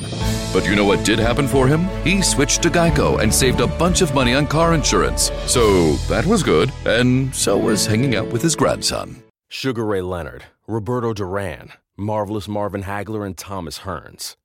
But 0.50 0.64
you 0.64 0.74
know 0.74 0.86
what 0.86 1.04
did 1.04 1.18
happen 1.18 1.46
for 1.46 1.68
him? 1.68 1.84
He 2.04 2.22
switched 2.22 2.62
to 2.62 2.70
Geico 2.70 3.20
and 3.20 3.34
saved 3.34 3.60
a 3.60 3.66
bunch 3.66 4.00
of 4.00 4.14
money 4.14 4.32
on 4.32 4.46
car 4.46 4.72
insurance. 4.72 5.30
So 5.44 5.92
that 6.08 6.24
was 6.24 6.42
good, 6.42 6.72
and 6.86 7.34
so 7.34 7.58
was 7.58 7.84
hanging 7.84 8.16
out 8.16 8.28
with 8.28 8.40
his 8.40 8.56
grandson. 8.56 9.22
Sugar 9.50 9.84
Ray 9.84 10.00
Leonard, 10.00 10.44
Roberto 10.66 11.12
Duran, 11.12 11.72
Marvelous 11.98 12.48
Marvin 12.48 12.84
Hagler, 12.84 13.26
and 13.26 13.36
Thomas 13.36 13.80
Hearns. 13.80 14.36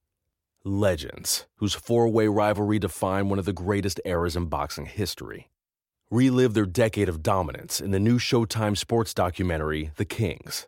Legends, 0.65 1.45
whose 1.55 1.73
four 1.73 2.09
way 2.09 2.27
rivalry 2.27 2.79
defined 2.79 3.29
one 3.29 3.39
of 3.39 3.45
the 3.45 3.53
greatest 3.53 4.01
eras 4.03 4.35
in 4.35 4.47
boxing 4.47 4.87
history. 4.87 5.47
Relive 6.11 6.53
their 6.53 6.65
decade 6.65 7.07
of 7.07 7.23
dominance 7.23 7.79
in 7.79 7.91
the 7.91 7.99
new 7.99 8.19
Showtime 8.19 8.75
sports 8.75 9.13
documentary, 9.13 9.91
The 9.95 10.03
Kings 10.03 10.67